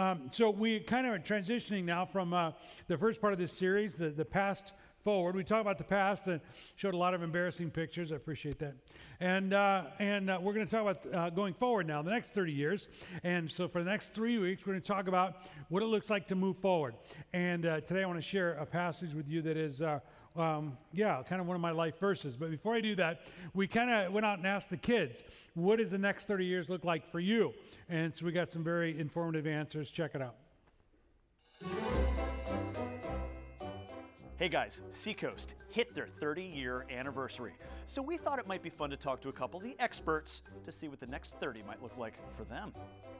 Um, 0.00 0.30
so 0.30 0.48
we 0.48 0.80
kind 0.80 1.06
of 1.06 1.12
are 1.12 1.18
transitioning 1.18 1.84
now 1.84 2.06
from 2.06 2.32
uh, 2.32 2.52
the 2.86 2.96
first 2.96 3.20
part 3.20 3.34
of 3.34 3.38
this 3.38 3.52
series, 3.52 3.98
the, 3.98 4.08
the 4.08 4.24
past 4.24 4.72
forward. 5.04 5.36
We 5.36 5.44
talked 5.44 5.60
about 5.60 5.76
the 5.76 5.84
past 5.84 6.26
and 6.26 6.40
showed 6.76 6.94
a 6.94 6.96
lot 6.96 7.12
of 7.12 7.22
embarrassing 7.22 7.70
pictures. 7.70 8.10
I 8.10 8.16
appreciate 8.16 8.58
that. 8.60 8.76
And, 9.20 9.52
uh, 9.52 9.82
and 9.98 10.30
uh, 10.30 10.38
we're 10.40 10.54
going 10.54 10.64
to 10.64 10.72
talk 10.72 10.80
about 10.80 11.14
uh, 11.14 11.28
going 11.28 11.52
forward 11.52 11.86
now, 11.86 12.00
the 12.00 12.12
next 12.12 12.32
30 12.32 12.50
years. 12.50 12.88
And 13.24 13.50
so 13.50 13.68
for 13.68 13.84
the 13.84 13.90
next 13.90 14.14
three 14.14 14.38
weeks, 14.38 14.66
we're 14.66 14.72
going 14.72 14.80
to 14.80 14.88
talk 14.88 15.06
about 15.06 15.36
what 15.68 15.82
it 15.82 15.86
looks 15.86 16.08
like 16.08 16.26
to 16.28 16.34
move 16.34 16.56
forward. 16.56 16.94
And 17.34 17.66
uh, 17.66 17.80
today 17.82 18.02
I 18.02 18.06
want 18.06 18.18
to 18.18 18.26
share 18.26 18.52
a 18.52 18.64
passage 18.64 19.12
with 19.12 19.28
you 19.28 19.42
that 19.42 19.58
is, 19.58 19.82
uh, 19.82 20.00
um, 20.36 20.76
yeah, 20.92 21.22
kind 21.28 21.40
of 21.40 21.46
one 21.46 21.56
of 21.56 21.60
my 21.60 21.72
life 21.72 21.98
verses. 21.98 22.36
But 22.36 22.50
before 22.50 22.74
I 22.74 22.80
do 22.80 22.94
that, 22.96 23.22
we 23.54 23.66
kind 23.66 23.90
of 23.90 24.12
went 24.12 24.24
out 24.24 24.38
and 24.38 24.46
asked 24.46 24.70
the 24.70 24.76
kids, 24.76 25.22
what 25.54 25.78
does 25.78 25.90
the 25.90 25.98
next 25.98 26.26
30 26.26 26.44
years 26.44 26.68
look 26.68 26.84
like 26.84 27.10
for 27.10 27.20
you? 27.20 27.52
And 27.88 28.14
so 28.14 28.24
we 28.24 28.32
got 28.32 28.50
some 28.50 28.62
very 28.62 28.98
informative 28.98 29.46
answers. 29.46 29.90
Check 29.90 30.12
it 30.14 30.22
out. 30.22 30.36
Hey 34.40 34.48
guys, 34.48 34.80
Seacoast 34.88 35.54
hit 35.68 35.94
their 35.94 36.06
30 36.06 36.42
year 36.42 36.86
anniversary. 36.90 37.52
So 37.84 38.00
we 38.00 38.16
thought 38.16 38.38
it 38.38 38.46
might 38.46 38.62
be 38.62 38.70
fun 38.70 38.88
to 38.88 38.96
talk 38.96 39.20
to 39.20 39.28
a 39.28 39.32
couple 39.32 39.58
of 39.58 39.64
the 39.64 39.76
experts 39.78 40.40
to 40.64 40.72
see 40.72 40.88
what 40.88 40.98
the 40.98 41.06
next 41.06 41.34
30 41.40 41.62
might 41.66 41.82
look 41.82 41.98
like 41.98 42.14
for 42.34 42.44
them. 42.44 42.72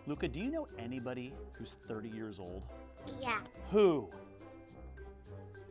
Luca, 0.06 0.28
do 0.28 0.40
you 0.40 0.50
know 0.50 0.66
anybody 0.78 1.34
who's 1.52 1.72
30 1.86 2.08
years 2.08 2.38
old? 2.38 2.62
Yeah. 3.20 3.40
Who? 3.70 4.08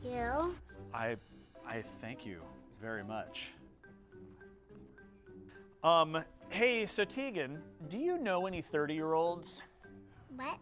You? 0.04 0.54
I 0.94 1.16
I 1.70 1.84
thank 2.02 2.26
you 2.26 2.42
very 2.82 3.04
much. 3.04 3.52
Um, 5.84 6.24
hey, 6.50 6.88
so 6.88 7.06
Tegan, 7.06 7.62
do 7.90 8.00
you 8.00 8.18
know 8.18 8.48
any 8.48 8.64
30 8.64 8.96
year 8.96 9.14
olds? 9.14 9.62
What? 10.36 10.58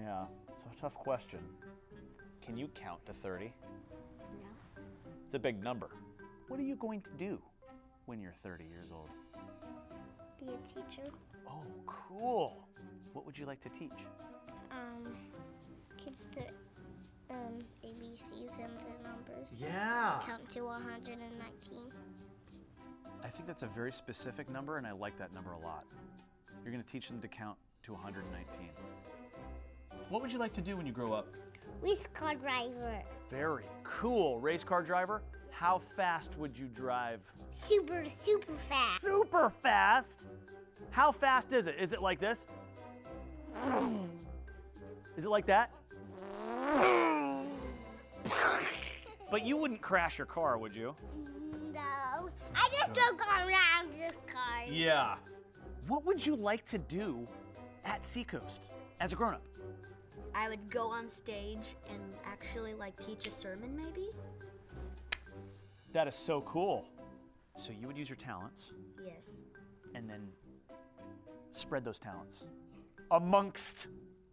Yeah, 0.00 0.24
it's 0.48 0.62
a 0.62 0.80
tough 0.80 0.94
question. 0.94 1.40
Can 2.40 2.56
you 2.56 2.68
count 2.68 3.04
to 3.04 3.12
30? 3.12 3.52
No. 4.32 4.82
It's 5.26 5.34
a 5.34 5.38
big 5.38 5.62
number. 5.62 5.90
What 6.48 6.58
are 6.58 6.64
you 6.64 6.76
going 6.76 7.02
to 7.02 7.10
do 7.18 7.38
when 8.06 8.18
you're 8.18 8.34
30 8.42 8.64
years 8.64 8.86
old? 8.90 9.10
Be 10.40 10.54
a 10.54 10.66
teacher. 10.66 11.10
Oh, 11.46 11.62
cool. 11.86 12.66
What 13.12 13.26
would 13.26 13.36
you 13.36 13.44
like 13.44 13.60
to 13.60 13.68
teach? 13.68 13.92
Um, 14.70 15.14
kids 16.02 16.28
the 16.34 16.46
um 17.30 17.58
ABCs 17.84 18.58
and 18.62 18.72
their 18.78 18.98
numbers. 19.02 19.56
Yeah. 19.58 20.20
Count 20.26 20.48
to 20.50 20.62
119. 20.62 21.92
I 23.24 23.28
think 23.28 23.46
that's 23.46 23.62
a 23.62 23.66
very 23.66 23.92
specific 23.92 24.48
number, 24.48 24.78
and 24.78 24.86
I 24.86 24.92
like 24.92 25.18
that 25.18 25.32
number 25.32 25.52
a 25.52 25.58
lot. 25.58 25.84
You're 26.62 26.72
going 26.72 26.82
to 26.82 26.90
teach 26.90 27.08
them 27.08 27.20
to 27.20 27.28
count 27.28 27.56
to 27.84 27.92
119. 27.92 28.70
What 30.08 30.22
would 30.22 30.32
you 30.32 30.38
like 30.38 30.52
to 30.52 30.60
do 30.60 30.76
when 30.76 30.86
you 30.86 30.92
grow 30.92 31.12
up? 31.12 31.26
Race 31.82 31.98
car 32.14 32.34
driver. 32.34 33.02
Very 33.30 33.64
cool. 33.82 34.38
Race 34.40 34.64
car 34.64 34.82
driver? 34.82 35.22
How 35.50 35.78
fast 35.78 36.38
would 36.38 36.56
you 36.58 36.66
drive? 36.66 37.22
Super, 37.50 38.04
super 38.08 38.52
fast. 38.68 39.00
Super 39.00 39.50
fast? 39.62 40.26
How 40.90 41.10
fast 41.12 41.52
is 41.52 41.66
it? 41.66 41.76
Is 41.80 41.92
it 41.92 42.02
like 42.02 42.18
this? 42.18 42.46
Is 45.16 45.24
it 45.24 45.30
like 45.30 45.46
that? 45.46 45.70
But 49.30 49.44
you 49.44 49.56
wouldn't 49.56 49.80
crash 49.82 50.18
your 50.18 50.26
car, 50.26 50.56
would 50.58 50.74
you? 50.74 50.94
No. 51.72 52.28
I 52.54 52.68
just 52.72 52.92
don't 52.94 53.18
go 53.18 53.24
around 53.36 53.90
this 53.98 54.12
car. 54.32 54.64
Yeah. 54.68 55.16
What 55.88 56.04
would 56.04 56.24
you 56.24 56.36
like 56.36 56.66
to 56.68 56.78
do 56.78 57.26
at 57.84 58.04
Seacoast 58.04 58.66
as 59.00 59.12
a 59.12 59.16
grown 59.16 59.34
up? 59.34 59.42
I 60.34 60.48
would 60.48 60.68
go 60.70 60.88
on 60.88 61.08
stage 61.08 61.76
and 61.90 62.00
actually 62.24 62.74
like 62.74 62.96
teach 63.04 63.26
a 63.26 63.30
sermon 63.30 63.74
maybe? 63.76 64.08
That 65.92 66.06
is 66.06 66.14
so 66.14 66.42
cool. 66.42 66.84
So 67.56 67.72
you 67.72 67.86
would 67.86 67.96
use 67.96 68.08
your 68.08 68.16
talents 68.16 68.72
Yes. 69.04 69.36
and 69.94 70.08
then 70.10 70.28
spread 71.52 71.84
those 71.84 71.98
talents 71.98 72.44
amongst 73.10 73.86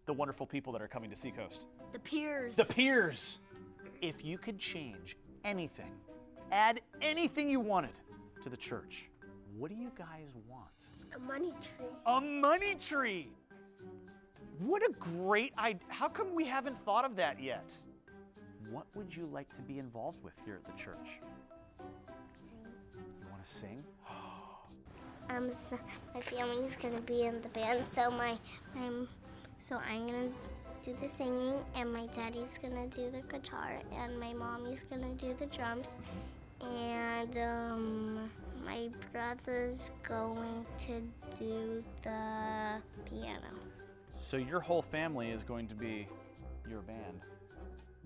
the 0.06 0.14
wonderful 0.14 0.46
people 0.46 0.74
that 0.74 0.82
are 0.82 0.88
coming 0.90 1.10
to 1.10 1.16
Seacoast. 1.16 1.66
The 1.94 2.00
peers. 2.00 2.56
The 2.58 2.66
peers. 2.66 3.40
If 4.04 4.26
you 4.26 4.38
could 4.38 4.60
change 4.60 5.16
anything, 5.46 5.94
add 6.52 6.82
anything 7.02 7.50
you 7.50 7.62
wanted 7.62 7.98
to 8.42 8.50
the 8.50 8.58
church, 8.58 9.10
what 9.58 9.72
do 9.72 9.78
you 9.78 9.94
guys 9.98 10.34
want? 10.50 10.90
A 11.16 11.20
money 11.20 11.54
tree. 11.62 11.86
A 12.06 12.20
money 12.20 12.76
tree. 12.76 13.30
What 14.60 14.82
a 14.84 14.92
great 15.00 15.54
idea. 15.58 15.88
How 15.88 16.10
come 16.10 16.36
we 16.36 16.44
haven't 16.44 16.78
thought 16.80 17.06
of 17.06 17.16
that 17.16 17.42
yet? 17.42 17.78
What 18.70 18.88
would 18.94 19.16
you 19.16 19.26
like 19.32 19.54
to 19.54 19.62
be 19.62 19.80
involved 19.80 20.22
with 20.22 20.34
here 20.44 20.60
at 20.62 20.70
the 20.70 20.78
church? 20.78 21.22
Sing. 22.34 22.58
You 22.94 23.28
want 23.32 23.46
to 23.46 23.50
sing? 23.50 23.84
Um, 25.30 25.50
so 25.54 25.80
my 26.14 26.20
family's 26.20 26.76
gonna 26.76 27.00
be 27.00 27.22
in 27.22 27.42
the 27.42 27.48
band, 27.48 27.86
so 27.86 28.12
my, 28.12 28.38
my 28.76 28.90
so 29.58 29.80
I'm 29.90 30.06
gonna 30.06 30.30
do 30.84 30.94
the 31.02 31.08
singing, 31.08 31.56
and 31.76 31.92
my 31.92 32.06
daddy's 32.08 32.60
gonna 32.62 32.88
do 32.88 33.10
the 33.10 33.22
guitar, 33.32 33.80
and 33.96 34.20
my 34.20 34.34
mommy's 34.34 34.84
gonna 34.84 35.14
do 35.14 35.34
the 35.34 35.46
drums, 35.46 35.98
and 36.62 37.38
um, 37.38 38.30
my 38.66 38.90
brother's 39.14 39.92
going 40.08 40.66
to 40.80 41.02
do 41.40 41.84
the 42.02 42.82
piano. 43.10 43.48
So 44.20 44.36
your 44.38 44.60
whole 44.60 44.82
family 44.82 45.30
is 45.30 45.44
going 45.44 45.68
to 45.68 45.76
be 45.76 46.08
your 46.70 46.82
band. 46.82 47.22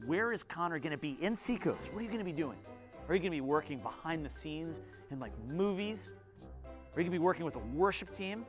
Where 0.06 0.32
is 0.32 0.44
Connor 0.44 0.78
going 0.78 0.92
to 0.92 0.98
be 0.98 1.18
in 1.22 1.36
Seacoast? 1.36 1.92
What 1.94 2.00
are 2.00 2.04
you 2.04 2.10
going 2.10 2.20
to 2.20 2.26
be 2.26 2.32
doing? 2.32 2.58
Are 3.08 3.16
you 3.16 3.20
going 3.20 3.32
to 3.32 3.38
be 3.38 3.42
working 3.42 3.80
behind 3.80 4.24
the 4.24 4.30
scenes 4.30 4.80
in 5.10 5.20
like 5.20 5.32
movies? 5.48 6.14
Are 6.66 7.02
you 7.02 7.04
going 7.04 7.06
to 7.06 7.12
be 7.12 7.20
working 7.20 7.46
with 7.46 7.56
a 7.56 7.66
worship 7.74 8.16
team? 8.16 8.46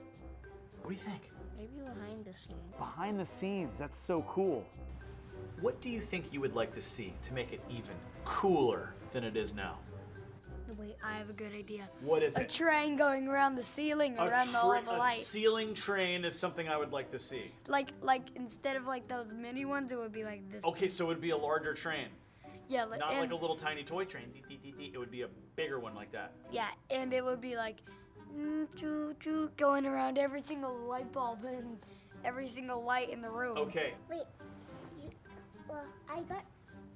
What 0.82 0.90
do 0.90 0.94
you 0.94 1.00
think? 1.00 1.22
Maybe 1.58 1.80
behind 1.84 2.24
the 2.24 2.38
scenes. 2.38 2.74
Behind 2.78 3.18
the 3.18 3.26
scenes, 3.26 3.76
that's 3.78 3.98
so 3.98 4.22
cool. 4.22 4.64
What 5.60 5.80
do 5.80 5.88
you 5.90 6.00
think 6.00 6.32
you 6.32 6.40
would 6.40 6.54
like 6.54 6.72
to 6.72 6.80
see 6.80 7.12
to 7.22 7.32
make 7.34 7.52
it 7.52 7.60
even 7.68 7.94
cooler 8.24 8.94
than 9.12 9.24
it 9.24 9.36
is 9.36 9.54
now? 9.54 9.78
Wait, 10.76 10.96
I 11.02 11.14
have 11.16 11.30
a 11.30 11.32
good 11.32 11.52
idea. 11.54 11.88
What 12.02 12.22
is 12.22 12.36
A 12.36 12.42
it? 12.42 12.44
A 12.52 12.56
train 12.56 12.96
going 12.96 13.26
around 13.26 13.56
the 13.56 13.62
ceiling, 13.62 14.16
around 14.18 14.52
the, 14.52 14.60
all 14.60 14.72
tra- 14.80 14.84
the 14.84 15.02
a 15.02 15.12
ceiling 15.14 15.74
train 15.74 16.24
is 16.24 16.38
something 16.38 16.68
I 16.68 16.76
would 16.76 16.92
like 16.92 17.08
to 17.10 17.18
see. 17.18 17.50
like, 17.66 17.88
like 18.02 18.22
instead 18.36 18.76
of 18.76 18.86
like 18.86 19.08
those 19.08 19.32
mini 19.32 19.64
ones, 19.64 19.90
it 19.90 19.98
would 19.98 20.12
be 20.12 20.22
like 20.24 20.48
this. 20.52 20.62
Okay, 20.64 20.88
so 20.88 21.06
it 21.06 21.08
would 21.08 21.20
be 21.20 21.30
a 21.30 21.36
larger 21.36 21.74
train, 21.74 22.08
Yeah, 22.68 22.84
like, 22.84 23.00
not 23.00 23.10
and, 23.12 23.20
like 23.22 23.32
a 23.32 23.34
little 23.34 23.56
tiny 23.56 23.82
toy 23.82 24.04
train. 24.04 24.26
Dee, 24.32 24.44
dee, 24.48 24.58
dee, 24.62 24.74
dee. 24.78 24.90
It 24.94 24.98
would 24.98 25.10
be 25.10 25.22
a 25.22 25.28
bigger 25.56 25.80
one 25.80 25.94
like 25.96 26.12
that. 26.12 26.32
yeah, 26.52 26.68
and 26.90 27.12
it 27.12 27.24
would 27.24 27.40
be 27.40 27.56
like, 27.56 27.78
choo, 28.76 29.14
choo, 29.20 29.50
going 29.56 29.86
around 29.86 30.18
every 30.18 30.40
single 30.42 30.76
light 30.88 31.10
bulb 31.12 31.44
and 31.44 31.78
every 32.24 32.48
single 32.48 32.82
light 32.82 33.10
in 33.10 33.20
the 33.20 33.30
room. 33.30 33.56
Okay, 33.58 33.94
Wait, 34.10 34.22
you, 35.00 35.10
well, 35.68 35.84
I 36.08 36.20
got 36.22 36.44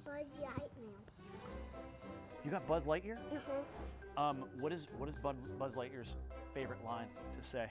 Buzz 0.05 0.27
Lightyear. 0.41 0.91
You 2.45 2.51
got 2.51 2.67
Buzz 2.67 2.83
Lightyear? 2.83 3.17
Uh-huh. 3.17 4.21
Um, 4.21 4.45
what 4.59 4.71
is 4.71 4.87
what 4.97 5.09
is 5.09 5.15
Bud, 5.15 5.35
Buzz 5.57 5.73
Lightyear's 5.73 6.15
favorite 6.53 6.83
line 6.85 7.07
to 7.37 7.43
say? 7.47 7.69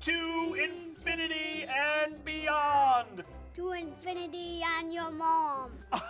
to 0.00 0.54
infinity 0.62 1.66
and 1.66 2.22
beyond. 2.24 3.24
To 3.54 3.72
infinity 3.72 4.62
and 4.78 4.92
your 4.92 5.10
mom. 5.10 5.72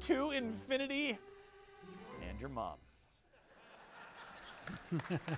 To 0.00 0.30
infinity 0.30 1.18
and 2.36 2.40
your 2.40 2.50
mom. 2.50 2.76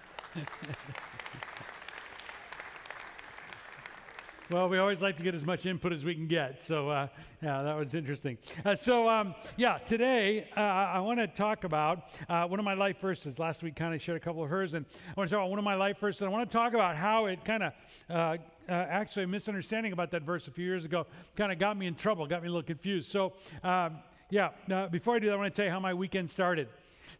Well, 4.51 4.71
we 4.71 4.79
always 4.79 5.03
like 5.03 5.19
to 5.19 5.23
get 5.23 5.35
as 5.35 5.45
much 5.45 5.67
input 5.67 5.93
as 5.93 6.07
we 6.07 6.15
can 6.15 6.27
get. 6.27 6.63
So, 6.63 6.89
uh, 6.89 7.09
yeah, 7.43 7.63
that 7.63 7.77
was 7.77 7.93
interesting. 7.93 8.39
Uh, 8.65 8.75
so, 8.75 9.07
um, 9.07 9.35
yeah, 9.59 9.77
today 9.77 10.49
uh, 10.57 10.61
I 10.61 11.01
want 11.01 11.19
to 11.19 11.27
talk 11.27 11.65
about 11.65 12.05
uh, 12.31 12.47
one 12.47 12.59
of 12.59 12.65
my 12.65 12.73
life 12.73 12.99
verses. 12.99 13.39
Last 13.39 13.63
week, 13.63 13.77
kind 13.77 13.95
of 13.95 14.01
shared 14.01 14.17
a 14.17 14.21
couple 14.21 14.43
of 14.43 14.49
hers, 14.49 14.73
and 14.73 14.87
I 15.07 15.13
want 15.21 15.29
to 15.29 15.37
talk 15.37 15.43
about 15.43 15.51
one 15.51 15.59
of 15.59 15.67
my 15.67 15.75
life 15.75 15.99
verses. 15.99 16.23
I 16.23 16.29
want 16.29 16.49
to 16.49 16.57
talk 16.57 16.73
about 16.73 16.97
how 16.97 17.27
it 17.27 17.45
kind 17.45 17.63
of 17.63 17.73
uh, 18.09 18.13
uh, 18.15 18.73
actually 18.73 19.25
a 19.25 19.29
misunderstanding 19.29 19.93
about 19.93 20.11
that 20.13 20.23
verse 20.23 20.49
a 20.49 20.51
few 20.51 20.65
years 20.65 20.87
ago 20.87 21.07
kind 21.37 21.53
of 21.53 21.59
got 21.59 21.77
me 21.77 21.87
in 21.87 21.95
trouble, 21.95 22.27
got 22.27 22.41
me 22.41 22.49
a 22.49 22.51
little 22.51 22.63
confused. 22.63 23.11
So, 23.11 23.35
um, 23.63 23.99
yeah, 24.31 24.51
uh, 24.71 24.89
before 24.89 25.17
I 25.17 25.19
do 25.19 25.27
that, 25.27 25.35
I 25.35 25.37
want 25.37 25.55
to 25.55 25.57
tell 25.57 25.67
you 25.67 25.73
how 25.73 25.81
my 25.81 25.95
weekend 25.95 26.31
started. 26.31 26.69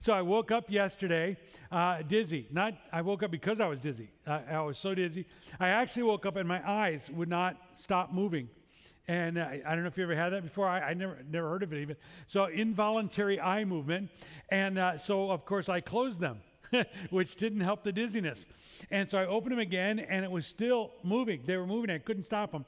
So 0.01 0.13
I 0.13 0.23
woke 0.23 0.51
up 0.51 0.71
yesterday 0.71 1.37
uh, 1.73 2.03
dizzy. 2.03 2.47
Not 2.51 2.75
I 2.93 3.03
woke 3.03 3.23
up 3.23 3.31
because 3.31 3.61
I 3.61 3.67
was 3.67 3.81
dizzy. 3.81 4.11
I, 4.27 4.43
I 4.51 4.61
was 4.61 4.79
so 4.79 4.95
dizzy. 4.95 5.27
I 5.59 5.69
actually 5.69 6.05
woke 6.05 6.27
up 6.27 6.37
and 6.37 6.47
my 6.47 6.69
eyes 6.69 7.11
would 7.11 7.29
not 7.29 7.57
stop 7.77 8.13
moving. 8.13 8.49
And 9.09 9.39
uh, 9.39 9.49
I 9.67 9.75
don't 9.75 9.83
know 9.83 9.89
if 9.89 9.97
you 9.97 10.05
ever 10.05 10.15
had 10.15 10.31
that 10.35 10.43
before. 10.43 10.67
I, 10.67 10.91
I 10.91 10.95
never 10.95 11.19
never 11.31 11.49
heard 11.49 11.63
of 11.63 11.73
it 11.73 11.81
even. 11.81 11.97
So 12.27 12.45
involuntary 12.45 13.41
eye 13.41 13.65
movement, 13.65 14.11
and 14.51 14.79
uh, 14.79 14.99
so 14.99 15.31
of 15.31 15.47
course 15.47 15.69
I 15.69 15.81
closed 15.81 16.21
them. 16.21 16.41
which 17.11 17.37
didn't 17.37 17.61
help 17.61 17.83
the 17.83 17.91
dizziness. 17.91 18.45
And 18.91 19.09
so 19.09 19.17
I 19.17 19.25
opened 19.25 19.53
them 19.53 19.59
again, 19.59 19.99
and 20.01 20.23
it 20.23 20.31
was 20.31 20.47
still 20.47 20.91
moving. 21.03 21.41
They 21.47 21.57
were 21.57 21.67
moving. 21.67 21.89
I 21.89 21.97
couldn't 21.97 22.25
stop 22.25 22.53
them. 22.53 22.67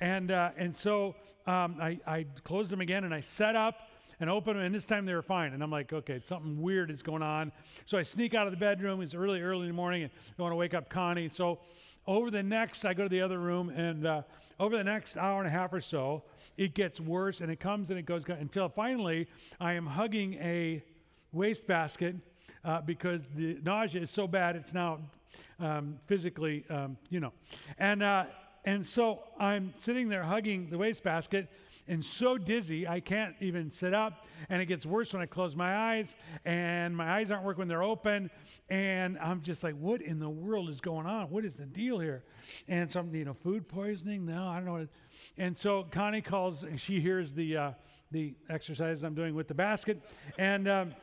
And, 0.00 0.30
uh, 0.30 0.50
and 0.56 0.74
so 0.76 1.14
um, 1.46 1.76
I, 1.80 1.98
I 2.06 2.26
closed 2.44 2.70
them 2.70 2.80
again, 2.80 3.04
and 3.04 3.14
I 3.14 3.20
set 3.20 3.56
up 3.56 3.88
and 4.20 4.28
open 4.28 4.56
them, 4.56 4.64
and 4.64 4.74
this 4.74 4.84
time 4.84 5.06
they 5.06 5.14
were 5.14 5.22
fine. 5.22 5.52
And 5.52 5.62
I'm 5.62 5.70
like, 5.70 5.92
okay, 5.92 6.20
something 6.24 6.60
weird 6.60 6.90
is 6.90 7.02
going 7.02 7.22
on. 7.22 7.52
So 7.86 7.96
I 7.98 8.02
sneak 8.02 8.34
out 8.34 8.46
of 8.46 8.52
the 8.52 8.58
bedroom. 8.58 9.00
It's 9.00 9.14
early, 9.14 9.40
early 9.40 9.62
in 9.62 9.68
the 9.68 9.74
morning, 9.74 10.02
and 10.02 10.12
I 10.38 10.42
want 10.42 10.52
to 10.52 10.56
wake 10.56 10.74
up 10.74 10.90
Connie. 10.90 11.28
So 11.28 11.58
over 12.06 12.30
the 12.30 12.42
next, 12.42 12.84
I 12.84 12.94
go 12.94 13.04
to 13.04 13.08
the 13.08 13.20
other 13.20 13.38
room, 13.38 13.70
and 13.70 14.06
uh, 14.06 14.22
over 14.58 14.76
the 14.76 14.84
next 14.84 15.16
hour 15.16 15.38
and 15.38 15.46
a 15.46 15.50
half 15.50 15.72
or 15.72 15.80
so, 15.80 16.22
it 16.56 16.74
gets 16.74 17.00
worse, 17.00 17.40
and 17.40 17.50
it 17.50 17.60
comes 17.60 17.90
and 17.90 17.98
it 17.98 18.04
goes 18.04 18.24
until 18.28 18.68
finally 18.68 19.26
I 19.58 19.72
am 19.72 19.86
hugging 19.86 20.34
a 20.34 20.82
wastebasket 21.32 22.16
uh, 22.64 22.80
because 22.82 23.22
the 23.34 23.58
nausea 23.62 24.02
is 24.02 24.10
so 24.10 24.26
bad 24.26 24.56
it's 24.56 24.74
now 24.74 24.98
um, 25.60 25.98
physically, 26.06 26.64
um, 26.68 26.96
you 27.08 27.20
know. 27.20 27.32
And, 27.78 28.02
uh, 28.02 28.24
and 28.64 28.84
so 28.84 29.20
I'm 29.38 29.72
sitting 29.76 30.08
there 30.08 30.22
hugging 30.22 30.68
the 30.70 30.78
wastebasket 30.78 31.48
and 31.90 32.04
so 32.04 32.38
dizzy 32.38 32.86
I 32.86 33.00
can't 33.00 33.34
even 33.40 33.70
sit 33.70 33.92
up. 33.92 34.26
And 34.48 34.62
it 34.62 34.66
gets 34.66 34.86
worse 34.86 35.12
when 35.12 35.20
I 35.20 35.26
close 35.26 35.54
my 35.54 35.76
eyes, 35.76 36.14
and 36.44 36.96
my 36.96 37.10
eyes 37.10 37.30
aren't 37.30 37.44
working 37.44 37.60
when 37.60 37.68
they're 37.68 37.82
open. 37.82 38.30
And 38.70 39.18
I'm 39.18 39.42
just 39.42 39.62
like, 39.62 39.74
what 39.74 40.00
in 40.00 40.18
the 40.18 40.30
world 40.30 40.70
is 40.70 40.80
going 40.80 41.06
on? 41.06 41.28
What 41.30 41.44
is 41.44 41.56
the 41.56 41.66
deal 41.66 41.98
here? 41.98 42.24
And 42.68 42.90
something, 42.90 43.18
you 43.18 43.24
know, 43.24 43.34
food 43.34 43.68
poisoning? 43.68 44.24
No, 44.24 44.46
I 44.46 44.56
don't 44.60 44.66
know. 44.66 44.86
And 45.36 45.56
so 45.56 45.84
Connie 45.90 46.22
calls, 46.22 46.62
and 46.62 46.80
she 46.80 47.00
hears 47.00 47.34
the, 47.34 47.56
uh, 47.56 47.72
the 48.12 48.34
exercise 48.48 49.02
I'm 49.02 49.14
doing 49.14 49.34
with 49.34 49.48
the 49.48 49.54
basket. 49.54 50.00
And. 50.38 50.68
Um, 50.68 50.94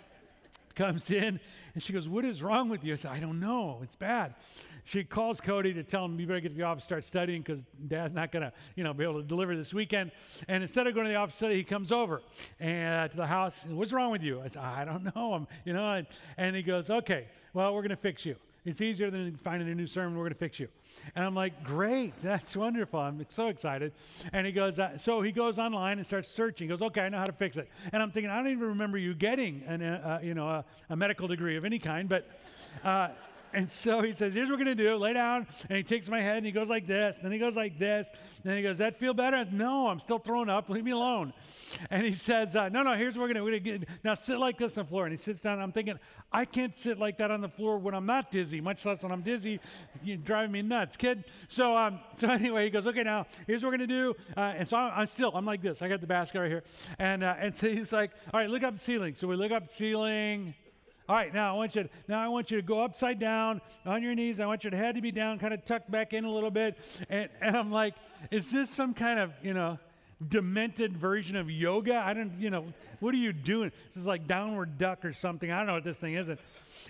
comes 0.78 1.10
in 1.10 1.40
and 1.74 1.84
she 1.84 1.92
goes, 1.92 2.08
What 2.08 2.24
is 2.24 2.42
wrong 2.42 2.70
with 2.70 2.84
you? 2.84 2.94
I 2.94 2.96
said, 2.96 3.12
I 3.12 3.20
don't 3.20 3.40
know. 3.40 3.80
It's 3.84 3.96
bad. 3.96 4.36
She 4.84 5.04
calls 5.04 5.42
Cody 5.42 5.74
to 5.74 5.84
tell 5.84 6.06
him, 6.06 6.18
You 6.20 6.28
better 6.28 6.40
get 6.40 6.50
to 6.50 6.56
the 6.56 6.64
office, 6.64 6.84
start 6.84 7.04
studying 7.04 7.42
because 7.42 7.64
dad's 7.88 8.14
not 8.14 8.32
going 8.32 8.44
to, 8.44 8.54
you 8.76 8.84
know, 8.84 8.94
be 8.94 9.04
able 9.04 9.22
to 9.22 9.28
deliver 9.28 9.58
this 9.58 9.74
weekend. 9.74 10.12
And 10.48 10.64
instead 10.64 10.88
of 10.88 10.94
going 10.94 11.08
to 11.08 11.12
the 11.12 11.18
office 11.18 11.36
study, 11.36 11.56
he 11.56 11.64
comes 11.64 11.92
over 11.92 12.22
and 12.60 12.96
uh, 12.96 13.08
to 13.10 13.18
the 13.18 13.28
house. 13.28 13.66
What's 13.68 13.92
wrong 13.92 14.12
with 14.12 14.24
you? 14.24 14.42
I 14.42 14.48
said, 14.48 14.64
I 14.64 14.86
don't 14.86 15.14
know. 15.16 15.34
I'm, 15.34 15.48
you 15.66 15.74
know, 15.74 15.94
and, 15.94 16.08
and 16.38 16.56
he 16.56 16.62
goes, 16.62 16.90
Okay, 16.90 17.28
well, 17.54 17.74
we're 17.74 17.82
going 17.82 17.90
to 17.90 17.98
fix 17.98 18.26
you. 18.26 18.38
It's 18.68 18.82
easier 18.82 19.10
than 19.10 19.34
finding 19.38 19.70
a 19.70 19.76
new 19.76 19.88
sermon. 19.88 20.18
We're 20.18 20.26
going 20.26 20.34
to 20.34 20.40
fix 20.40 20.60
you. 20.60 20.68
And 21.16 21.24
I'm 21.24 21.34
like, 21.34 21.64
great. 21.64 22.18
That's 22.18 22.54
wonderful. 22.54 23.00
I'm 23.00 23.26
so 23.30 23.48
excited. 23.48 23.94
And 24.34 24.46
he 24.46 24.52
goes, 24.52 24.78
uh, 24.78 24.98
so 24.98 25.22
he 25.22 25.32
goes 25.32 25.58
online 25.58 26.00
and 26.00 26.06
starts 26.06 26.28
searching. 26.28 26.68
He 26.68 26.70
goes, 26.70 26.82
okay, 26.82 27.00
I 27.00 27.08
know 27.08 27.20
how 27.20 27.24
to 27.24 27.32
fix 27.32 27.56
it. 27.56 27.70
And 27.94 28.04
I'm 28.04 28.12
thinking, 28.12 28.30
I 28.30 28.36
don't 28.36 28.52
even 28.52 28.68
remember 28.68 28.98
you 28.98 29.14
getting 29.14 29.64
an, 29.68 29.82
uh, 29.82 30.20
uh 30.20 30.26
you 30.26 30.34
know, 30.34 30.50
a, 30.50 30.66
a, 30.90 30.98
medical 30.98 31.30
degree 31.30 31.56
of 31.56 31.64
any 31.64 31.80
kind, 31.80 32.10
but. 32.10 32.30
And 33.58 33.72
so 33.72 34.04
he 34.04 34.14
says, 34.14 34.36
Here's 34.36 34.52
what 34.52 34.60
we're 34.60 34.66
going 34.66 34.78
to 34.78 34.84
do. 34.84 34.96
Lay 34.98 35.14
down. 35.14 35.48
And 35.68 35.78
he 35.78 35.84
takes 35.84 36.08
my 36.08 36.22
head 36.22 36.38
and 36.38 36.46
he 36.46 36.52
goes 36.52 36.70
like 36.70 36.86
this. 36.86 37.18
Then 37.24 37.32
he 37.32 37.40
goes 37.40 37.56
like 37.56 37.80
this. 37.80 38.08
Then 38.44 38.56
he 38.56 38.62
goes, 38.62 38.78
That 38.78 39.00
feel 39.00 39.16
better? 39.16 39.48
No, 39.52 39.88
I'm 39.88 40.00
still 40.00 40.20
throwing 40.20 40.48
up. 40.48 40.70
Leave 40.70 40.84
me 40.84 40.92
alone. 40.92 41.34
And 41.90 42.06
he 42.06 42.14
says, 42.14 42.56
uh, 42.56 42.70
No, 42.70 42.84
no, 42.84 42.94
here's 42.94 43.18
what 43.18 43.28
we're 43.28 43.34
going 43.34 43.64
to 43.64 43.80
do. 43.80 43.86
Now 44.04 44.14
sit 44.14 44.38
like 44.38 44.60
this 44.60 44.78
on 44.78 44.84
the 44.84 44.90
floor. 44.90 45.06
And 45.08 45.12
he 45.12 45.18
sits 45.18 45.42
down. 45.42 45.60
I'm 45.60 45.72
thinking, 45.72 45.98
I 46.32 46.46
can't 46.46 46.78
sit 46.78 47.00
like 47.00 47.18
that 47.18 47.32
on 47.32 47.42
the 47.42 47.50
floor 47.50 47.80
when 47.80 47.96
I'm 47.96 48.06
not 48.06 48.32
dizzy, 48.32 48.62
much 48.62 48.86
less 48.86 49.02
when 49.02 49.12
I'm 49.12 49.24
dizzy. 49.24 49.60
You're 50.04 50.18
driving 50.18 50.52
me 50.52 50.62
nuts, 50.62 50.96
kid. 50.96 51.24
So, 51.48 51.76
um, 51.76 52.00
so 52.14 52.28
anyway, 52.30 52.66
he 52.66 52.70
goes, 52.70 52.86
Okay, 52.86 53.02
now 53.02 53.26
here's 53.48 53.64
what 53.64 53.72
we're 53.72 53.78
going 53.80 53.90
to 53.90 53.96
do. 53.96 54.14
Uh, 54.38 54.54
and 54.56 54.68
so 54.68 54.78
I'm, 54.78 55.00
I'm, 55.00 55.08
still, 55.08 55.32
I'm 55.34 55.48
like 55.48 55.64
this. 55.64 55.82
I 55.82 55.88
got 55.88 56.02
the 56.02 56.06
basket 56.06 56.42
right 56.42 56.52
here. 56.52 56.64
And, 57.00 57.24
uh, 57.24 57.34
and 57.40 57.56
so 57.56 57.68
he's 57.70 57.92
like, 57.92 58.12
All 58.32 58.40
right, 58.40 58.52
look 58.52 58.62
up 58.62 58.76
the 58.76 58.82
ceiling. 58.82 59.16
So 59.16 59.28
we 59.28 59.36
look 59.36 59.52
up 59.52 59.70
the 59.70 59.74
ceiling. 59.74 60.54
All 61.10 61.16
right, 61.16 61.34
now 61.34 61.54
I 61.54 61.56
want 61.56 61.74
you 61.76 61.84
to, 61.84 61.90
now 62.10 62.22
I 62.22 62.28
want 62.28 62.52
you 62.52 62.58
to 62.58 62.64
go 62.64 62.84
upside 62.84 63.18
down 63.18 63.62
on 63.86 64.04
your 64.04 64.14
knees. 64.14 64.42
I 64.42 64.46
want 64.46 64.66
your 64.66 64.76
head 64.76 64.96
to 64.96 65.02
be 65.02 65.12
down, 65.12 65.40
kind 65.40 65.54
of 65.54 65.64
tucked 65.64 65.90
back 65.90 66.12
in 66.12 66.26
a 66.26 66.32
little 66.32 66.52
bit. 66.52 66.78
And, 67.10 67.30
and 67.40 67.56
I'm 67.56 67.72
like, 67.72 67.96
is 68.30 68.52
this 68.52 68.70
some 68.70 68.94
kind 68.94 69.18
of, 69.18 69.32
you 69.42 69.54
know, 69.54 69.80
demented 70.28 70.98
version 70.98 71.38
of 71.38 71.50
yoga? 71.50 71.96
I 71.96 72.14
don't, 72.14 72.34
you 72.38 72.50
know, 72.50 72.66
what 73.00 73.14
are 73.14 73.20
you 73.20 73.32
doing? 73.32 73.72
This 73.88 74.02
is 74.02 74.06
like 74.06 74.28
downward 74.28 74.78
duck 74.78 75.06
or 75.06 75.14
something. 75.14 75.50
I 75.50 75.60
don't 75.60 75.68
know 75.68 75.76
what 75.76 75.86
this 75.86 75.98
thing 75.98 76.16
is. 76.16 76.30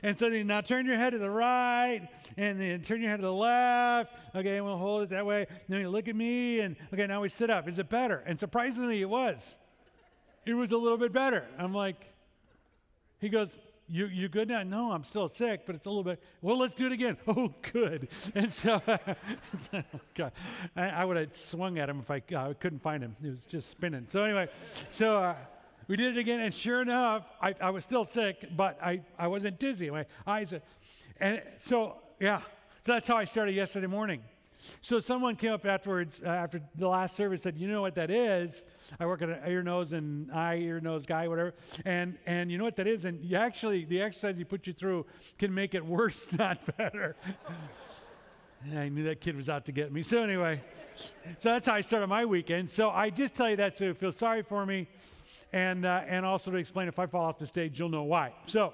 And 0.01 0.17
so 0.17 0.31
then 0.31 0.47
now 0.47 0.61
turn 0.61 0.87
your 0.87 0.95
head 0.95 1.11
to 1.11 1.19
the 1.19 1.29
right 1.29 2.07
and 2.37 2.59
then 2.59 2.81
turn 2.81 3.01
your 3.01 3.11
head 3.11 3.17
to 3.17 3.23
the 3.23 3.31
left. 3.31 4.15
Okay, 4.33 4.57
and 4.57 4.65
we'll 4.65 4.77
hold 4.77 5.03
it 5.03 5.09
that 5.09 5.27
way. 5.27 5.45
then 5.69 5.81
you 5.81 5.89
look 5.89 6.07
at 6.07 6.15
me 6.15 6.61
and 6.61 6.75
okay, 6.91 7.05
now 7.05 7.21
we 7.21 7.29
sit 7.29 7.51
up. 7.51 7.67
Is 7.67 7.77
it 7.77 7.87
better? 7.87 8.23
And 8.25 8.39
surprisingly, 8.39 8.99
it 8.99 9.09
was. 9.09 9.55
It 10.43 10.55
was 10.55 10.71
a 10.71 10.77
little 10.77 10.97
bit 10.97 11.13
better. 11.13 11.45
I'm 11.59 11.73
like, 11.73 12.03
he 13.19 13.29
goes, 13.29 13.59
you, 13.89 14.07
you 14.07 14.27
good 14.27 14.49
now? 14.49 14.63
No, 14.63 14.91
I'm 14.91 15.03
still 15.03 15.29
sick, 15.29 15.61
but 15.65 15.75
it's 15.75 15.85
a 15.85 15.89
little 15.89 16.03
bit. 16.03 16.21
Well, 16.41 16.57
let's 16.57 16.73
do 16.73 16.85
it 16.87 16.91
again. 16.91 17.17
Oh, 17.27 17.53
good. 17.71 18.07
And 18.35 18.51
so, 18.51 18.81
God, 20.15 20.31
I, 20.75 20.89
I, 20.89 21.05
would 21.05 21.17
have 21.17 21.35
swung 21.35 21.77
at 21.77 21.89
him 21.89 21.99
if 21.99 22.09
I 22.09 22.21
uh, 22.35 22.53
couldn't 22.59 22.81
find 22.81 23.03
him. 23.03 23.15
He 23.21 23.29
was 23.29 23.45
just 23.45 23.69
spinning. 23.69 24.07
So 24.09 24.23
anyway, 24.23 24.47
so 24.89 25.17
uh, 25.17 25.35
we 25.87 25.97
did 25.97 26.17
it 26.17 26.19
again, 26.19 26.39
and 26.39 26.53
sure 26.53 26.81
enough, 26.81 27.25
I, 27.41 27.53
I 27.61 27.69
was 27.69 27.83
still 27.83 28.05
sick, 28.05 28.49
but 28.55 28.81
I, 28.81 29.01
I 29.19 29.27
wasn't 29.27 29.59
dizzy. 29.59 29.89
My 29.89 30.05
eyes, 30.25 30.53
and 31.19 31.41
so 31.59 31.97
yeah, 32.19 32.39
so 32.85 32.93
that's 32.93 33.07
how 33.07 33.17
I 33.17 33.25
started 33.25 33.53
yesterday 33.53 33.87
morning. 33.87 34.21
So 34.81 34.99
someone 34.99 35.35
came 35.35 35.51
up 35.51 35.65
afterwards, 35.65 36.21
uh, 36.23 36.29
after 36.29 36.61
the 36.75 36.87
last 36.87 37.15
service, 37.15 37.43
said, 37.43 37.57
"You 37.57 37.67
know 37.67 37.81
what 37.81 37.95
that 37.95 38.09
is? 38.09 38.63
I 38.99 39.05
work 39.05 39.21
at 39.21 39.29
an 39.29 39.39
ear, 39.47 39.63
nose, 39.63 39.93
and 39.93 40.31
eye, 40.31 40.57
ear, 40.57 40.79
nose 40.79 41.05
guy, 41.05 41.27
whatever. 41.27 41.53
And 41.85 42.17
and 42.25 42.51
you 42.51 42.57
know 42.57 42.63
what 42.63 42.75
that 42.77 42.87
is? 42.87 43.05
And 43.05 43.23
you 43.23 43.37
actually, 43.37 43.85
the 43.85 44.01
exercise 44.01 44.37
he 44.37 44.43
put 44.43 44.67
you 44.67 44.73
through 44.73 45.05
can 45.37 45.53
make 45.53 45.75
it 45.75 45.85
worse, 45.85 46.31
not 46.37 46.77
better." 46.77 47.15
I 48.75 48.89
knew 48.89 49.03
that 49.03 49.21
kid 49.21 49.35
was 49.35 49.49
out 49.49 49.65
to 49.65 49.71
get 49.71 49.91
me. 49.91 50.01
So 50.01 50.21
anyway, 50.23 50.61
so 50.95 51.51
that's 51.51 51.67
how 51.67 51.75
I 51.75 51.81
started 51.81 52.07
my 52.07 52.25
weekend. 52.25 52.69
So 52.69 52.89
I 52.89 53.11
just 53.11 53.35
tell 53.35 53.49
you 53.49 53.55
that 53.57 53.77
so 53.77 53.85
you 53.85 53.93
feel 53.93 54.11
sorry 54.11 54.41
for 54.41 54.65
me, 54.65 54.87
and 55.53 55.85
uh, 55.85 56.01
and 56.07 56.25
also 56.25 56.51
to 56.51 56.57
explain 56.57 56.87
if 56.87 56.97
I 56.97 57.05
fall 57.05 57.25
off 57.25 57.37
the 57.37 57.47
stage, 57.47 57.79
you'll 57.79 57.89
know 57.89 58.03
why. 58.03 58.33
So. 58.45 58.73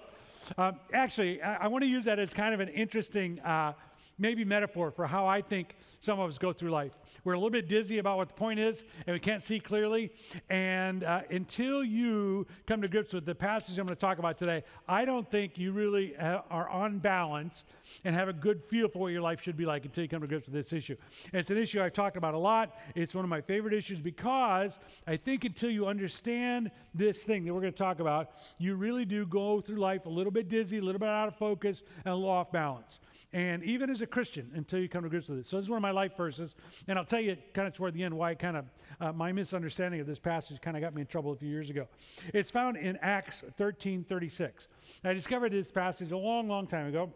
Um, 0.57 0.77
actually, 0.91 1.41
I, 1.41 1.55
I 1.55 1.67
want 1.67 1.83
to 1.85 1.89
use 1.89 2.03
that 2.03 2.19
as 2.19 2.33
kind 2.33 2.53
of 2.53 2.59
an 2.59 2.67
interesting 2.67 3.39
uh, 3.39 3.71
maybe 4.17 4.45
metaphor 4.45 4.91
for 4.91 5.07
how 5.07 5.25
I 5.25 5.41
think 5.41 5.75
some 5.99 6.19
of 6.19 6.29
us 6.29 6.37
go 6.37 6.51
through 6.51 6.71
life. 6.71 6.91
We're 7.23 7.33
a 7.33 7.37
little 7.37 7.49
bit 7.49 7.67
dizzy 7.69 7.99
about 7.99 8.17
what 8.17 8.27
the 8.27 8.33
point 8.33 8.59
is, 8.59 8.83
and 9.07 9.13
we 9.13 9.19
can't 9.19 9.41
see 9.41 9.59
clearly. 9.59 10.11
And 10.49 11.03
uh, 11.03 11.21
until 11.29 11.83
you 11.83 12.45
come 12.67 12.81
to 12.81 12.87
grips 12.87 13.13
with 13.13 13.25
the 13.25 13.35
passage 13.35 13.79
I'm 13.79 13.85
going 13.85 13.95
to 13.95 14.01
talk 14.01 14.19
about 14.19 14.37
today, 14.37 14.63
I 14.87 15.05
don't 15.05 15.29
think 15.29 15.57
you 15.57 15.71
really 15.71 16.13
ha- 16.19 16.43
are 16.49 16.69
on 16.69 16.99
balance 16.99 17.63
and 18.03 18.13
have 18.15 18.27
a 18.27 18.33
good 18.33 18.63
feel 18.63 18.89
for 18.89 18.99
what 18.99 19.07
your 19.13 19.21
life 19.21 19.41
should 19.41 19.57
be 19.57 19.65
like 19.65 19.85
until 19.85 20.03
you 20.03 20.09
come 20.09 20.21
to 20.21 20.27
grips 20.27 20.47
with 20.47 20.53
this 20.53 20.73
issue. 20.73 20.95
And 21.31 21.39
it's 21.39 21.49
an 21.49 21.57
issue 21.57 21.81
I've 21.81 21.93
talked 21.93 22.17
about 22.17 22.33
a 22.33 22.39
lot. 22.39 22.77
It's 22.95 23.15
one 23.15 23.23
of 23.23 23.29
my 23.29 23.41
favorite 23.41 23.73
issues 23.73 23.99
because 23.99 24.79
I 25.07 25.15
think 25.17 25.45
until 25.45 25.69
you 25.69 25.87
understand 25.87 26.69
this 26.93 27.23
thing 27.23 27.45
that 27.45 27.53
we're 27.53 27.61
going 27.61 27.73
to 27.73 27.77
talk 27.77 27.99
about, 27.99 28.31
you 28.57 28.75
really 28.75 29.05
do 29.05 29.25
go 29.25 29.61
through 29.61 29.77
life 29.77 30.05
a 30.05 30.09
little 30.09 30.31
bit 30.31 30.49
dizzy, 30.49 30.77
a 30.77 30.81
little 30.81 30.99
bit 30.99 31.09
out 31.09 31.27
of 31.27 31.37
focus, 31.37 31.83
and 32.03 32.11
a 32.11 32.15
little 32.15 32.29
off 32.29 32.51
balance. 32.51 32.99
And 33.31 33.63
even 33.63 33.89
as 33.89 34.01
a 34.03 34.07
Christian, 34.07 34.51
until 34.53 34.79
you 34.79 34.87
come 34.87 35.03
to 35.03 35.09
grips 35.09 35.29
with 35.29 35.39
it. 35.39 35.47
So 35.47 35.57
this 35.57 35.65
is 35.65 35.69
one 35.69 35.77
of 35.77 35.81
my 35.81 35.91
life 35.91 36.15
verses, 36.15 36.55
and 36.87 36.99
I'll 36.99 37.05
tell 37.05 37.19
you 37.19 37.37
kind 37.53 37.67
of 37.67 37.73
toward 37.73 37.93
the 37.93 38.03
end 38.03 38.15
why 38.15 38.35
kind 38.35 38.57
of 38.57 38.65
uh, 39.01 39.11
my 39.11 39.31
misunderstanding 39.31 39.99
of 39.99 40.07
this 40.07 40.19
passage 40.19 40.61
kind 40.61 40.77
of 40.77 40.81
got 40.81 40.93
me 40.93 41.01
in 41.01 41.07
trouble 41.07 41.31
a 41.31 41.35
few 41.35 41.49
years 41.49 41.69
ago. 41.69 41.87
It's 42.33 42.51
found 42.51 42.77
in 42.77 42.97
Acts 43.01 43.43
13 43.57 44.03
36. 44.03 44.67
I 45.03 45.13
discovered 45.13 45.51
this 45.51 45.71
passage 45.71 46.11
a 46.11 46.17
long, 46.17 46.47
long 46.47 46.67
time 46.67 46.87
ago, 46.87 47.11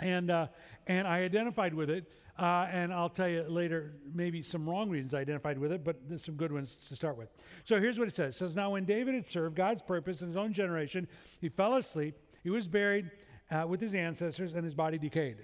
and, 0.00 0.30
uh, 0.30 0.48
and 0.86 1.06
I 1.06 1.20
identified 1.20 1.74
with 1.74 1.90
it. 1.90 2.10
Uh, 2.38 2.68
and 2.70 2.92
I'll 2.92 3.08
tell 3.08 3.28
you 3.28 3.42
later, 3.48 3.94
maybe 4.14 4.42
some 4.42 4.68
wrong 4.68 4.88
reasons 4.88 5.12
I 5.12 5.18
identified 5.18 5.58
with 5.58 5.72
it, 5.72 5.82
but 5.82 6.08
there's 6.08 6.24
some 6.24 6.36
good 6.36 6.52
ones 6.52 6.86
to 6.88 6.94
start 6.94 7.18
with. 7.18 7.30
So 7.64 7.80
here's 7.80 7.98
what 7.98 8.06
it 8.06 8.14
says. 8.14 8.36
It 8.36 8.38
says, 8.38 8.54
Now 8.54 8.70
when 8.70 8.84
David 8.84 9.14
had 9.14 9.26
served 9.26 9.56
God's 9.56 9.82
purpose 9.82 10.22
in 10.22 10.28
his 10.28 10.36
own 10.36 10.52
generation, 10.52 11.08
he 11.40 11.48
fell 11.48 11.74
asleep, 11.74 12.14
he 12.44 12.50
was 12.50 12.68
buried 12.68 13.10
uh, 13.50 13.66
with 13.66 13.80
his 13.80 13.94
ancestors, 13.94 14.54
and 14.54 14.64
his 14.64 14.74
body 14.74 14.98
decayed. 14.98 15.38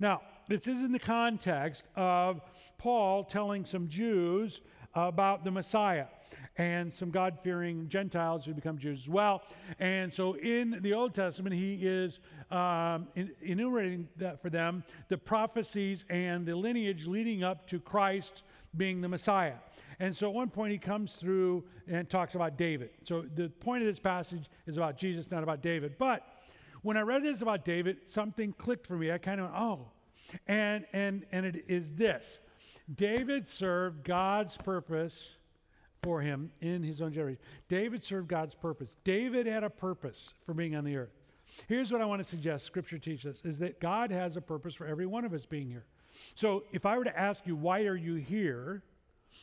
Now, 0.00 0.22
this 0.48 0.66
is 0.66 0.82
in 0.82 0.92
the 0.92 0.98
context 0.98 1.88
of 1.96 2.40
Paul 2.78 3.24
telling 3.24 3.64
some 3.64 3.88
Jews 3.88 4.60
about 4.94 5.44
the 5.44 5.50
Messiah 5.50 6.06
and 6.56 6.92
some 6.92 7.10
God 7.10 7.38
fearing 7.42 7.88
Gentiles 7.88 8.44
who 8.44 8.52
become 8.52 8.78
Jews 8.78 9.00
as 9.00 9.08
well. 9.08 9.42
And 9.78 10.12
so 10.12 10.34
in 10.36 10.78
the 10.82 10.92
Old 10.92 11.14
Testament, 11.14 11.54
he 11.54 11.74
is 11.82 12.20
um, 12.50 13.08
enumerating 13.42 14.08
that 14.16 14.42
for 14.42 14.50
them 14.50 14.84
the 15.08 15.18
prophecies 15.18 16.04
and 16.08 16.46
the 16.46 16.54
lineage 16.54 17.06
leading 17.06 17.44
up 17.44 17.66
to 17.68 17.78
Christ 17.78 18.42
being 18.76 19.00
the 19.00 19.08
Messiah. 19.08 19.54
And 20.00 20.16
so 20.16 20.28
at 20.28 20.34
one 20.34 20.48
point, 20.48 20.72
he 20.72 20.78
comes 20.78 21.16
through 21.16 21.64
and 21.88 22.08
talks 22.08 22.34
about 22.36 22.56
David. 22.56 22.90
So 23.02 23.24
the 23.34 23.48
point 23.48 23.82
of 23.82 23.86
this 23.86 23.98
passage 23.98 24.48
is 24.66 24.76
about 24.76 24.96
Jesus, 24.96 25.30
not 25.30 25.42
about 25.42 25.60
David. 25.60 25.96
But 25.98 26.24
when 26.88 26.96
I 26.96 27.02
read 27.02 27.22
this 27.22 27.42
about 27.42 27.66
David, 27.66 27.98
something 28.06 28.54
clicked 28.54 28.86
for 28.86 28.96
me. 28.96 29.12
I 29.12 29.18
kind 29.18 29.42
of, 29.42 29.50
oh, 29.54 29.88
and 30.46 30.86
and 30.94 31.26
and 31.32 31.44
it 31.44 31.66
is 31.68 31.92
this: 31.92 32.40
David 32.94 33.46
served 33.46 34.04
God's 34.04 34.56
purpose 34.56 35.32
for 36.02 36.22
him 36.22 36.50
in 36.62 36.82
his 36.82 37.02
own 37.02 37.12
generation. 37.12 37.42
David 37.68 38.02
served 38.02 38.28
God's 38.28 38.54
purpose. 38.54 38.96
David 39.04 39.46
had 39.46 39.64
a 39.64 39.68
purpose 39.68 40.32
for 40.46 40.54
being 40.54 40.74
on 40.76 40.84
the 40.84 40.96
earth. 40.96 41.12
Here's 41.66 41.92
what 41.92 42.00
I 42.00 42.06
want 42.06 42.20
to 42.20 42.24
suggest 42.24 42.64
Scripture 42.64 42.96
teaches 42.96 43.42
is 43.44 43.58
that 43.58 43.80
God 43.80 44.10
has 44.10 44.38
a 44.38 44.40
purpose 44.40 44.74
for 44.74 44.86
every 44.86 45.04
one 45.04 45.26
of 45.26 45.34
us 45.34 45.44
being 45.44 45.68
here. 45.68 45.84
So 46.34 46.64
if 46.72 46.86
I 46.86 46.96
were 46.96 47.04
to 47.04 47.18
ask 47.18 47.46
you, 47.46 47.54
why 47.54 47.82
are 47.82 47.96
you 47.96 48.14
here? 48.14 48.82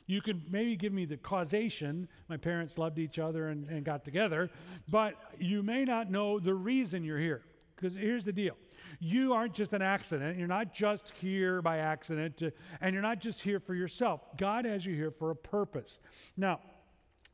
You 0.07 0.21
could 0.21 0.51
maybe 0.51 0.75
give 0.75 0.93
me 0.93 1.05
the 1.05 1.17
causation. 1.17 2.07
My 2.29 2.37
parents 2.37 2.77
loved 2.77 2.99
each 2.99 3.19
other 3.19 3.49
and, 3.49 3.67
and 3.67 3.83
got 3.83 4.05
together, 4.05 4.49
but 4.89 5.15
you 5.39 5.63
may 5.63 5.83
not 5.83 6.11
know 6.11 6.39
the 6.39 6.53
reason 6.53 7.03
you're 7.03 7.19
here. 7.19 7.41
Because 7.75 7.95
here's 7.95 8.23
the 8.23 8.31
deal 8.31 8.55
you 8.99 9.33
aren't 9.33 9.53
just 9.53 9.73
an 9.73 9.81
accident. 9.81 10.37
You're 10.37 10.47
not 10.47 10.73
just 10.73 11.09
here 11.09 11.61
by 11.61 11.79
accident, 11.79 12.37
to, 12.37 12.51
and 12.81 12.93
you're 12.93 13.01
not 13.01 13.19
just 13.19 13.41
here 13.41 13.59
for 13.59 13.73
yourself. 13.73 14.21
God 14.37 14.65
has 14.65 14.85
you 14.85 14.95
here 14.95 15.11
for 15.11 15.31
a 15.31 15.35
purpose. 15.35 15.99
Now, 16.37 16.59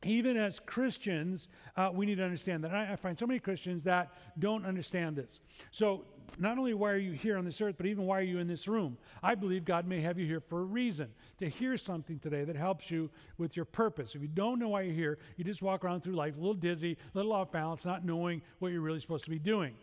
even 0.04 0.36
as 0.36 0.60
Christians, 0.60 1.48
uh, 1.78 1.90
we 1.94 2.06
need 2.06 2.16
to 2.16 2.24
understand 2.24 2.64
that. 2.64 2.74
I, 2.74 2.94
I, 2.94 2.96
find 2.96 3.18
so 3.18 3.28
many 3.28 3.40
Christians 3.40 3.84
that 3.84 4.12
don't 4.40 4.66
understand 4.66 5.16
this. 5.16 5.42
So, 5.70 6.06
not 6.40 6.58
only 6.58 6.74
why 6.74 6.92
are 6.92 6.98
you 6.98 7.12
here 7.12 7.38
on 7.38 7.46
this 7.46 7.62
earth, 7.62 7.76
but 7.78 7.86
even 7.86 8.06
why 8.06 8.20
are 8.20 8.24
you 8.24 8.40
in 8.40 8.48
this 8.48 8.68
room? 8.68 8.98
I 9.22 9.36
believe 9.36 9.66
God 9.66 9.86
may 9.86 10.02
have 10.02 10.18
you 10.18 10.26
here 10.26 10.40
for 10.40 10.62
a 10.62 10.64
reason 10.64 11.10
to 11.40 11.50
hear 11.50 11.78
something 11.78 12.20
today 12.20 12.46
that 12.46 12.56
helps 12.56 12.90
you 12.90 13.10
with 13.38 13.56
your 13.56 13.66
purpose. 13.66 14.16
If 14.16 14.22
you 14.22 14.28
don't 14.30 14.58
know 14.58 14.70
why 14.70 14.84
you're 14.84 14.94
here, 14.94 15.20
you 15.36 15.44
just 15.44 15.62
walk 15.62 15.84
around 15.84 16.02
through 16.02 16.16
life 16.16 16.36
a 16.36 16.40
little 16.40 16.54
dizzy, 16.54 16.98
a 17.14 17.18
little 17.18 17.34
off 17.34 17.52
balance, 17.52 17.86
not 17.86 18.06
knowing 18.06 18.42
what 18.60 18.72
you're 18.72 18.82
really 18.82 19.02
supposed 19.02 19.26
to 19.26 19.30
be 19.30 19.40
doing. 19.40 19.76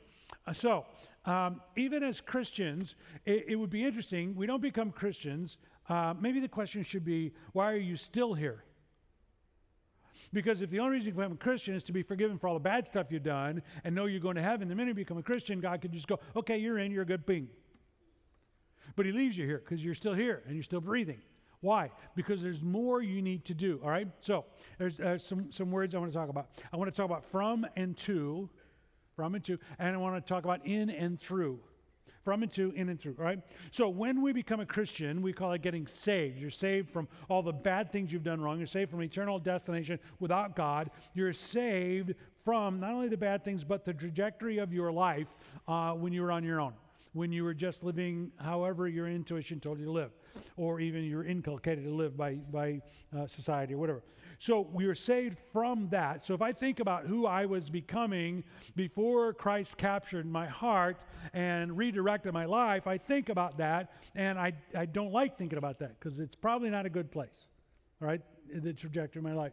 Uh, 0.46 0.52
so, 0.52 0.86
um, 1.26 1.60
even 1.76 2.02
as 2.02 2.20
Christians, 2.20 2.94
it, 3.26 3.44
it, 3.48 3.56
would 3.56 3.70
be 3.70 3.84
interesting. 3.84 4.34
We 4.34 4.46
don't 4.46 4.62
become 4.62 4.90
Christians. 4.90 5.58
Uh, 5.88 6.14
maybe 6.18 6.40
the 6.40 6.48
question 6.48 6.82
should 6.82 7.04
be, 7.04 7.32
why 7.52 7.70
are 7.70 7.76
you 7.76 7.96
still 7.96 8.34
here? 8.34 8.64
Because 10.32 10.62
if 10.62 10.70
the 10.70 10.80
only 10.80 10.92
reason 10.92 11.08
you 11.08 11.14
become 11.14 11.32
a 11.32 11.36
Christian 11.36 11.74
is 11.74 11.84
to 11.84 11.92
be 11.92 12.02
forgiven 12.02 12.38
for 12.38 12.48
all 12.48 12.54
the 12.54 12.60
bad 12.60 12.86
stuff 12.88 13.08
you've 13.10 13.22
done 13.22 13.62
and 13.84 13.94
know 13.94 14.06
you're 14.06 14.20
going 14.20 14.36
to 14.36 14.42
heaven, 14.42 14.68
the 14.68 14.74
minute 14.74 14.90
you 14.90 14.94
become 14.94 15.18
a 15.18 15.22
Christian, 15.22 15.60
God 15.60 15.80
could 15.80 15.92
just 15.92 16.08
go, 16.08 16.18
okay, 16.36 16.58
you're 16.58 16.78
in, 16.78 16.92
you're 16.92 17.02
a 17.02 17.06
good 17.06 17.26
being. 17.26 17.48
But 18.96 19.06
He 19.06 19.12
leaves 19.12 19.36
you 19.36 19.46
here 19.46 19.62
because 19.64 19.84
you're 19.84 19.94
still 19.94 20.14
here 20.14 20.42
and 20.46 20.54
you're 20.54 20.62
still 20.62 20.80
breathing. 20.80 21.20
Why? 21.60 21.90
Because 22.14 22.40
there's 22.40 22.62
more 22.62 23.02
you 23.02 23.20
need 23.20 23.44
to 23.46 23.54
do. 23.54 23.80
All 23.82 23.90
right. 23.90 24.08
So 24.20 24.44
there's 24.78 25.00
uh, 25.00 25.18
some 25.18 25.50
some 25.50 25.72
words 25.72 25.94
I 25.94 25.98
want 25.98 26.12
to 26.12 26.16
talk 26.16 26.28
about. 26.28 26.50
I 26.72 26.76
want 26.76 26.92
to 26.92 26.96
talk 26.96 27.06
about 27.06 27.24
from 27.24 27.66
and 27.76 27.96
to, 27.98 28.48
from 29.16 29.34
and 29.34 29.44
to, 29.44 29.58
and 29.78 29.94
I 29.94 29.98
want 29.98 30.24
to 30.24 30.28
talk 30.28 30.44
about 30.44 30.64
in 30.64 30.90
and 30.90 31.18
through 31.18 31.58
from 32.22 32.42
and 32.42 32.52
to, 32.52 32.72
in 32.72 32.88
and 32.88 32.98
through, 32.98 33.14
right? 33.18 33.40
So 33.70 33.88
when 33.88 34.22
we 34.22 34.32
become 34.32 34.60
a 34.60 34.66
Christian, 34.66 35.22
we 35.22 35.32
call 35.32 35.52
it 35.52 35.62
getting 35.62 35.86
saved. 35.86 36.38
You're 36.38 36.50
saved 36.50 36.90
from 36.90 37.08
all 37.28 37.42
the 37.42 37.52
bad 37.52 37.92
things 37.92 38.12
you've 38.12 38.24
done 38.24 38.40
wrong. 38.40 38.58
You're 38.58 38.66
saved 38.66 38.90
from 38.90 39.02
eternal 39.02 39.38
destination 39.38 39.98
without 40.20 40.56
God. 40.56 40.90
You're 41.14 41.32
saved 41.32 42.14
from 42.44 42.80
not 42.80 42.92
only 42.92 43.08
the 43.08 43.16
bad 43.16 43.44
things, 43.44 43.64
but 43.64 43.84
the 43.84 43.92
trajectory 43.92 44.58
of 44.58 44.72
your 44.72 44.90
life 44.90 45.28
uh, 45.66 45.92
when 45.92 46.12
you 46.12 46.22
were 46.22 46.32
on 46.32 46.44
your 46.44 46.60
own, 46.60 46.72
when 47.12 47.32
you 47.32 47.44
were 47.44 47.54
just 47.54 47.82
living 47.82 48.30
however 48.38 48.88
your 48.88 49.06
intuition 49.08 49.60
told 49.60 49.78
you 49.78 49.84
to 49.84 49.90
live, 49.90 50.10
or 50.56 50.80
even 50.80 51.04
you're 51.04 51.24
inculcated 51.24 51.84
to 51.84 51.94
live 51.94 52.16
by, 52.16 52.34
by 52.34 52.80
uh, 53.16 53.26
society 53.26 53.74
or 53.74 53.78
whatever. 53.78 54.02
So 54.38 54.68
we 54.72 54.86
are 54.86 54.94
saved 54.94 55.40
from 55.52 55.88
that. 55.90 56.24
So 56.24 56.32
if 56.34 56.42
I 56.42 56.52
think 56.52 56.78
about 56.80 57.06
who 57.06 57.26
I 57.26 57.44
was 57.46 57.68
becoming 57.68 58.44
before 58.76 59.32
Christ 59.32 59.76
captured 59.76 60.26
my 60.26 60.46
heart 60.46 61.04
and 61.32 61.76
redirected 61.76 62.32
my 62.32 62.44
life, 62.44 62.86
I 62.86 62.98
think 62.98 63.30
about 63.30 63.58
that, 63.58 63.92
and 64.14 64.38
I, 64.38 64.52
I 64.76 64.86
don't 64.86 65.12
like 65.12 65.36
thinking 65.36 65.58
about 65.58 65.80
that 65.80 65.98
because 65.98 66.20
it's 66.20 66.36
probably 66.36 66.70
not 66.70 66.86
a 66.86 66.90
good 66.90 67.10
place, 67.10 67.48
right? 68.00 68.20
The 68.52 68.72
trajectory 68.72 69.20
of 69.20 69.24
my 69.24 69.34
life. 69.34 69.52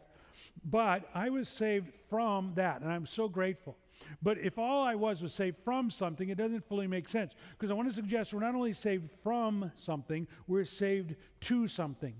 But 0.64 1.08
I 1.14 1.30
was 1.30 1.48
saved 1.48 1.92
from 2.08 2.52
that, 2.54 2.82
and 2.82 2.92
I'm 2.92 3.06
so 3.06 3.28
grateful. 3.28 3.76
But 4.22 4.38
if 4.38 4.58
all 4.58 4.82
I 4.82 4.94
was 4.94 5.22
was 5.22 5.32
saved 5.32 5.56
from 5.64 5.90
something, 5.90 6.28
it 6.28 6.36
doesn't 6.38 6.68
fully 6.68 6.86
make 6.86 7.08
sense. 7.08 7.34
Because 7.52 7.70
I 7.70 7.74
want 7.74 7.88
to 7.88 7.94
suggest 7.94 8.34
we're 8.34 8.40
not 8.40 8.54
only 8.54 8.72
saved 8.72 9.08
from 9.22 9.70
something, 9.76 10.26
we're 10.46 10.64
saved 10.64 11.14
to 11.42 11.66
something. 11.68 12.14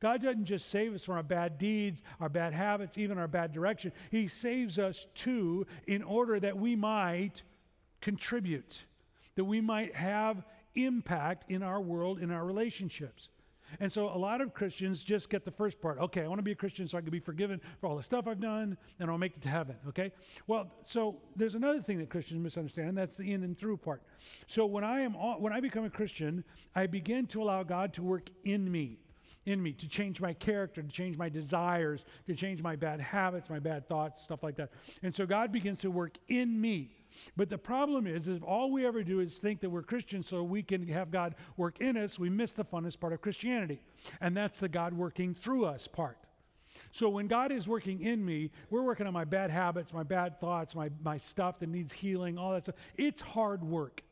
God 0.00 0.20
doesn't 0.20 0.46
just 0.46 0.68
save 0.68 0.94
us 0.94 1.04
from 1.04 1.14
our 1.14 1.22
bad 1.22 1.58
deeds, 1.58 2.02
our 2.18 2.28
bad 2.28 2.52
habits, 2.52 2.98
even 2.98 3.18
our 3.18 3.28
bad 3.28 3.52
direction. 3.52 3.92
He 4.10 4.26
saves 4.26 4.78
us 4.78 5.06
too 5.14 5.64
in 5.86 6.02
order 6.02 6.40
that 6.40 6.56
we 6.56 6.74
might 6.74 7.42
contribute, 8.00 8.84
that 9.36 9.44
we 9.44 9.60
might 9.60 9.94
have 9.94 10.44
impact 10.74 11.50
in 11.50 11.62
our 11.62 11.80
world, 11.80 12.20
in 12.20 12.32
our 12.32 12.44
relationships. 12.44 13.28
And 13.80 13.90
so 13.90 14.08
a 14.08 14.18
lot 14.18 14.40
of 14.40 14.54
Christians 14.54 15.02
just 15.02 15.30
get 15.30 15.44
the 15.44 15.50
first 15.50 15.80
part. 15.80 15.98
Okay, 15.98 16.22
I 16.22 16.28
want 16.28 16.38
to 16.38 16.44
be 16.44 16.52
a 16.52 16.56
Christian 16.56 16.86
so 16.86 16.98
I 16.98 17.00
can 17.00 17.10
be 17.10 17.20
forgiven 17.20 17.60
for 17.80 17.88
all 17.88 17.96
the 17.96 18.02
stuff 18.02 18.26
I've 18.26 18.40
done 18.40 18.76
and 19.00 19.10
I'll 19.10 19.18
make 19.18 19.36
it 19.36 19.42
to 19.42 19.48
heaven. 19.48 19.76
Okay? 19.88 20.12
Well, 20.46 20.70
so 20.84 21.16
there's 21.36 21.54
another 21.54 21.80
thing 21.80 21.98
that 21.98 22.10
Christians 22.10 22.42
misunderstand, 22.42 22.88
and 22.88 22.98
that's 22.98 23.16
the 23.16 23.32
in 23.32 23.42
and 23.42 23.56
through 23.56 23.78
part. 23.78 24.02
So 24.46 24.66
when 24.66 24.84
I 24.84 25.00
am 25.00 25.12
when 25.12 25.52
I 25.52 25.60
become 25.60 25.84
a 25.84 25.90
Christian, 25.90 26.44
I 26.74 26.86
begin 26.86 27.26
to 27.28 27.42
allow 27.42 27.62
God 27.62 27.92
to 27.94 28.02
work 28.02 28.30
in 28.44 28.70
me 28.70 28.98
in 29.46 29.62
me 29.62 29.72
to 29.72 29.88
change 29.88 30.20
my 30.20 30.32
character, 30.32 30.82
to 30.82 30.88
change 30.88 31.16
my 31.16 31.28
desires, 31.28 32.04
to 32.26 32.34
change 32.34 32.62
my 32.62 32.76
bad 32.76 33.00
habits, 33.00 33.50
my 33.50 33.58
bad 33.58 33.88
thoughts, 33.88 34.22
stuff 34.22 34.42
like 34.42 34.56
that. 34.56 34.70
And 35.02 35.14
so 35.14 35.26
God 35.26 35.50
begins 35.50 35.80
to 35.80 35.90
work 35.90 36.16
in 36.28 36.60
me. 36.60 36.90
But 37.36 37.50
the 37.50 37.58
problem 37.58 38.06
is, 38.06 38.28
if 38.28 38.42
all 38.42 38.70
we 38.70 38.86
ever 38.86 39.02
do 39.02 39.20
is 39.20 39.38
think 39.38 39.60
that 39.60 39.70
we're 39.70 39.82
Christians 39.82 40.26
so 40.26 40.42
we 40.42 40.62
can 40.62 40.86
have 40.88 41.10
God 41.10 41.34
work 41.56 41.80
in 41.80 41.96
us, 41.96 42.18
we 42.18 42.30
miss 42.30 42.52
the 42.52 42.64
funnest 42.64 43.00
part 43.00 43.12
of 43.12 43.20
Christianity. 43.20 43.80
And 44.20 44.36
that's 44.36 44.60
the 44.60 44.68
God 44.68 44.92
working 44.94 45.34
through 45.34 45.64
us 45.64 45.86
part. 45.86 46.18
So 46.90 47.08
when 47.08 47.26
God 47.26 47.52
is 47.52 47.68
working 47.68 48.02
in 48.02 48.24
me, 48.24 48.50
we're 48.70 48.82
working 48.82 49.06
on 49.06 49.12
my 49.12 49.24
bad 49.24 49.50
habits, 49.50 49.92
my 49.92 50.02
bad 50.02 50.40
thoughts, 50.40 50.74
my, 50.74 50.90
my 51.02 51.18
stuff 51.18 51.58
that 51.60 51.68
needs 51.68 51.92
healing, 51.92 52.38
all 52.38 52.52
that 52.52 52.64
stuff. 52.64 52.76
It's 52.96 53.20
hard 53.20 53.62
work. 53.62 54.02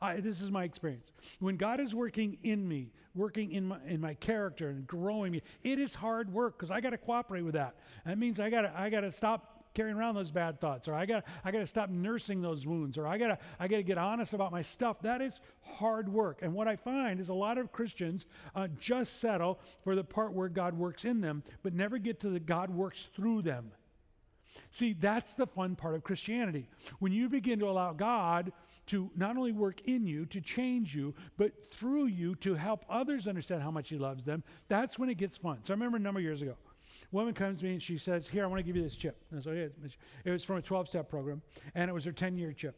I, 0.00 0.20
this 0.20 0.42
is 0.42 0.50
my 0.50 0.64
experience. 0.64 1.12
When 1.40 1.56
God 1.56 1.80
is 1.80 1.94
working 1.94 2.36
in 2.42 2.68
me, 2.68 2.92
working 3.14 3.52
in 3.52 3.66
my, 3.66 3.78
in 3.86 4.00
my 4.00 4.14
character 4.14 4.68
and 4.68 4.86
growing 4.86 5.32
me, 5.32 5.42
it 5.62 5.78
is 5.78 5.94
hard 5.94 6.30
work 6.30 6.58
because 6.58 6.70
I 6.70 6.80
got 6.82 6.90
to 6.90 6.98
cooperate 6.98 7.42
with 7.42 7.54
that. 7.54 7.76
That 8.04 8.18
means 8.18 8.38
I 8.38 8.50
got 8.50 8.66
I 8.76 8.90
got 8.90 9.00
to 9.00 9.12
stop 9.12 9.55
carrying 9.76 9.96
around 9.96 10.14
those 10.14 10.30
bad 10.30 10.58
thoughts 10.58 10.88
or 10.88 10.94
I 10.94 11.04
got 11.04 11.24
I 11.44 11.50
got 11.50 11.58
to 11.58 11.66
stop 11.66 11.90
nursing 11.90 12.40
those 12.40 12.66
wounds 12.66 12.96
or 12.96 13.06
I 13.06 13.18
got 13.18 13.28
to 13.28 13.38
I 13.60 13.68
got 13.68 13.76
to 13.76 13.82
get 13.82 13.98
honest 13.98 14.32
about 14.32 14.50
my 14.50 14.62
stuff. 14.62 15.02
That 15.02 15.20
is 15.20 15.40
hard 15.60 16.08
work. 16.08 16.38
And 16.40 16.54
what 16.54 16.66
I 16.66 16.76
find 16.76 17.20
is 17.20 17.28
a 17.28 17.34
lot 17.34 17.58
of 17.58 17.72
Christians 17.72 18.24
uh, 18.54 18.68
just 18.80 19.20
settle 19.20 19.60
for 19.84 19.94
the 19.94 20.02
part 20.02 20.32
where 20.32 20.48
God 20.48 20.78
works 20.78 21.04
in 21.04 21.20
them, 21.20 21.42
but 21.62 21.74
never 21.74 21.98
get 21.98 22.20
to 22.20 22.30
the 22.30 22.40
God 22.40 22.70
works 22.70 23.10
through 23.14 23.42
them. 23.42 23.70
See, 24.70 24.94
that's 24.94 25.34
the 25.34 25.46
fun 25.46 25.76
part 25.76 25.94
of 25.94 26.02
Christianity. 26.02 26.66
When 26.98 27.12
you 27.12 27.28
begin 27.28 27.58
to 27.58 27.68
allow 27.68 27.92
God 27.92 28.52
to 28.86 29.10
not 29.14 29.36
only 29.36 29.52
work 29.52 29.82
in 29.86 30.06
you, 30.06 30.24
to 30.26 30.40
change 30.40 30.94
you, 30.94 31.14
but 31.36 31.52
through 31.70 32.06
you 32.06 32.34
to 32.36 32.54
help 32.54 32.86
others 32.88 33.28
understand 33.28 33.62
how 33.62 33.70
much 33.70 33.90
He 33.90 33.98
loves 33.98 34.24
them, 34.24 34.42
that's 34.68 34.98
when 34.98 35.10
it 35.10 35.18
gets 35.18 35.36
fun. 35.36 35.58
So 35.62 35.72
I 35.72 35.74
remember 35.74 35.98
a 35.98 36.00
number 36.00 36.20
of 36.20 36.24
years 36.24 36.40
ago, 36.40 36.56
woman 37.12 37.34
comes 37.34 37.60
to 37.60 37.64
me 37.64 37.72
and 37.72 37.82
she 37.82 37.98
says, 37.98 38.26
Here, 38.26 38.44
I 38.44 38.46
want 38.46 38.58
to 38.58 38.62
give 38.62 38.76
you 38.76 38.82
this 38.82 38.96
chip. 38.96 39.22
And 39.30 39.42
so 39.42 39.50
it 39.50 39.74
is. 39.84 39.96
It 40.24 40.30
was 40.30 40.44
from 40.44 40.56
a 40.56 40.62
12 40.62 40.88
step 40.88 41.08
program, 41.08 41.42
and 41.74 41.88
it 41.88 41.92
was 41.92 42.04
her 42.04 42.12
10 42.12 42.36
year 42.36 42.52
chip. 42.52 42.76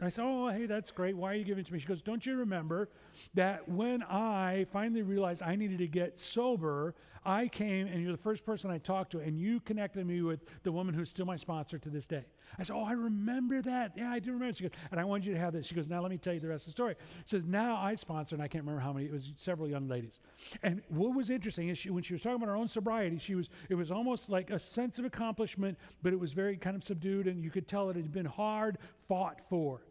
I 0.00 0.10
said, 0.10 0.24
Oh, 0.24 0.48
hey, 0.48 0.66
that's 0.66 0.90
great. 0.90 1.16
Why 1.16 1.32
are 1.32 1.34
you 1.34 1.44
giving 1.44 1.62
it 1.62 1.66
to 1.68 1.72
me? 1.72 1.78
She 1.78 1.86
goes, 1.86 2.02
Don't 2.02 2.24
you 2.26 2.36
remember 2.36 2.90
that 3.34 3.66
when 3.68 4.02
I 4.02 4.66
finally 4.72 5.02
realized 5.02 5.42
I 5.42 5.56
needed 5.56 5.78
to 5.78 5.88
get 5.88 6.18
sober, 6.18 6.94
I 7.26 7.48
came 7.48 7.86
and 7.88 8.02
you're 8.02 8.12
the 8.12 8.18
first 8.18 8.44
person 8.44 8.70
I 8.70 8.78
talked 8.78 9.12
to, 9.12 9.18
and 9.18 9.38
you 9.38 9.60
connected 9.60 10.06
me 10.06 10.22
with 10.22 10.40
the 10.62 10.70
woman 10.70 10.94
who's 10.94 11.10
still 11.10 11.26
my 11.26 11.36
sponsor 11.36 11.78
to 11.78 11.90
this 11.90 12.06
day. 12.06 12.24
I 12.58 12.62
said, 12.62 12.76
Oh, 12.76 12.84
I 12.84 12.92
remember 12.92 13.60
that. 13.62 13.92
Yeah, 13.96 14.10
I 14.10 14.20
do 14.20 14.32
remember. 14.32 14.54
She 14.54 14.64
goes, 14.64 14.72
And 14.90 15.00
I 15.00 15.04
wanted 15.04 15.26
you 15.26 15.34
to 15.34 15.38
have 15.38 15.52
this. 15.52 15.66
She 15.66 15.74
goes, 15.74 15.88
Now 15.88 16.00
let 16.00 16.10
me 16.10 16.18
tell 16.18 16.34
you 16.34 16.40
the 16.40 16.48
rest 16.48 16.66
of 16.66 16.66
the 16.66 16.76
story. 16.76 16.94
She 17.24 17.36
says, 17.36 17.44
Now 17.44 17.76
I 17.76 17.96
sponsor, 17.96 18.36
and 18.36 18.42
I 18.42 18.48
can't 18.48 18.64
remember 18.64 18.80
how 18.80 18.92
many, 18.92 19.06
it 19.06 19.12
was 19.12 19.32
several 19.36 19.68
young 19.68 19.88
ladies. 19.88 20.20
And 20.62 20.82
what 20.88 21.14
was 21.14 21.30
interesting 21.30 21.68
is 21.68 21.78
she, 21.78 21.90
when 21.90 22.02
she 22.02 22.14
was 22.14 22.22
talking 22.22 22.36
about 22.36 22.48
her 22.48 22.56
own 22.56 22.68
sobriety, 22.68 23.18
she 23.18 23.34
was, 23.34 23.50
it 23.68 23.74
was 23.74 23.90
almost 23.90 24.30
like 24.30 24.50
a 24.50 24.58
sense 24.58 24.98
of 24.98 25.04
accomplishment, 25.04 25.76
but 26.02 26.12
it 26.12 26.20
was 26.20 26.32
very 26.32 26.56
kind 26.56 26.76
of 26.76 26.84
subdued, 26.84 27.26
and 27.26 27.42
you 27.42 27.50
could 27.50 27.66
tell 27.66 27.90
it 27.90 27.96
had 27.96 28.12
been 28.12 28.26
hard 28.26 28.78
fought 29.08 29.40
for. 29.48 29.82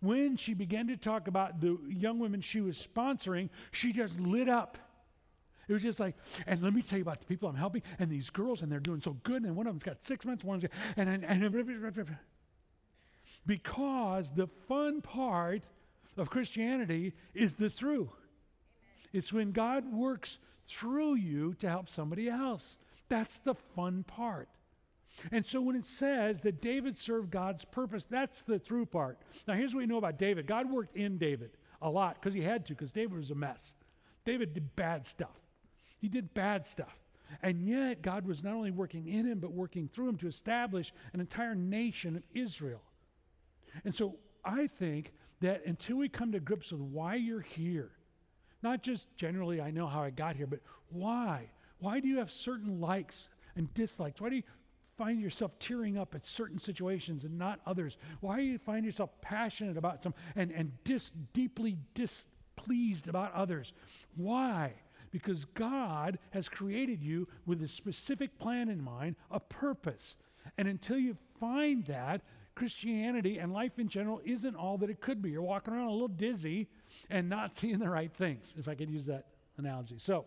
When 0.00 0.36
she 0.36 0.54
began 0.54 0.86
to 0.88 0.96
talk 0.96 1.28
about 1.28 1.60
the 1.60 1.78
young 1.88 2.18
women 2.18 2.40
she 2.40 2.60
was 2.60 2.76
sponsoring, 2.76 3.48
she 3.72 3.92
just 3.92 4.20
lit 4.20 4.48
up. 4.48 4.78
It 5.68 5.72
was 5.72 5.82
just 5.82 6.00
like, 6.00 6.16
and 6.46 6.62
let 6.62 6.74
me 6.74 6.82
tell 6.82 6.98
you 6.98 7.02
about 7.02 7.20
the 7.20 7.26
people 7.26 7.48
I'm 7.48 7.56
helping, 7.56 7.82
and 7.98 8.10
these 8.10 8.30
girls, 8.30 8.62
and 8.62 8.70
they're 8.70 8.80
doing 8.80 9.00
so 9.00 9.16
good, 9.22 9.42
and 9.42 9.56
one 9.56 9.66
of 9.66 9.72
them's 9.72 9.82
got 9.82 10.02
six 10.02 10.24
months, 10.24 10.44
one's 10.44 10.62
got, 10.62 10.72
and, 10.96 11.08
and, 11.08 11.24
and 11.24 12.16
because 13.46 14.30
the 14.32 14.46
fun 14.68 15.00
part 15.00 15.62
of 16.16 16.30
Christianity 16.30 17.12
is 17.34 17.54
the 17.54 17.68
through. 17.68 18.10
It's 19.12 19.32
when 19.32 19.52
God 19.52 19.92
works 19.92 20.38
through 20.66 21.16
you 21.16 21.54
to 21.54 21.68
help 21.68 21.88
somebody 21.88 22.28
else. 22.28 22.78
That's 23.08 23.38
the 23.40 23.54
fun 23.54 24.04
part. 24.04 24.48
And 25.30 25.46
so 25.46 25.60
when 25.60 25.76
it 25.76 25.86
says 25.86 26.40
that 26.40 26.60
David 26.60 26.98
served 26.98 27.30
God's 27.30 27.64
purpose, 27.64 28.04
that's 28.04 28.42
the 28.42 28.58
through 28.58 28.86
part. 28.86 29.18
Now, 29.46 29.54
here's 29.54 29.74
what 29.74 29.80
we 29.80 29.86
know 29.86 29.98
about 29.98 30.18
David 30.18 30.46
God 30.46 30.70
worked 30.70 30.96
in 30.96 31.18
David 31.18 31.50
a 31.80 31.88
lot 31.88 32.16
because 32.20 32.34
he 32.34 32.42
had 32.42 32.66
to, 32.66 32.74
because 32.74 32.90
David 32.90 33.16
was 33.16 33.30
a 33.30 33.34
mess. 33.34 33.74
David 34.24 34.54
did 34.54 34.74
bad 34.74 35.06
stuff. 35.06 35.43
He 36.04 36.08
did 36.08 36.34
bad 36.34 36.66
stuff. 36.66 36.98
And 37.42 37.66
yet, 37.66 38.02
God 38.02 38.26
was 38.26 38.44
not 38.44 38.52
only 38.52 38.70
working 38.70 39.08
in 39.08 39.24
him, 39.24 39.38
but 39.38 39.52
working 39.52 39.88
through 39.88 40.10
him 40.10 40.18
to 40.18 40.26
establish 40.26 40.92
an 41.14 41.20
entire 41.20 41.54
nation 41.54 42.14
of 42.14 42.22
Israel. 42.34 42.82
And 43.86 43.94
so 43.94 44.16
I 44.44 44.66
think 44.66 45.14
that 45.40 45.64
until 45.64 45.96
we 45.96 46.10
come 46.10 46.30
to 46.32 46.40
grips 46.40 46.72
with 46.72 46.82
why 46.82 47.14
you're 47.14 47.40
here, 47.40 47.90
not 48.62 48.82
just 48.82 49.16
generally, 49.16 49.62
I 49.62 49.70
know 49.70 49.86
how 49.86 50.02
I 50.02 50.10
got 50.10 50.36
here, 50.36 50.46
but 50.46 50.60
why? 50.90 51.48
Why 51.78 52.00
do 52.00 52.08
you 52.08 52.18
have 52.18 52.30
certain 52.30 52.82
likes 52.82 53.30
and 53.56 53.72
dislikes? 53.72 54.20
Why 54.20 54.28
do 54.28 54.36
you 54.36 54.42
find 54.98 55.22
yourself 55.22 55.58
tearing 55.58 55.96
up 55.96 56.14
at 56.14 56.26
certain 56.26 56.58
situations 56.58 57.24
and 57.24 57.38
not 57.38 57.60
others? 57.64 57.96
Why 58.20 58.36
do 58.36 58.42
you 58.42 58.58
find 58.58 58.84
yourself 58.84 59.08
passionate 59.22 59.78
about 59.78 60.02
some 60.02 60.12
and, 60.36 60.50
and 60.50 60.70
dis, 60.84 61.12
deeply 61.32 61.78
displeased 61.94 63.08
about 63.08 63.32
others? 63.32 63.72
Why? 64.16 64.74
Because 65.14 65.44
God 65.44 66.18
has 66.30 66.48
created 66.48 67.00
you 67.00 67.28
with 67.46 67.62
a 67.62 67.68
specific 67.68 68.36
plan 68.36 68.68
in 68.68 68.82
mind, 68.82 69.14
a 69.30 69.38
purpose. 69.38 70.16
And 70.58 70.66
until 70.66 70.98
you 70.98 71.16
find 71.38 71.84
that, 71.84 72.22
Christianity 72.56 73.38
and 73.38 73.52
life 73.52 73.78
in 73.78 73.86
general 73.88 74.20
isn't 74.24 74.56
all 74.56 74.76
that 74.78 74.90
it 74.90 75.00
could 75.00 75.22
be. 75.22 75.30
You're 75.30 75.40
walking 75.42 75.72
around 75.72 75.86
a 75.86 75.92
little 75.92 76.08
dizzy 76.08 76.66
and 77.10 77.28
not 77.28 77.54
seeing 77.56 77.78
the 77.78 77.88
right 77.88 78.12
things, 78.12 78.54
if 78.58 78.66
I 78.66 78.74
could 78.74 78.90
use 78.90 79.06
that 79.06 79.26
analogy. 79.56 79.98
So, 79.98 80.24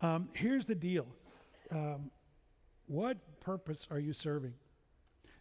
um, 0.00 0.28
here's 0.32 0.66
the 0.66 0.74
deal 0.74 1.06
um, 1.70 2.10
What 2.88 3.16
purpose 3.38 3.86
are 3.92 4.00
you 4.00 4.12
serving? 4.12 4.54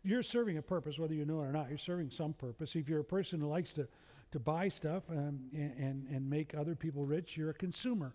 You're 0.03 0.21
serving 0.21 0.59
a 0.59 0.61
purpose, 0.61 0.99
whether 0.99 1.15
you 1.15 1.25
know 1.25 1.41
it 1.41 1.45
or 1.45 1.51
not. 1.51 1.69
You're 1.69 1.79
serving 1.79 2.11
some 2.11 2.33
purpose. 2.33 2.75
If 2.75 2.87
you're 2.87 2.99
a 2.99 3.03
person 3.03 3.39
who 3.39 3.47
likes 3.47 3.73
to, 3.73 3.87
to 4.31 4.39
buy 4.39 4.69
stuff 4.69 5.03
um, 5.09 5.39
and, 5.53 6.07
and, 6.09 6.29
make 6.29 6.55
other 6.55 6.73
people 6.73 7.05
rich, 7.05 7.35
you're 7.35 7.49
a 7.49 7.53
consumer. 7.53 8.13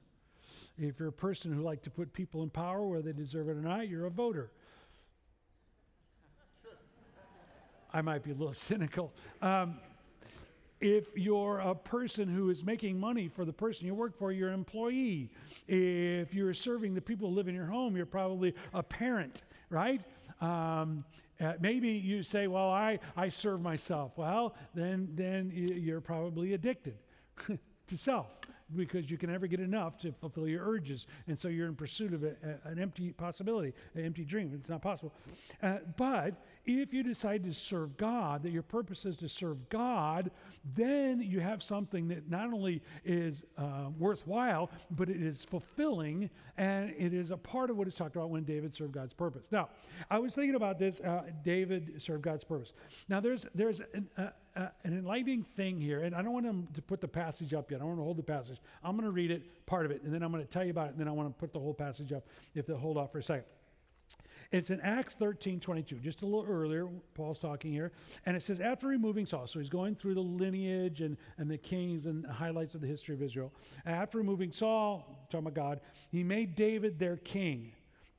If 0.78 0.98
you're 0.98 1.08
a 1.08 1.12
person 1.12 1.52
who 1.52 1.62
likes 1.62 1.82
to 1.82 1.90
put 1.90 2.12
people 2.12 2.42
in 2.42 2.50
power, 2.50 2.86
whether 2.86 3.02
they 3.02 3.12
deserve 3.12 3.48
it 3.48 3.52
or 3.52 3.62
not, 3.62 3.88
you're 3.88 4.06
a 4.06 4.10
voter. 4.10 4.50
I 7.92 8.02
might 8.02 8.22
be 8.22 8.30
a 8.30 8.34
little 8.34 8.52
cynical. 8.52 9.12
Um, 9.42 9.78
if 10.80 11.06
you're 11.16 11.60
a 11.60 11.74
person 11.74 12.28
who 12.28 12.50
is 12.50 12.64
making 12.64 13.00
money 13.00 13.28
for 13.28 13.44
the 13.44 13.52
person 13.52 13.86
you 13.86 13.94
work 13.94 14.18
for, 14.18 14.32
you're 14.32 14.48
an 14.48 14.54
employee. 14.54 15.30
If 15.66 16.34
you're 16.34 16.52
serving 16.52 16.94
the 16.94 17.00
people 17.00 17.30
who 17.30 17.34
live 17.34 17.48
in 17.48 17.54
your 17.54 17.66
home, 17.66 17.96
you're 17.96 18.04
probably 18.04 18.54
a 18.74 18.82
parent, 18.82 19.42
right? 19.70 20.02
Um, 20.40 21.04
uh, 21.40 21.52
maybe 21.60 21.90
you 21.90 22.22
say, 22.22 22.46
"Well, 22.46 22.70
I, 22.70 22.98
I 23.16 23.28
serve 23.28 23.60
myself." 23.60 24.12
Well, 24.16 24.54
then 24.74 25.08
then 25.14 25.52
you're 25.54 26.00
probably 26.00 26.54
addicted 26.54 26.96
to 27.86 27.96
self 27.96 28.28
because 28.74 29.10
you 29.10 29.16
can 29.16 29.30
never 29.30 29.46
get 29.46 29.60
enough 29.60 29.96
to 29.98 30.12
fulfill 30.12 30.48
your 30.48 30.66
urges. 30.66 31.06
And 31.28 31.38
so 31.38 31.48
you're 31.48 31.68
in 31.68 31.76
pursuit 31.76 32.12
of 32.12 32.24
a, 32.24 32.34
a, 32.42 32.68
an 32.68 32.78
empty 32.80 33.12
possibility, 33.12 33.72
an 33.94 34.04
empty 34.04 34.24
dream. 34.24 34.52
It's 34.54 34.68
not 34.68 34.82
possible. 34.82 35.12
Uh, 35.62 35.78
but 35.96 36.34
if 36.66 36.92
you 36.92 37.02
decide 37.02 37.44
to 37.44 37.52
serve 37.52 37.96
God, 37.96 38.42
that 38.42 38.50
your 38.50 38.62
purpose 38.62 39.04
is 39.04 39.16
to 39.16 39.28
serve 39.28 39.68
God, 39.68 40.30
then 40.74 41.20
you 41.20 41.40
have 41.40 41.62
something 41.62 42.08
that 42.08 42.28
not 42.28 42.52
only 42.52 42.82
is 43.04 43.44
uh, 43.56 43.90
worthwhile, 43.98 44.70
but 44.90 45.08
it 45.08 45.22
is 45.22 45.44
fulfilling 45.44 46.28
and 46.58 46.90
it 46.98 47.14
is 47.14 47.30
a 47.30 47.36
part 47.36 47.70
of 47.70 47.76
what 47.76 47.86
is 47.86 47.94
talked 47.94 48.16
about 48.16 48.30
when 48.30 48.44
David 48.44 48.74
served 48.74 48.92
God's 48.92 49.14
purpose. 49.14 49.52
Now, 49.52 49.68
I 50.10 50.18
was 50.18 50.34
thinking 50.34 50.54
about 50.54 50.78
this 50.78 51.00
uh, 51.00 51.22
David 51.44 52.02
served 52.02 52.22
God's 52.22 52.44
purpose. 52.44 52.72
Now, 53.08 53.20
there's, 53.20 53.46
there's 53.54 53.80
an, 53.94 54.08
uh, 54.16 54.28
uh, 54.56 54.68
an 54.84 54.92
enlightening 54.96 55.44
thing 55.56 55.80
here, 55.80 56.02
and 56.02 56.14
I 56.14 56.22
don't 56.22 56.32
want 56.32 56.74
to 56.74 56.82
put 56.82 57.00
the 57.00 57.08
passage 57.08 57.52
up 57.54 57.70
yet. 57.70 57.80
I 57.80 57.84
want 57.84 57.98
to 57.98 58.02
hold 58.02 58.16
the 58.16 58.22
passage. 58.22 58.58
I'm 58.82 58.96
going 58.96 59.04
to 59.04 59.12
read 59.12 59.30
it, 59.30 59.66
part 59.66 59.84
of 59.84 59.92
it, 59.92 60.02
and 60.02 60.12
then 60.12 60.22
I'm 60.22 60.32
going 60.32 60.42
to 60.42 60.48
tell 60.48 60.64
you 60.64 60.70
about 60.70 60.88
it, 60.88 60.92
and 60.92 61.00
then 61.00 61.08
I 61.08 61.12
want 61.12 61.28
to 61.28 61.38
put 61.38 61.52
the 61.52 61.60
whole 61.60 61.74
passage 61.74 62.12
up 62.12 62.26
if 62.54 62.66
they'll 62.66 62.78
hold 62.78 62.96
off 62.96 63.12
for 63.12 63.18
a 63.18 63.22
second. 63.22 63.44
It's 64.52 64.70
in 64.70 64.80
Acts 64.80 65.14
13 65.14 65.60
22, 65.60 65.96
just 65.96 66.22
a 66.22 66.26
little 66.26 66.44
earlier. 66.44 66.88
Paul's 67.14 67.38
talking 67.38 67.72
here. 67.72 67.92
And 68.26 68.36
it 68.36 68.42
says, 68.42 68.60
after 68.60 68.86
removing 68.86 69.26
Saul, 69.26 69.46
so 69.46 69.58
he's 69.58 69.68
going 69.68 69.94
through 69.94 70.14
the 70.14 70.20
lineage 70.20 71.00
and, 71.00 71.16
and 71.38 71.50
the 71.50 71.58
kings 71.58 72.06
and 72.06 72.24
highlights 72.26 72.74
of 72.74 72.80
the 72.80 72.86
history 72.86 73.14
of 73.14 73.22
Israel. 73.22 73.52
After 73.84 74.18
removing 74.18 74.52
Saul, 74.52 75.26
talking 75.30 75.46
about 75.46 75.54
God, 75.54 75.80
he 76.10 76.22
made 76.22 76.54
David 76.54 76.98
their 76.98 77.16
king. 77.16 77.72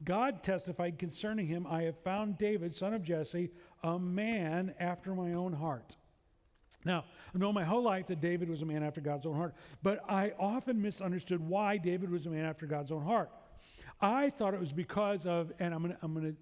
God 0.04 0.44
testified 0.44 1.00
concerning 1.00 1.48
him, 1.48 1.66
I 1.68 1.84
have 1.84 1.98
found 2.04 2.38
David, 2.38 2.76
son 2.76 2.94
of 2.94 3.04
Jesse, 3.04 3.50
a 3.84 3.98
man 3.98 4.76
after 4.80 5.16
my 5.16 5.34
own 5.34 5.54
heart. 5.54 5.96
Now, 6.86 7.06
I 7.34 7.38
know 7.38 7.52
my 7.52 7.64
whole 7.64 7.82
life 7.82 8.08
that 8.08 8.22
David 8.22 8.48
was 8.50 8.62
a 8.62 8.66
man 8.66 8.84
after 8.84 9.02
God's 9.02 9.26
own 9.26 9.36
heart, 9.36 9.56
but 9.82 10.04
I 10.08 10.34
often 10.40 10.80
misunderstood 10.82 11.42
why 11.42 11.78
David 11.78 12.12
was 12.12 12.28
a 12.28 12.30
man 12.30 12.46
after 12.46 12.66
God's 12.68 12.92
own 12.92 13.04
heart. 13.04 13.32
I 14.00 14.30
thought 14.30 14.54
it 14.54 14.60
was 14.60 14.72
because 14.72 15.26
of, 15.26 15.52
and 15.60 15.74
I'm 15.74 15.82
going 15.82 15.94
to, 15.94 16.00
I'm 16.04 16.22
to, 16.22 16.36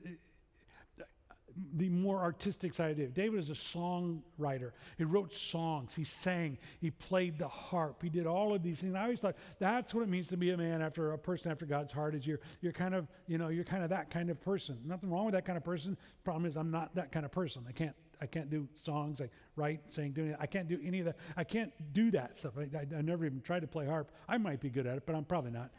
the 1.75 1.89
more 1.89 2.19
artistic 2.19 2.73
side 2.73 2.91
of 2.91 2.97
David. 2.97 3.13
David 3.13 3.39
is 3.39 3.49
a 3.49 3.53
songwriter. 3.53 4.71
He 4.97 5.05
wrote 5.05 5.33
songs. 5.33 5.93
He 5.93 6.03
sang. 6.03 6.57
He 6.81 6.91
played 6.91 7.39
the 7.39 7.47
harp. 7.47 8.01
He 8.01 8.09
did 8.09 8.27
all 8.27 8.53
of 8.53 8.61
these 8.61 8.81
things. 8.81 8.93
I 8.93 9.03
always 9.03 9.21
thought 9.21 9.37
that's 9.57 9.93
what 9.93 10.01
it 10.01 10.09
means 10.09 10.27
to 10.29 10.37
be 10.37 10.51
a 10.51 10.57
man 10.57 10.81
after 10.81 11.13
a 11.13 11.17
person 11.17 11.51
after 11.51 11.65
God's 11.65 11.91
heart. 11.91 12.13
Is 12.13 12.27
you're 12.27 12.41
you're 12.61 12.73
kind 12.73 12.93
of 12.93 13.07
you 13.27 13.37
know 13.37 13.47
you're 13.47 13.63
kind 13.63 13.83
of 13.83 13.89
that 13.89 14.09
kind 14.09 14.29
of 14.29 14.41
person. 14.41 14.77
Nothing 14.85 15.09
wrong 15.09 15.25
with 15.25 15.33
that 15.33 15.45
kind 15.45 15.57
of 15.57 15.63
person. 15.63 15.97
Problem 16.25 16.45
is 16.45 16.57
I'm 16.57 16.71
not 16.71 16.93
that 16.95 17.11
kind 17.11 17.25
of 17.25 17.31
person. 17.31 17.63
I 17.69 17.71
can't 17.71 17.95
I 18.21 18.25
can't 18.25 18.49
do 18.49 18.67
songs. 18.73 19.21
I 19.21 19.29
write, 19.55 19.81
sing, 19.89 20.11
do 20.11 20.21
anything. 20.21 20.37
I 20.39 20.45
can't 20.45 20.67
do 20.67 20.79
any 20.83 20.99
of 20.99 21.05
that. 21.05 21.17
I 21.35 21.43
can't 21.43 21.71
do 21.93 22.11
that 22.11 22.37
stuff. 22.37 22.53
I, 22.57 22.77
I, 22.77 22.97
I 22.97 23.01
never 23.01 23.25
even 23.25 23.41
tried 23.41 23.61
to 23.61 23.67
play 23.67 23.85
harp. 23.85 24.11
I 24.27 24.37
might 24.37 24.61
be 24.61 24.69
good 24.69 24.87
at 24.87 24.97
it, 24.97 25.03
but 25.05 25.15
I'm 25.15 25.25
probably 25.25 25.51
not. 25.51 25.71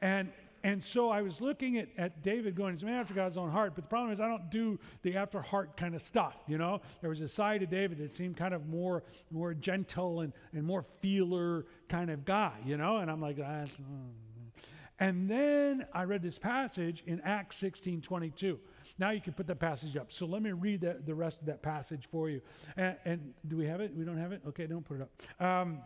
And 0.00 0.30
and 0.62 0.82
so 0.82 1.08
I 1.08 1.22
was 1.22 1.40
looking 1.40 1.78
at, 1.78 1.88
at 1.96 2.22
David 2.22 2.54
going, 2.54 2.74
he's 2.74 2.82
a 2.82 2.86
man 2.86 3.00
after 3.00 3.14
God's 3.14 3.36
own 3.36 3.50
heart. 3.50 3.72
But 3.74 3.84
the 3.84 3.88
problem 3.88 4.12
is, 4.12 4.20
I 4.20 4.28
don't 4.28 4.50
do 4.50 4.78
the 5.02 5.16
after 5.16 5.40
heart 5.40 5.76
kind 5.76 5.94
of 5.94 6.02
stuff, 6.02 6.36
you 6.46 6.58
know? 6.58 6.82
There 7.00 7.08
was 7.08 7.20
a 7.22 7.28
side 7.28 7.62
of 7.62 7.70
David 7.70 7.98
that 7.98 8.12
seemed 8.12 8.36
kind 8.36 8.52
of 8.52 8.66
more, 8.68 9.02
more 9.30 9.54
gentle 9.54 10.20
and, 10.20 10.32
and 10.52 10.64
more 10.64 10.84
feeler 11.00 11.66
kind 11.88 12.10
of 12.10 12.24
guy, 12.24 12.52
you 12.64 12.76
know? 12.76 12.98
And 12.98 13.10
I'm 13.10 13.20
like, 13.20 13.38
and 14.98 15.30
then 15.30 15.86
I 15.94 16.04
read 16.04 16.22
this 16.22 16.38
passage 16.38 17.02
in 17.06 17.22
Acts 17.22 17.56
16 17.56 18.02
22. 18.02 18.58
Now 18.98 19.10
you 19.10 19.20
can 19.22 19.32
put 19.32 19.46
the 19.46 19.56
passage 19.56 19.96
up. 19.96 20.12
So 20.12 20.26
let 20.26 20.42
me 20.42 20.52
read 20.52 20.82
the, 20.82 21.00
the 21.06 21.14
rest 21.14 21.40
of 21.40 21.46
that 21.46 21.62
passage 21.62 22.06
for 22.10 22.28
you. 22.28 22.42
And, 22.76 22.96
and 23.06 23.34
do 23.48 23.56
we 23.56 23.66
have 23.66 23.80
it? 23.80 23.96
We 23.96 24.04
don't 24.04 24.18
have 24.18 24.32
it? 24.32 24.42
Okay, 24.48 24.66
don't 24.66 24.84
put 24.84 25.00
it 25.00 25.02
up. 25.02 25.44
Um, 25.44 25.78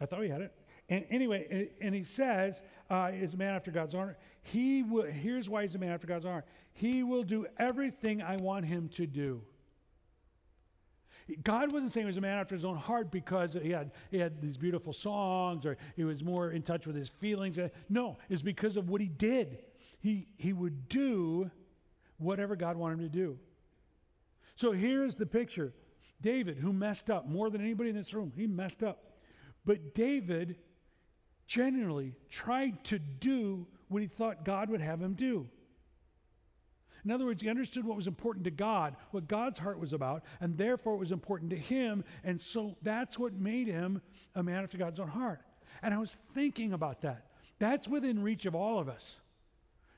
I 0.00 0.06
thought 0.06 0.18
we 0.18 0.28
had 0.28 0.40
it. 0.40 0.52
And 0.90 1.04
anyway, 1.08 1.70
and 1.80 1.94
he 1.94 2.02
says, 2.02 2.62
uh, 2.90 3.12
is 3.14 3.34
a 3.34 3.36
man 3.36 3.54
after 3.54 3.70
God's 3.70 3.94
honor. 3.94 4.18
He 4.42 4.82
will, 4.82 5.04
here's 5.04 5.48
why 5.48 5.62
he's 5.62 5.76
a 5.76 5.78
man 5.78 5.92
after 5.92 6.08
God's 6.08 6.24
honor. 6.24 6.44
He 6.72 7.04
will 7.04 7.22
do 7.22 7.46
everything 7.58 8.20
I 8.20 8.36
want 8.36 8.66
him 8.66 8.88
to 8.90 9.06
do. 9.06 9.40
God 11.44 11.70
wasn't 11.70 11.92
saying 11.92 12.06
he 12.06 12.08
was 12.08 12.16
a 12.16 12.20
man 12.20 12.38
after 12.38 12.56
his 12.56 12.64
own 12.64 12.76
heart 12.76 13.12
because 13.12 13.52
he 13.52 13.70
had, 13.70 13.92
he 14.10 14.18
had 14.18 14.42
these 14.42 14.56
beautiful 14.56 14.92
songs 14.92 15.64
or 15.64 15.76
he 15.94 16.02
was 16.02 16.24
more 16.24 16.50
in 16.50 16.62
touch 16.62 16.88
with 16.88 16.96
his 16.96 17.08
feelings. 17.08 17.56
No, 17.88 18.18
it's 18.28 18.42
because 18.42 18.76
of 18.76 18.90
what 18.90 19.00
he 19.00 19.06
did. 19.06 19.58
He, 20.00 20.26
he 20.38 20.52
would 20.52 20.88
do 20.88 21.48
whatever 22.18 22.56
God 22.56 22.76
wanted 22.76 22.98
him 22.98 23.04
to 23.04 23.08
do. 23.08 23.38
So 24.56 24.72
here's 24.72 25.14
the 25.14 25.26
picture 25.26 25.72
David, 26.20 26.58
who 26.58 26.72
messed 26.72 27.10
up 27.10 27.28
more 27.28 27.48
than 27.48 27.60
anybody 27.60 27.90
in 27.90 27.96
this 27.96 28.12
room, 28.12 28.32
he 28.34 28.48
messed 28.48 28.82
up. 28.82 29.04
But 29.64 29.94
David 29.94 30.56
genuinely 31.50 32.14
tried 32.30 32.82
to 32.84 32.98
do 32.98 33.66
what 33.88 34.00
he 34.00 34.08
thought 34.08 34.44
God 34.44 34.70
would 34.70 34.80
have 34.80 35.02
him 35.02 35.14
do. 35.14 35.48
In 37.04 37.10
other 37.10 37.24
words, 37.24 37.42
he 37.42 37.48
understood 37.48 37.84
what 37.84 37.96
was 37.96 38.06
important 38.06 38.44
to 38.44 38.52
God, 38.52 38.94
what 39.10 39.26
God's 39.26 39.58
heart 39.58 39.80
was 39.80 39.92
about, 39.92 40.22
and 40.40 40.56
therefore 40.56 40.94
it 40.94 40.98
was 40.98 41.10
important 41.10 41.50
to 41.50 41.56
him. 41.56 42.04
And 42.22 42.40
so 42.40 42.76
that's 42.82 43.18
what 43.18 43.32
made 43.32 43.66
him 43.66 44.00
a 44.36 44.42
man 44.44 44.62
after 44.62 44.78
God's 44.78 45.00
own 45.00 45.08
heart. 45.08 45.40
And 45.82 45.92
I 45.92 45.98
was 45.98 46.18
thinking 46.34 46.72
about 46.72 47.00
that. 47.00 47.26
That's 47.58 47.88
within 47.88 48.22
reach 48.22 48.46
of 48.46 48.54
all 48.54 48.78
of 48.78 48.88
us. 48.88 49.16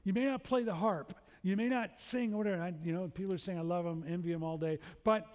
You 0.05 0.15
may 0.15 0.25
not 0.25 0.45
play 0.45 0.63
the 0.63 0.75
harp, 0.75 1.15
you 1.43 1.57
may 1.57 1.69
not 1.69 1.99
sing, 1.99 2.35
whatever. 2.35 2.63
I, 2.63 2.73
you 2.83 2.95
know, 2.95 3.09
people 3.09 3.35
are 3.35 3.39
saying, 3.39 3.59
I 3.59 3.63
love 3.63 3.85
him, 3.85 4.05
envy 4.09 4.33
him 4.33 4.43
all 4.43 4.57
day. 4.57 4.79
But 5.05 5.27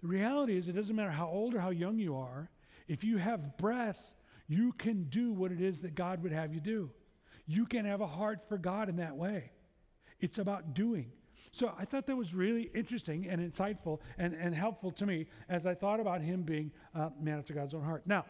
the 0.00 0.06
reality 0.06 0.56
is, 0.56 0.68
it 0.68 0.72
doesn't 0.72 0.96
matter 0.96 1.10
how 1.10 1.28
old 1.28 1.54
or 1.54 1.60
how 1.60 1.70
young 1.70 1.98
you 1.98 2.16
are, 2.16 2.48
if 2.86 3.04
you 3.04 3.18
have 3.18 3.58
breath, 3.58 4.14
you 4.48 4.72
can 4.72 5.04
do 5.04 5.32
what 5.32 5.52
it 5.52 5.60
is 5.60 5.82
that 5.82 5.94
God 5.94 6.22
would 6.22 6.32
have 6.32 6.52
you 6.52 6.60
do. 6.60 6.90
You 7.46 7.66
can 7.66 7.84
have 7.84 8.00
a 8.00 8.06
heart 8.06 8.40
for 8.48 8.58
God 8.58 8.88
in 8.88 8.96
that 8.96 9.16
way. 9.16 9.52
It's 10.20 10.38
about 10.38 10.74
doing. 10.74 11.12
So 11.52 11.72
I 11.78 11.84
thought 11.84 12.06
that 12.06 12.16
was 12.16 12.34
really 12.34 12.70
interesting 12.74 13.28
and 13.28 13.40
insightful 13.40 14.00
and, 14.18 14.34
and 14.34 14.54
helpful 14.54 14.90
to 14.92 15.06
me 15.06 15.26
as 15.48 15.66
I 15.66 15.74
thought 15.74 16.00
about 16.00 16.20
him 16.20 16.42
being 16.42 16.72
a 16.94 17.10
man 17.20 17.38
after 17.38 17.54
God's 17.54 17.74
own 17.74 17.84
heart. 17.84 18.02
Now, 18.06 18.24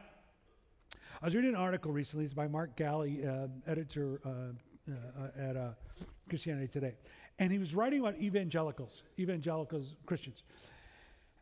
I 1.20 1.24
was 1.24 1.34
reading 1.34 1.50
an 1.50 1.56
article 1.56 1.90
recently. 1.90 2.24
It's 2.24 2.34
by 2.34 2.46
Mark 2.46 2.76
Galli, 2.76 3.26
uh, 3.26 3.48
editor 3.66 4.20
uh, 4.24 4.92
uh, 4.92 5.48
at 5.48 5.56
uh, 5.56 5.70
Christianity 6.28 6.68
Today. 6.68 6.94
And 7.38 7.50
he 7.50 7.58
was 7.58 7.74
writing 7.74 8.00
about 8.00 8.18
evangelicals, 8.18 9.02
evangelicals, 9.18 9.94
Christians. 10.06 10.42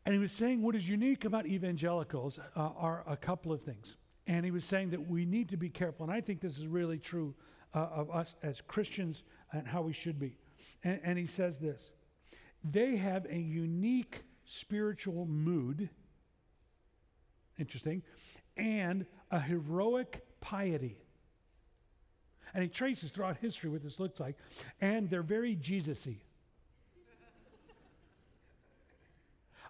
And 0.05 0.15
he 0.15 0.21
was 0.21 0.33
saying 0.33 0.63
what 0.63 0.77
is 0.77 0.89
unique 0.89 1.25
about 1.25 1.47
evangelicals 1.47 2.39
uh, 2.39 2.43
are 2.55 3.03
a 3.07 3.17
couple 3.17 3.53
of 3.53 3.63
things. 3.63 3.97
And 4.27 4.45
he 4.45 4.51
was 4.51 4.65
saying 4.65 4.91
that 4.91 5.09
we 5.09 5.25
need 5.25 5.49
to 5.51 5.57
be 5.57 5.69
careful. 5.69 6.05
And 6.05 6.13
I 6.13 6.21
think 6.21 6.41
this 6.41 6.59
is 6.59 6.67
really 6.67 6.99
true 6.99 7.35
uh, 7.75 7.89
of 7.93 8.11
us 8.11 8.35
as 8.43 8.61
Christians 8.61 9.23
and 9.53 9.67
how 9.67 9.83
we 9.83 9.93
should 9.93 10.19
be. 10.19 10.37
And, 10.83 11.01
and 11.05 11.19
he 11.19 11.27
says 11.27 11.59
this 11.59 11.93
they 12.65 12.97
have 12.97 13.27
a 13.27 13.39
unique 13.39 14.23
spiritual 14.45 15.27
mood. 15.27 15.89
Interesting. 17.59 18.03
And 18.57 19.07
a 19.31 19.41
heroic 19.41 20.25
piety. 20.41 20.99
And 22.55 22.63
he 22.63 22.69
traces 22.69 23.11
throughout 23.11 23.37
history 23.37 23.71
what 23.71 23.83
this 23.83 24.01
looks 24.01 24.21
like. 24.21 24.37
And 24.81 25.11
they're 25.11 25.23
very 25.23 25.55
Jesus 25.55 26.07
y. 26.07 26.17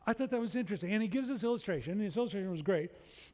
I 0.06 0.12
thought 0.12 0.30
that 0.30 0.40
was 0.40 0.54
interesting. 0.54 0.92
And 0.92 1.02
he 1.02 1.08
gives 1.08 1.28
this 1.28 1.42
illustration, 1.42 1.94
and 1.94 2.02
his 2.02 2.16
illustration 2.16 2.50
was 2.50 2.62
great. 2.62 2.92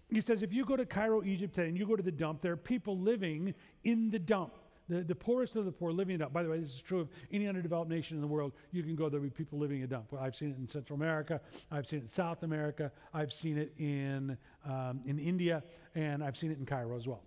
He 0.09 0.21
says, 0.21 0.43
if 0.43 0.53
you 0.53 0.65
go 0.65 0.77
to 0.77 0.87
Cairo, 0.87 1.23
Egypt 1.23 1.55
today, 1.55 1.69
and 1.69 1.79
you 1.79 1.87
go 1.87 1.97
to 1.97 2.03
the 2.03 2.11
dump, 2.11 2.41
there 2.41 2.53
are 2.53 2.57
people 2.57 2.99
living 2.99 3.55
in 3.85 4.11
the 4.11 4.19
dump. 4.19 4.55
The, 4.89 5.03
the 5.03 5.15
poorest 5.15 5.55
of 5.57 5.65
the 5.65 5.73
poor 5.73 5.93
living 5.93 6.17
in 6.17 6.21
a 6.21 6.25
dump. 6.25 6.33
By 6.33 6.43
the 6.43 6.49
way, 6.49 6.59
this 6.59 6.75
is 6.75 6.83
true 6.83 7.01
of 7.01 7.09
any 7.31 7.47
underdeveloped 7.47 7.91
nation 7.91 8.17
in 8.17 8.21
the 8.21 8.27
world. 8.27 8.53
You 8.73 8.83
can 8.83 8.97
go, 8.97 9.09
there'll 9.09 9.25
be 9.25 9.31
people 9.31 9.59
living 9.59 9.79
in 9.79 9.85
a 9.85 9.87
dump. 9.87 10.07
Well, 10.11 10.23
I've 10.23 10.35
seen 10.35 10.51
it 10.51 10.59
in 10.59 10.67
Central 10.67 10.97
America. 10.97 11.41
I've 11.71 11.87
seen 11.87 12.01
it 12.01 12.03
in 12.03 12.09
South 12.09 12.43
America. 12.43 12.91
I've 13.15 13.33
seen 13.33 13.59
it 13.59 13.73
in, 13.79 14.37
um, 14.67 15.01
in 15.07 15.19
India. 15.19 15.63
And 15.95 16.23
I've 16.23 16.37
seen 16.37 16.51
it 16.51 16.59
in 16.59 16.67
Cairo 16.67 16.97
as 16.97 17.07
well. 17.07 17.23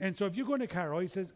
And 0.00 0.16
so 0.16 0.26
if 0.26 0.36
you 0.36 0.44
go 0.44 0.54
into 0.54 0.66
Cairo, 0.66 0.98
he 0.98 1.08
says, 1.08 1.28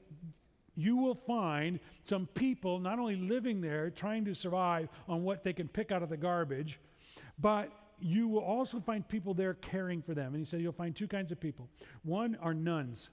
you 0.76 0.96
will 0.96 1.14
find 1.14 1.78
some 2.02 2.26
people 2.26 2.78
not 2.78 2.98
only 2.98 3.16
living 3.16 3.60
there 3.60 3.90
trying 3.90 4.24
to 4.24 4.34
survive 4.34 4.88
on 5.08 5.22
what 5.22 5.44
they 5.44 5.52
can 5.52 5.68
pick 5.68 5.92
out 5.92 6.02
of 6.02 6.08
the 6.08 6.16
garbage, 6.16 6.80
but 7.38 7.70
you 7.98 8.28
will 8.28 8.42
also 8.42 8.80
find 8.80 9.06
people 9.06 9.34
there 9.34 9.54
caring 9.54 10.00
for 10.02 10.14
them. 10.14 10.34
And 10.34 10.36
he 10.38 10.44
said 10.44 10.60
you'll 10.60 10.72
find 10.72 10.94
two 10.96 11.08
kinds 11.08 11.32
of 11.32 11.40
people. 11.40 11.68
One 12.02 12.36
are 12.40 12.54
nuns 12.54 13.10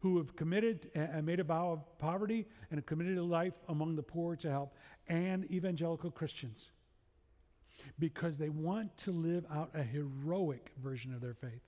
who 0.00 0.18
have 0.18 0.36
committed 0.36 0.90
and 0.94 1.24
made 1.24 1.40
a 1.40 1.44
vow 1.44 1.72
of 1.72 1.98
poverty 1.98 2.46
and 2.70 2.78
have 2.78 2.86
committed 2.86 3.18
a 3.18 3.24
life 3.24 3.54
among 3.68 3.96
the 3.96 4.02
poor 4.02 4.36
to 4.36 4.50
help, 4.50 4.74
and 5.08 5.50
evangelical 5.50 6.10
Christians 6.10 6.68
because 7.98 8.36
they 8.36 8.48
want 8.48 8.96
to 8.98 9.12
live 9.12 9.44
out 9.52 9.70
a 9.74 9.82
heroic 9.82 10.72
version 10.82 11.14
of 11.14 11.20
their 11.20 11.34
faith. 11.34 11.62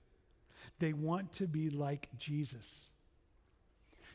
They 0.79 0.93
want 0.93 1.31
to 1.33 1.47
be 1.47 1.69
like 1.69 2.09
Jesus. 2.17 2.88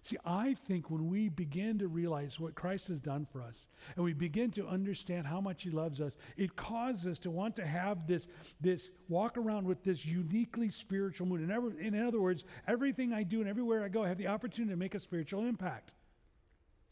See, 0.05 0.19
I 0.27 0.55
think 0.67 0.90
when 0.90 1.09
we 1.09 1.31
begin 1.31 1.79
to 1.79 1.88
realize 1.88 2.38
what 2.38 2.55
Christ 2.55 2.88
has 2.88 3.01
done 3.01 3.27
for 3.33 3.40
us 3.40 3.69
and 3.97 4.05
we 4.05 4.12
begin 4.12 4.51
to 4.51 4.67
understand 4.67 5.27
how 5.27 5.40
much 5.40 5.62
He 5.62 5.71
loves 5.71 5.99
us, 5.99 6.19
it 6.37 6.55
causes 6.57 7.07
us 7.07 7.19
to 7.21 7.31
want 7.31 7.57
to 7.57 7.67
have 7.67 8.07
this, 8.07 8.29
this 8.61 8.90
walk 9.09 9.38
around 9.38 9.67
with 9.67 9.83
this 9.83 10.05
uniquely 10.05 10.69
spiritual 10.69 11.27
mood. 11.27 11.40
In, 11.40 11.51
every, 11.51 11.73
in 11.81 12.07
other 12.07 12.21
words, 12.21 12.45
everything 12.69 13.14
I 13.14 13.23
do 13.23 13.40
and 13.40 13.49
everywhere 13.49 13.83
I 13.83 13.88
go, 13.88 14.05
I 14.05 14.09
have 14.09 14.19
the 14.19 14.27
opportunity 14.27 14.75
to 14.75 14.79
make 14.79 14.95
a 14.95 15.01
spiritual 15.01 15.47
impact. 15.47 15.95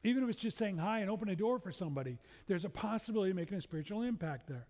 Even 0.04 0.22
if 0.22 0.30
it's 0.30 0.38
just 0.38 0.56
saying 0.56 0.78
hi 0.78 1.00
and 1.00 1.10
open 1.10 1.28
a 1.28 1.36
door 1.36 1.58
for 1.58 1.70
somebody, 1.70 2.16
there's 2.46 2.64
a 2.64 2.70
possibility 2.70 3.30
of 3.30 3.36
making 3.36 3.58
a 3.58 3.60
spiritual 3.60 4.00
impact 4.00 4.48
there. 4.48 4.66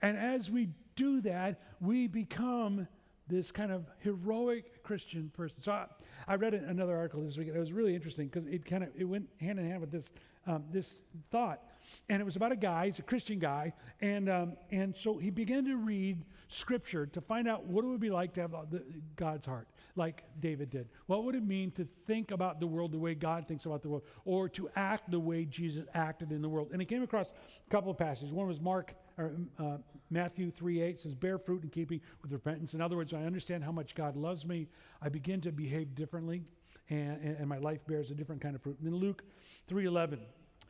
And 0.00 0.16
as 0.16 0.48
we 0.48 0.68
do 0.94 1.20
that, 1.22 1.60
we 1.80 2.06
become 2.06 2.86
this 3.26 3.50
kind 3.50 3.72
of 3.72 3.86
heroic 3.98 4.82
Christian 4.84 5.30
person. 5.34 5.60
So 5.60 5.72
I, 5.72 5.86
I 6.26 6.36
read 6.36 6.54
another 6.54 6.96
article 6.96 7.22
this 7.22 7.36
week. 7.36 7.48
It 7.48 7.58
was 7.58 7.72
really 7.72 7.94
interesting 7.94 8.28
because 8.28 8.46
it 8.46 8.64
kind 8.64 8.82
of 8.84 8.90
it 8.96 9.04
went 9.04 9.28
hand 9.40 9.58
in 9.58 9.68
hand 9.68 9.80
with 9.80 9.90
this 9.90 10.12
um, 10.46 10.64
this 10.70 10.98
thought, 11.30 11.62
and 12.08 12.20
it 12.20 12.24
was 12.24 12.36
about 12.36 12.52
a 12.52 12.56
guy. 12.56 12.86
He's 12.86 12.98
a 12.98 13.02
Christian 13.02 13.38
guy, 13.38 13.72
and 14.00 14.28
um, 14.28 14.56
and 14.70 14.94
so 14.94 15.16
he 15.16 15.30
began 15.30 15.64
to 15.64 15.76
read 15.76 16.24
Scripture 16.48 17.06
to 17.06 17.20
find 17.20 17.48
out 17.48 17.64
what 17.64 17.84
it 17.84 17.88
would 17.88 18.00
be 18.00 18.10
like 18.10 18.32
to 18.34 18.42
have 18.42 18.52
the, 18.70 18.82
God's 19.16 19.46
heart, 19.46 19.68
like 19.96 20.24
David 20.40 20.70
did. 20.70 20.88
What 21.06 21.24
would 21.24 21.34
it 21.34 21.44
mean 21.44 21.70
to 21.72 21.86
think 22.06 22.30
about 22.30 22.60
the 22.60 22.66
world 22.66 22.92
the 22.92 22.98
way 22.98 23.14
God 23.14 23.48
thinks 23.48 23.66
about 23.66 23.82
the 23.82 23.88
world, 23.88 24.04
or 24.24 24.48
to 24.50 24.68
act 24.76 25.10
the 25.10 25.20
way 25.20 25.44
Jesus 25.44 25.84
acted 25.94 26.32
in 26.32 26.42
the 26.42 26.48
world? 26.48 26.68
And 26.72 26.80
he 26.80 26.86
came 26.86 27.02
across 27.02 27.32
a 27.66 27.70
couple 27.70 27.90
of 27.90 27.98
passages. 27.98 28.32
One 28.32 28.46
was 28.46 28.60
Mark 28.60 28.94
or 29.18 29.32
uh, 29.58 29.76
Matthew 30.10 30.50
3 30.50 30.80
8 30.80 31.00
says, 31.00 31.14
Bear 31.14 31.38
fruit 31.38 31.62
in 31.62 31.70
keeping 31.70 32.00
with 32.22 32.32
repentance. 32.32 32.74
In 32.74 32.80
other 32.80 32.96
words, 32.96 33.12
I 33.12 33.22
understand 33.22 33.64
how 33.64 33.72
much 33.72 33.94
God 33.94 34.16
loves 34.16 34.46
me, 34.46 34.68
I 35.02 35.08
begin 35.08 35.40
to 35.42 35.52
behave 35.52 35.94
differently, 35.94 36.42
and, 36.90 37.20
and, 37.22 37.36
and 37.38 37.48
my 37.48 37.58
life 37.58 37.80
bears 37.86 38.10
a 38.10 38.14
different 38.14 38.40
kind 38.40 38.54
of 38.54 38.62
fruit. 38.62 38.78
And 38.78 38.86
then 38.86 38.98
Luke 38.98 39.22
3 39.68 39.86
11. 39.86 40.20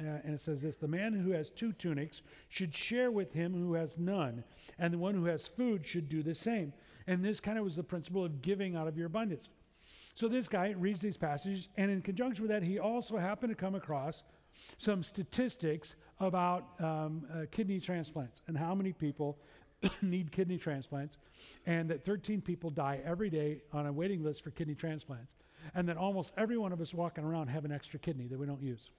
Uh, 0.01 0.05
and 0.25 0.35
it 0.35 0.41
says 0.41 0.61
this 0.61 0.77
the 0.77 0.89
man 0.89 1.13
who 1.13 1.31
has 1.31 1.51
two 1.51 1.73
tunics 1.73 2.23
should 2.49 2.75
share 2.75 3.13
with 3.13 3.33
him 3.33 3.53
who 3.55 3.75
has 3.75 3.97
none, 3.97 4.43
and 4.79 4.93
the 4.93 4.99
one 4.99 5.15
who 5.15 5.25
has 5.25 5.47
food 5.47 5.87
should 5.87 6.09
do 6.09 6.23
the 6.23 6.35
same. 6.35 6.73
And 7.07 7.25
this 7.25 7.39
kind 7.39 7.59
of 7.59 7.65
was 7.65 7.77
the 7.77 7.83
principle 7.83 8.25
of 8.25 8.43
giving 8.43 8.77
out 8.77 8.89
of 8.89 8.97
your 8.97 9.07
abundance. 9.07 9.51
So 10.15 10.27
this 10.27 10.49
guy 10.49 10.71
reads 10.71 11.01
these 11.01 11.17
passages, 11.17 11.69
and 11.77 11.91
in 11.91 12.03
conjunction 12.03 12.43
with 12.43 12.51
that, 12.51 12.63
he 12.63 12.79
also 12.79 13.19
happened 13.19 13.51
to 13.51 13.57
come 13.57 13.75
across 13.75 14.23
some 14.79 15.03
statistics 15.03 15.95
about 16.21 16.65
um, 16.81 17.25
uh, 17.33 17.45
kidney 17.51 17.81
transplants 17.81 18.43
and 18.47 18.57
how 18.57 18.75
many 18.75 18.93
people 18.93 19.39
need 20.03 20.33
kidney 20.33 20.59
transplants, 20.59 21.19
and 21.67 21.89
that 21.91 22.05
13 22.05 22.41
people 22.41 22.71
die 22.71 23.01
every 23.05 23.31
day 23.31 23.63
on 23.73 23.87
a 23.87 23.93
waiting 23.93 24.23
list 24.23 24.43
for 24.43 24.51
kidney 24.51 24.75
transplants, 24.75 25.35
and 25.75 25.89
that 25.89 25.97
almost 25.97 26.33
every 26.37 26.59
one 26.59 26.73
of 26.73 26.81
us 26.81 26.95
walking 26.95 27.25
around 27.25 27.49
have 27.49 27.65
an 27.65 27.73
extra 27.73 27.99
kidney 27.99 28.27
that 28.27 28.39
we 28.39 28.47
don't 28.47 28.63
use. 28.63 28.91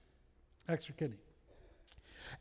Extra 0.68 0.94
kidney. 0.94 1.18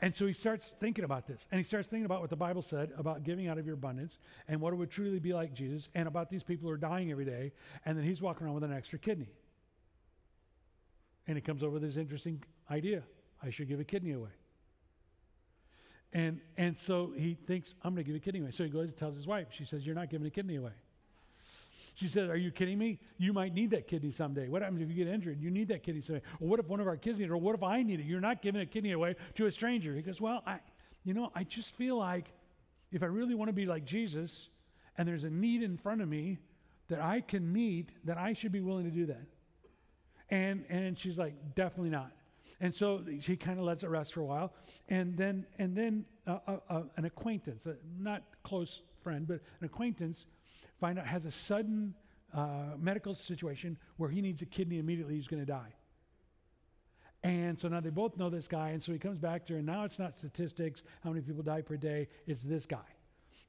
And 0.01 0.13
so 0.13 0.25
he 0.25 0.33
starts 0.33 0.73
thinking 0.79 1.05
about 1.05 1.27
this, 1.27 1.47
and 1.51 1.59
he 1.59 1.63
starts 1.63 1.88
thinking 1.88 2.05
about 2.05 2.21
what 2.21 2.29
the 2.29 2.35
Bible 2.35 2.61
said 2.61 2.91
about 2.97 3.23
giving 3.23 3.47
out 3.47 3.57
of 3.57 3.65
your 3.65 3.75
abundance 3.75 4.17
and 4.47 4.59
what 4.59 4.73
it 4.73 4.77
would 4.77 4.89
truly 4.89 5.19
be 5.19 5.33
like 5.33 5.53
Jesus, 5.53 5.89
and 5.93 6.07
about 6.07 6.29
these 6.29 6.43
people 6.43 6.67
who 6.67 6.73
are 6.73 6.77
dying 6.77 7.11
every 7.11 7.25
day, 7.25 7.51
and 7.85 7.97
then 7.97 8.03
he's 8.03 8.21
walking 8.21 8.45
around 8.45 8.55
with 8.55 8.63
an 8.63 8.73
extra 8.73 8.97
kidney. 8.97 9.29
And 11.27 11.38
he 11.38 11.41
comes 11.41 11.63
up 11.63 11.71
with 11.71 11.81
this 11.81 11.97
interesting 11.97 12.43
idea 12.69 13.03
I 13.43 13.49
should 13.49 13.67
give 13.67 13.79
a 13.79 13.83
kidney 13.83 14.11
away. 14.13 14.29
And, 16.15 16.39
and 16.56 16.78
so 16.78 17.12
he 17.13 17.34
thinks, 17.45 17.75
I'm 17.84 17.93
going 17.93 18.06
to 18.06 18.10
give 18.10 18.15
a 18.15 18.23
kidney 18.23 18.39
away. 18.39 18.51
So 18.51 18.63
he 18.63 18.69
goes 18.69 18.88
and 18.88 18.95
tells 18.95 19.17
his 19.17 19.28
wife. 19.28 19.47
She 19.51 19.65
says, 19.65 19.86
You're 19.86 19.95
not 19.95 20.10
giving 20.10 20.25
a 20.25 20.30
kidney 20.30 20.56
away. 20.56 20.71
She 21.95 22.08
says, 22.08 22.30
Are 22.30 22.38
you 22.38 22.51
kidding 22.51 22.78
me? 22.78 22.99
You 23.17 23.34
might 23.34 23.54
need 23.54 23.71
that 23.71 23.89
kidney 23.89 24.12
someday. 24.12 24.47
What 24.47 24.62
happens 24.62 24.82
if 24.82 24.88
you 24.88 24.95
get 24.95 25.13
injured? 25.13 25.41
You 25.41 25.51
need 25.51 25.67
that 25.67 25.84
kidney 25.84 25.99
someday. 25.99 26.23
Or 26.39 26.47
what 26.47 26.62
if 26.62 26.69
one 26.69 26.80
of 26.80 26.88
our 26.88 26.95
kids 26.95 27.19
needs 27.19 27.30
it? 27.30 27.34
Or 27.34 27.38
what 27.38 27.54
if 27.54 27.63
I 27.63 27.84
need 27.84 27.99
it? 27.99 28.06
You're 28.06 28.21
not 28.21 28.41
giving 28.41 28.62
a 28.62 28.65
kidney 28.65 28.93
away 28.93 29.17
to 29.36 29.47
a 29.47 29.51
stranger. 29.51 29.93
He 29.93 30.01
goes, 30.01 30.21
Well, 30.21 30.41
I, 30.47 30.60
you 31.04 31.13
know, 31.13 31.34
I 31.36 31.43
just 31.43 31.75
feel 31.75 31.97
like 31.97 32.32
if 32.93 33.04
I 33.04 33.08
really 33.08 33.36
want 33.36 33.49
to 33.49 33.54
be 33.54 33.65
like 33.65 33.84
Jesus 33.84 34.47
and 34.97 35.06
there's 35.06 35.25
a 35.25 35.30
need 35.30 35.63
in 35.63 35.75
front 35.75 35.99
of 35.99 36.08
me 36.08 36.38
that 36.88 37.01
I 37.01 37.19
can 37.19 37.51
meet, 37.51 37.89
that 38.06 38.17
I 38.17 38.32
should 38.32 38.54
be 38.54 38.62
willing 38.62 38.86
to 38.86 38.89
do 38.91 39.06
that. 39.08 39.25
And, 40.30 40.63
and 40.69 40.97
she's 40.97 41.19
like, 41.19 41.34
Definitely 41.56 41.89
not. 41.89 42.13
And 42.61 42.73
so 42.73 43.03
he 43.21 43.35
kind 43.35 43.59
of 43.59 43.65
lets 43.65 43.83
it 43.83 43.89
rest 43.89 44.13
for 44.13 44.21
a 44.21 44.25
while. 44.25 44.53
And 44.89 45.17
then, 45.17 45.45
and 45.59 45.75
then 45.75 46.05
uh, 46.25 46.39
uh, 46.47 46.57
uh, 46.69 46.81
an 46.97 47.05
acquaintance, 47.05 47.65
a 47.65 47.75
not 47.99 48.23
close 48.43 48.81
friend, 49.03 49.27
but 49.27 49.41
an 49.59 49.65
acquaintance, 49.65 50.25
find 50.79 50.97
out 50.97 51.05
has 51.05 51.25
a 51.25 51.31
sudden 51.31 51.93
uh, 52.33 52.75
medical 52.79 53.13
situation 53.13 53.77
where 53.97 54.09
he 54.09 54.21
needs 54.21 54.41
a 54.41 54.45
kidney 54.45 54.79
immediately, 54.79 55.15
he's 55.15 55.27
going 55.27 55.41
to 55.41 55.51
die. 55.51 55.73
And 57.23 57.59
so 57.59 57.67
now 57.67 57.79
they 57.79 57.89
both 57.89 58.17
know 58.17 58.29
this 58.29 58.47
guy, 58.47 58.69
and 58.69 58.83
so 58.83 58.91
he 58.91 58.99
comes 58.99 59.17
back 59.17 59.47
to 59.47 59.53
her, 59.53 59.57
and 59.57 59.65
now 59.65 59.83
it's 59.83 59.97
not 59.97 60.15
statistics, 60.15 60.83
how 61.03 61.09
many 61.09 61.21
people 61.21 61.41
die 61.41 61.61
per 61.61 61.75
day, 61.75 62.07
it's 62.27 62.43
this 62.43 62.65
guy. 62.65 62.77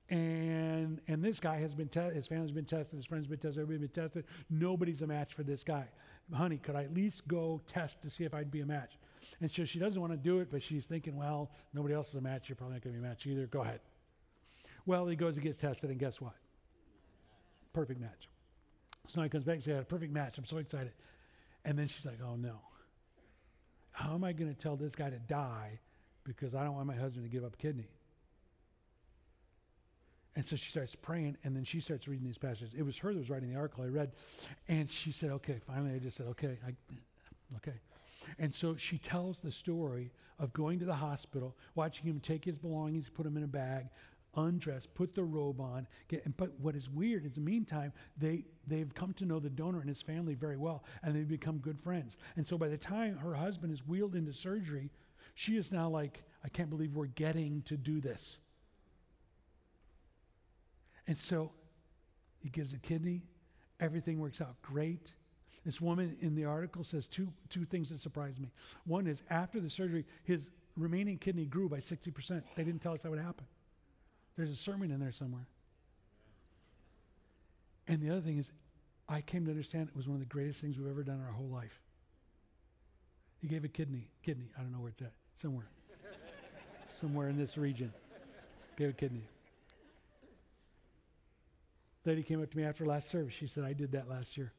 And 0.08 1.00
and 1.08 1.22
this 1.22 1.40
guy 1.40 1.58
has 1.58 1.74
been 1.74 1.88
tested, 1.88 2.14
his 2.14 2.28
family's 2.28 2.52
been 2.52 2.64
tested, 2.64 2.96
his 2.96 3.06
friends 3.06 3.26
been 3.26 3.38
tested, 3.38 3.62
everybody's 3.62 3.90
been 3.90 4.04
tested. 4.04 4.24
Nobody's 4.48 5.02
a 5.02 5.06
match 5.06 5.34
for 5.34 5.42
this 5.42 5.64
guy 5.64 5.88
honey, 6.34 6.58
could 6.58 6.76
I 6.76 6.84
at 6.84 6.94
least 6.94 7.26
go 7.28 7.60
test 7.66 8.02
to 8.02 8.10
see 8.10 8.24
if 8.24 8.34
I'd 8.34 8.50
be 8.50 8.60
a 8.60 8.66
match? 8.66 8.98
And 9.40 9.50
so 9.50 9.64
she 9.64 9.78
doesn't 9.78 10.00
want 10.00 10.12
to 10.12 10.16
do 10.16 10.40
it, 10.40 10.48
but 10.50 10.62
she's 10.62 10.86
thinking, 10.86 11.16
well, 11.16 11.50
nobody 11.74 11.94
else 11.94 12.08
is 12.08 12.14
a 12.16 12.20
match. 12.20 12.48
You're 12.48 12.56
probably 12.56 12.74
not 12.74 12.82
going 12.82 12.94
to 12.94 13.00
be 13.00 13.06
a 13.06 13.08
match 13.08 13.26
either. 13.26 13.46
Go 13.46 13.62
ahead. 13.62 13.80
Well, 14.84 15.06
he 15.06 15.16
goes 15.16 15.34
and 15.34 15.44
gets 15.44 15.58
tested, 15.58 15.90
and 15.90 15.98
guess 15.98 16.20
what? 16.20 16.34
Perfect 17.72 18.00
match. 18.00 18.28
So 19.08 19.20
now 19.20 19.24
he 19.24 19.30
comes 19.30 19.44
back 19.44 19.54
and 19.54 19.64
says, 19.64 19.74
had 19.74 19.82
a 19.82 19.86
perfect 19.86 20.12
match. 20.12 20.38
I'm 20.38 20.44
so 20.44 20.58
excited. 20.58 20.92
And 21.64 21.78
then 21.78 21.88
she's 21.88 22.06
like, 22.06 22.18
oh 22.24 22.36
no. 22.36 22.60
How 23.90 24.14
am 24.14 24.24
I 24.24 24.32
going 24.32 24.52
to 24.52 24.60
tell 24.60 24.76
this 24.76 24.94
guy 24.94 25.10
to 25.10 25.18
die 25.18 25.78
because 26.24 26.54
I 26.54 26.64
don't 26.64 26.74
want 26.74 26.86
my 26.86 26.94
husband 26.94 27.24
to 27.24 27.30
give 27.30 27.44
up 27.44 27.56
kidney? 27.58 27.88
And 30.36 30.46
so 30.46 30.54
she 30.54 30.70
starts 30.70 30.94
praying, 30.94 31.38
and 31.44 31.56
then 31.56 31.64
she 31.64 31.80
starts 31.80 32.06
reading 32.06 32.26
these 32.26 32.38
passages. 32.38 32.74
It 32.76 32.82
was 32.82 32.98
her 32.98 33.12
that 33.12 33.18
was 33.18 33.30
writing 33.30 33.50
the 33.50 33.56
article 33.56 33.84
I 33.84 33.88
read. 33.88 34.12
And 34.68 34.90
she 34.90 35.10
said, 35.10 35.30
Okay, 35.30 35.58
finally, 35.66 35.94
I 35.94 35.98
just 35.98 36.16
said, 36.16 36.26
Okay, 36.26 36.58
I, 36.66 36.74
okay. 37.56 37.78
And 38.38 38.52
so 38.52 38.76
she 38.76 38.98
tells 38.98 39.38
the 39.38 39.50
story 39.50 40.12
of 40.38 40.52
going 40.52 40.78
to 40.78 40.84
the 40.84 40.94
hospital, 40.94 41.56
watching 41.74 42.06
him 42.06 42.20
take 42.20 42.44
his 42.44 42.58
belongings, 42.58 43.08
put 43.08 43.24
them 43.24 43.38
in 43.38 43.44
a 43.44 43.48
bag, 43.48 43.86
undress, 44.36 44.86
put 44.86 45.14
the 45.14 45.24
robe 45.24 45.58
on. 45.60 45.86
Get, 46.08 46.24
and, 46.26 46.36
but 46.36 46.52
what 46.60 46.76
is 46.76 46.90
weird 46.90 47.24
is, 47.24 47.38
in 47.38 47.44
the 47.44 47.50
meantime, 47.50 47.92
they, 48.18 48.44
they've 48.66 48.92
come 48.94 49.14
to 49.14 49.24
know 49.24 49.38
the 49.38 49.48
donor 49.48 49.80
and 49.80 49.88
his 49.88 50.02
family 50.02 50.34
very 50.34 50.58
well, 50.58 50.84
and 51.02 51.16
they've 51.16 51.26
become 51.26 51.58
good 51.58 51.80
friends. 51.80 52.18
And 52.36 52.46
so 52.46 52.58
by 52.58 52.68
the 52.68 52.76
time 52.76 53.16
her 53.16 53.34
husband 53.34 53.72
is 53.72 53.86
wheeled 53.86 54.14
into 54.14 54.34
surgery, 54.34 54.90
she 55.34 55.56
is 55.56 55.72
now 55.72 55.88
like, 55.88 56.22
I 56.44 56.48
can't 56.48 56.68
believe 56.68 56.94
we're 56.94 57.06
getting 57.06 57.62
to 57.62 57.76
do 57.78 58.00
this. 58.00 58.38
And 61.06 61.16
so 61.16 61.50
he 62.38 62.48
gives 62.48 62.72
a 62.72 62.78
kidney. 62.78 63.22
Everything 63.80 64.18
works 64.18 64.40
out 64.40 64.60
great. 64.62 65.12
This 65.64 65.80
woman 65.80 66.16
in 66.20 66.34
the 66.34 66.44
article 66.44 66.84
says 66.84 67.06
two, 67.06 67.28
two 67.48 67.64
things 67.64 67.88
that 67.90 67.98
surprised 67.98 68.40
me. 68.40 68.50
One 68.84 69.06
is 69.06 69.22
after 69.30 69.60
the 69.60 69.68
surgery, 69.70 70.04
his 70.24 70.50
remaining 70.76 71.18
kidney 71.18 71.46
grew 71.46 71.68
by 71.68 71.78
60%. 71.78 72.42
They 72.54 72.64
didn't 72.64 72.80
tell 72.80 72.92
us 72.92 73.02
that 73.02 73.10
would 73.10 73.20
happen. 73.20 73.46
There's 74.36 74.50
a 74.50 74.56
sermon 74.56 74.90
in 74.90 75.00
there 75.00 75.12
somewhere. 75.12 75.46
And 77.88 78.00
the 78.00 78.10
other 78.10 78.20
thing 78.20 78.38
is, 78.38 78.52
I 79.08 79.20
came 79.20 79.44
to 79.44 79.50
understand 79.50 79.88
it 79.88 79.96
was 79.96 80.08
one 80.08 80.16
of 80.16 80.20
the 80.20 80.32
greatest 80.32 80.60
things 80.60 80.78
we've 80.78 80.88
ever 80.88 81.02
done 81.02 81.16
in 81.16 81.24
our 81.24 81.32
whole 81.32 81.48
life. 81.48 81.80
He 83.40 83.48
gave 83.48 83.64
a 83.64 83.68
kidney, 83.68 84.08
kidney, 84.22 84.50
I 84.58 84.62
don't 84.62 84.72
know 84.72 84.80
where 84.80 84.90
it's 84.90 85.02
at, 85.02 85.12
somewhere. 85.34 85.66
somewhere 87.00 87.28
in 87.28 87.36
this 87.36 87.56
region. 87.56 87.92
Gave 88.76 88.90
a 88.90 88.92
kidney. 88.92 89.22
Lady 92.06 92.22
came 92.22 92.42
up 92.42 92.50
to 92.50 92.56
me 92.56 92.64
after 92.64 92.86
last 92.86 93.10
service. 93.10 93.34
She 93.34 93.46
said, 93.46 93.64
I 93.64 93.72
did 93.72 93.92
that 93.92 94.08
last 94.08 94.36
year. 94.36 94.52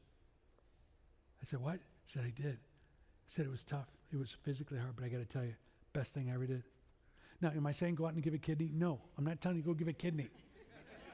I 1.40 1.44
said, 1.44 1.60
What? 1.60 1.78
She 2.04 2.18
said, 2.18 2.24
I 2.24 2.40
did. 2.40 2.54
I 2.54 3.28
said, 3.28 3.46
It 3.46 3.50
was 3.50 3.64
tough. 3.64 3.88
It 4.12 4.18
was 4.18 4.36
physically 4.42 4.78
hard, 4.78 4.94
but 4.96 5.04
I 5.04 5.08
got 5.08 5.18
to 5.18 5.26
tell 5.26 5.44
you, 5.44 5.54
best 5.92 6.14
thing 6.14 6.30
I 6.30 6.34
ever 6.34 6.46
did. 6.46 6.62
Now, 7.40 7.52
am 7.54 7.66
I 7.66 7.72
saying 7.72 7.94
go 7.94 8.06
out 8.06 8.14
and 8.14 8.22
give 8.22 8.34
a 8.34 8.38
kidney? 8.38 8.70
No, 8.74 9.00
I'm 9.16 9.24
not 9.24 9.40
telling 9.40 9.58
you 9.58 9.62
go 9.62 9.74
give 9.74 9.88
a 9.88 9.92
kidney. 9.92 10.28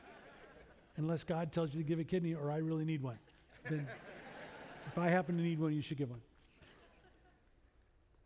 Unless 0.96 1.24
God 1.24 1.52
tells 1.52 1.74
you 1.74 1.82
to 1.82 1.88
give 1.88 1.98
a 1.98 2.04
kidney 2.04 2.34
or 2.34 2.50
I 2.50 2.58
really 2.58 2.84
need 2.84 3.02
one. 3.02 3.18
Then, 3.68 3.86
if 4.86 4.98
I 4.98 5.08
happen 5.08 5.36
to 5.36 5.42
need 5.42 5.58
one, 5.58 5.72
you 5.72 5.82
should 5.82 5.98
give 5.98 6.10
one. 6.10 6.22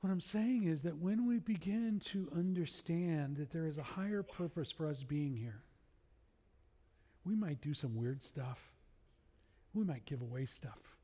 What 0.00 0.10
I'm 0.10 0.20
saying 0.20 0.64
is 0.64 0.82
that 0.82 0.96
when 0.96 1.26
we 1.26 1.40
begin 1.40 2.00
to 2.06 2.30
understand 2.36 3.36
that 3.38 3.50
there 3.50 3.66
is 3.66 3.78
a 3.78 3.82
higher 3.82 4.22
purpose 4.22 4.70
for 4.70 4.86
us 4.86 5.02
being 5.02 5.34
here, 5.34 5.62
we 7.28 7.36
might 7.36 7.60
do 7.60 7.74
some 7.74 7.94
weird 7.94 8.24
stuff. 8.24 8.72
We 9.74 9.84
might 9.84 10.06
give 10.06 10.22
away 10.22 10.46
stuff. 10.46 10.96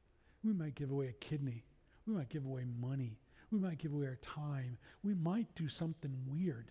We 0.42 0.52
might 0.52 0.74
give 0.74 0.90
away 0.90 1.08
a 1.08 1.24
kidney. 1.24 1.64
We 2.06 2.14
might 2.14 2.30
give 2.30 2.46
away 2.46 2.64
money. 2.80 3.18
We 3.50 3.58
might 3.58 3.78
give 3.78 3.92
away 3.92 4.06
our 4.06 4.18
time. 4.22 4.78
We 5.02 5.14
might 5.14 5.54
do 5.54 5.68
something 5.68 6.16
weird. 6.26 6.70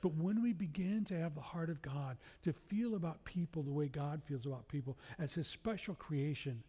But 0.00 0.14
when 0.14 0.40
we 0.40 0.52
begin 0.52 1.04
to 1.06 1.18
have 1.18 1.34
the 1.34 1.40
heart 1.40 1.68
of 1.68 1.82
God, 1.82 2.16
to 2.42 2.52
feel 2.52 2.94
about 2.94 3.24
people 3.24 3.62
the 3.62 3.72
way 3.72 3.88
God 3.88 4.22
feels 4.24 4.46
about 4.46 4.68
people 4.68 4.96
as 5.18 5.32
His 5.32 5.48
special 5.48 5.94
creation, 5.96 6.62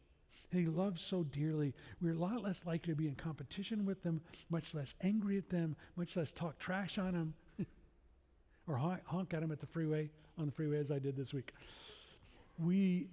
and 0.51 0.59
He 0.59 0.67
loves 0.67 1.01
so 1.01 1.23
dearly, 1.23 1.73
we're 2.01 2.13
a 2.13 2.17
lot 2.17 2.41
less 2.41 2.65
likely 2.65 2.93
to 2.93 2.97
be 2.97 3.07
in 3.07 3.15
competition 3.15 3.85
with 3.85 4.01
them, 4.01 4.19
much 4.49 4.73
less 4.73 4.95
angry 5.01 5.37
at 5.37 5.49
them, 5.49 5.75
much 5.95 6.17
less 6.17 6.31
talk 6.31 6.57
trash 6.57 6.97
on 6.97 7.13
them, 7.13 7.33
or 8.67 8.75
honk, 8.75 9.33
at 9.33 9.41
them 9.41 9.51
at 9.51 9.59
the 9.59 9.67
freeway, 9.67 10.09
on 10.39 10.47
the 10.47 10.51
freeway 10.51 10.79
as 10.79 10.91
I 10.91 10.97
did 10.97 11.15
this 11.15 11.33
week. 11.33 11.53
We 12.57 13.07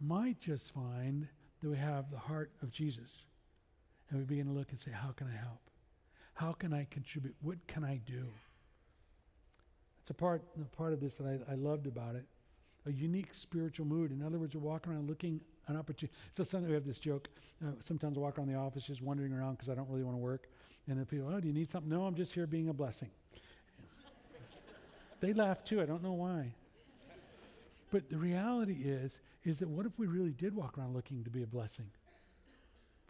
might 0.00 0.40
just 0.40 0.72
find 0.72 1.26
that 1.60 1.68
we 1.68 1.76
have 1.76 2.10
the 2.10 2.18
heart 2.18 2.50
of 2.62 2.70
Jesus. 2.70 3.24
And 4.10 4.18
we 4.18 4.24
begin 4.24 4.46
to 4.46 4.52
look 4.52 4.70
and 4.70 4.80
say, 4.80 4.90
How 4.90 5.10
can 5.12 5.26
I 5.26 5.36
help? 5.36 5.60
How 6.34 6.52
can 6.52 6.72
I 6.72 6.86
contribute? 6.90 7.34
What 7.40 7.58
can 7.66 7.84
I 7.84 8.00
do? 8.06 8.24
It's 10.00 10.10
a 10.10 10.14
part, 10.14 10.42
a 10.60 10.76
part 10.76 10.92
of 10.92 11.00
this 11.00 11.18
that 11.18 11.40
I, 11.48 11.52
I 11.52 11.54
loved 11.54 11.86
about 11.86 12.16
it. 12.16 12.24
A 12.86 12.92
unique 12.92 13.28
spiritual 13.32 13.86
mood. 13.86 14.10
In 14.10 14.22
other 14.22 14.38
words, 14.38 14.56
we're 14.56 14.60
walking 14.60 14.92
around 14.92 15.08
looking 15.08 15.40
an 15.68 15.76
opportunity. 15.76 16.16
So 16.32 16.42
sometimes 16.42 16.68
we 16.68 16.74
have 16.74 16.84
this 16.84 16.98
joke. 16.98 17.28
Uh, 17.64 17.70
sometimes 17.78 18.16
I 18.16 18.20
walk 18.20 18.38
around 18.38 18.48
the 18.48 18.56
office 18.56 18.82
just 18.82 19.00
wandering 19.02 19.32
around 19.32 19.54
because 19.54 19.68
I 19.68 19.74
don't 19.74 19.88
really 19.88 20.02
want 20.02 20.16
to 20.16 20.20
work. 20.20 20.48
And 20.88 21.00
the 21.00 21.06
people, 21.06 21.32
oh, 21.32 21.38
do 21.38 21.46
you 21.46 21.54
need 21.54 21.70
something? 21.70 21.88
No, 21.88 22.04
I'm 22.04 22.16
just 22.16 22.32
here 22.32 22.46
being 22.46 22.68
a 22.68 22.72
blessing. 22.72 23.10
they 25.20 25.32
laugh 25.32 25.62
too. 25.62 25.80
I 25.80 25.86
don't 25.86 26.02
know 26.02 26.14
why. 26.14 26.52
But 27.92 28.08
the 28.08 28.16
reality 28.16 28.84
is, 28.84 29.18
is 29.44 29.58
that 29.58 29.68
what 29.68 29.84
if 29.84 29.98
we 29.98 30.06
really 30.06 30.32
did 30.32 30.56
walk 30.56 30.78
around 30.78 30.94
looking 30.94 31.22
to 31.24 31.30
be 31.30 31.42
a 31.42 31.46
blessing? 31.46 31.90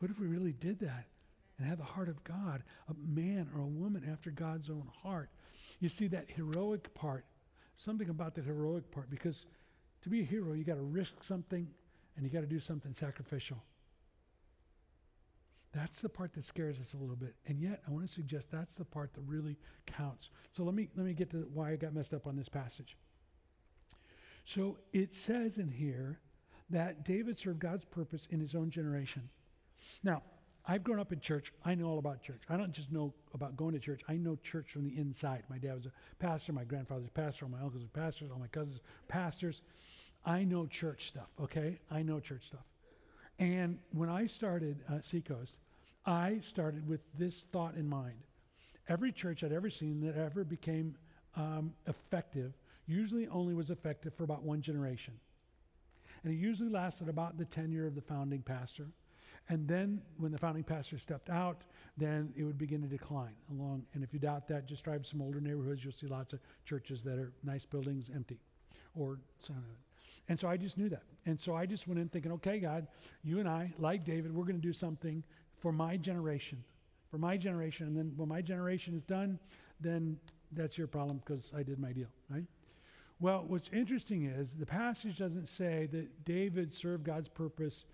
What 0.00 0.10
if 0.10 0.18
we 0.18 0.26
really 0.26 0.52
did 0.52 0.80
that 0.80 1.06
and 1.56 1.68
had 1.68 1.78
the 1.78 1.84
heart 1.84 2.08
of 2.08 2.24
God, 2.24 2.64
a 2.88 2.94
man 3.08 3.48
or 3.54 3.60
a 3.60 3.66
woman 3.66 4.04
after 4.10 4.32
God's 4.32 4.68
own 4.68 4.90
heart? 5.04 5.30
You 5.78 5.88
see 5.88 6.08
that 6.08 6.26
heroic 6.26 6.92
part, 6.94 7.24
something 7.76 8.08
about 8.08 8.34
that 8.34 8.44
heroic 8.44 8.90
part, 8.90 9.08
because 9.08 9.46
to 10.02 10.08
be 10.08 10.20
a 10.20 10.24
hero, 10.24 10.52
you 10.52 10.64
got 10.64 10.74
to 10.74 10.82
risk 10.82 11.22
something 11.22 11.68
and 12.16 12.26
you 12.26 12.30
got 12.30 12.40
to 12.40 12.46
do 12.46 12.58
something 12.58 12.92
sacrificial. 12.92 13.62
That's 15.72 16.00
the 16.00 16.08
part 16.08 16.34
that 16.34 16.42
scares 16.42 16.80
us 16.80 16.94
a 16.94 16.96
little 16.96 17.14
bit. 17.14 17.36
And 17.46 17.60
yet, 17.60 17.82
I 17.86 17.92
want 17.92 18.04
to 18.04 18.12
suggest 18.12 18.50
that's 18.50 18.74
the 18.74 18.84
part 18.84 19.14
that 19.14 19.22
really 19.28 19.56
counts. 19.86 20.30
So 20.50 20.64
let 20.64 20.74
me 20.74 20.88
let 20.96 21.06
me 21.06 21.14
get 21.14 21.30
to 21.30 21.48
why 21.54 21.70
I 21.70 21.76
got 21.76 21.94
messed 21.94 22.12
up 22.12 22.26
on 22.26 22.34
this 22.34 22.48
passage. 22.48 22.96
So 24.44 24.78
it 24.92 25.14
says 25.14 25.58
in 25.58 25.70
here 25.70 26.18
that 26.70 27.04
David 27.04 27.38
served 27.38 27.60
God's 27.60 27.84
purpose 27.84 28.26
in 28.30 28.40
his 28.40 28.54
own 28.54 28.70
generation. 28.70 29.28
Now, 30.02 30.22
I've 30.64 30.84
grown 30.84 31.00
up 31.00 31.12
in 31.12 31.20
church. 31.20 31.52
I 31.64 31.74
know 31.74 31.86
all 31.86 31.98
about 31.98 32.22
church. 32.22 32.42
I 32.48 32.56
don't 32.56 32.72
just 32.72 32.92
know 32.92 33.12
about 33.34 33.56
going 33.56 33.72
to 33.74 33.80
church. 33.80 34.02
I 34.08 34.16
know 34.16 34.36
church 34.36 34.70
from 34.70 34.84
the 34.84 34.96
inside. 34.96 35.42
My 35.50 35.58
dad 35.58 35.74
was 35.74 35.86
a 35.86 35.92
pastor. 36.20 36.52
My 36.52 36.64
grandfather's 36.64 37.08
a 37.08 37.10
pastor. 37.10 37.46
All 37.46 37.50
my 37.50 37.60
uncles 37.60 37.82
are 37.82 37.88
pastors. 37.88 38.30
All 38.30 38.38
my 38.38 38.46
cousins 38.46 38.76
are 38.76 38.82
pastors. 39.08 39.62
I 40.24 40.44
know 40.44 40.66
church 40.66 41.08
stuff, 41.08 41.28
okay? 41.40 41.80
I 41.90 42.02
know 42.02 42.20
church 42.20 42.46
stuff. 42.46 42.64
And 43.40 43.78
when 43.92 44.08
I 44.08 44.26
started 44.26 44.78
uh, 44.88 45.00
Seacoast, 45.00 45.56
I 46.06 46.38
started 46.40 46.86
with 46.86 47.00
this 47.18 47.42
thought 47.52 47.74
in 47.74 47.88
mind. 47.88 48.18
Every 48.88 49.10
church 49.10 49.42
I'd 49.42 49.52
ever 49.52 49.70
seen 49.70 50.00
that 50.02 50.16
ever 50.16 50.44
became 50.44 50.94
um, 51.34 51.72
effective 51.86 52.52
usually 52.86 53.28
only 53.28 53.54
was 53.54 53.70
effective 53.70 54.14
for 54.14 54.24
about 54.24 54.42
one 54.42 54.60
generation. 54.60 55.14
And 56.24 56.32
it 56.32 56.36
usually 56.36 56.68
lasted 56.68 57.08
about 57.08 57.38
the 57.38 57.44
tenure 57.44 57.86
of 57.86 57.94
the 57.94 58.00
founding 58.00 58.42
pastor. 58.42 58.86
And 59.48 59.66
then 59.66 60.00
when 60.18 60.30
the 60.30 60.38
founding 60.38 60.62
pastor 60.62 60.98
stepped 60.98 61.28
out, 61.28 61.64
then 61.96 62.32
it 62.36 62.44
would 62.44 62.58
begin 62.58 62.80
to 62.82 62.88
decline 62.88 63.34
along. 63.50 63.84
And 63.94 64.04
if 64.04 64.12
you 64.12 64.20
doubt 64.20 64.46
that, 64.48 64.66
just 64.66 64.84
drive 64.84 65.04
some 65.06 65.20
older 65.20 65.40
neighborhoods, 65.40 65.82
you'll 65.82 65.92
see 65.92 66.06
lots 66.06 66.32
of 66.32 66.40
churches 66.64 67.02
that 67.02 67.18
are 67.18 67.32
nice 67.42 67.64
buildings 67.64 68.10
empty 68.14 68.38
or 68.94 69.18
some 69.40 69.56
of 69.56 69.62
it. 69.64 69.78
And 70.28 70.38
so 70.38 70.48
I 70.48 70.56
just 70.56 70.78
knew 70.78 70.88
that. 70.90 71.02
And 71.26 71.38
so 71.38 71.56
I 71.56 71.66
just 71.66 71.88
went 71.88 72.00
in 72.00 72.08
thinking, 72.08 72.32
okay, 72.32 72.60
God, 72.60 72.86
you 73.24 73.40
and 73.40 73.48
I, 73.48 73.72
like 73.78 74.04
David, 74.04 74.34
we're 74.34 74.44
going 74.44 74.56
to 74.56 74.62
do 74.62 74.72
something 74.72 75.24
for 75.58 75.72
my 75.72 75.96
generation. 75.96 76.62
For 77.10 77.18
my 77.18 77.36
generation. 77.36 77.88
And 77.88 77.96
then 77.96 78.12
when 78.16 78.28
my 78.28 78.40
generation 78.40 78.94
is 78.94 79.02
done, 79.02 79.38
then 79.80 80.16
that's 80.52 80.78
your 80.78 80.86
problem 80.86 81.20
because 81.24 81.52
I 81.56 81.62
did 81.62 81.78
my 81.78 81.92
deal, 81.92 82.08
right? 82.30 82.44
Well, 83.22 83.44
what's 83.46 83.70
interesting 83.72 84.24
is 84.24 84.54
the 84.54 84.66
passage 84.66 85.18
doesn't 85.18 85.46
say 85.46 85.88
that 85.92 86.24
David 86.24 86.74
served 86.74 87.04
God's 87.04 87.28
purpose 87.28 87.84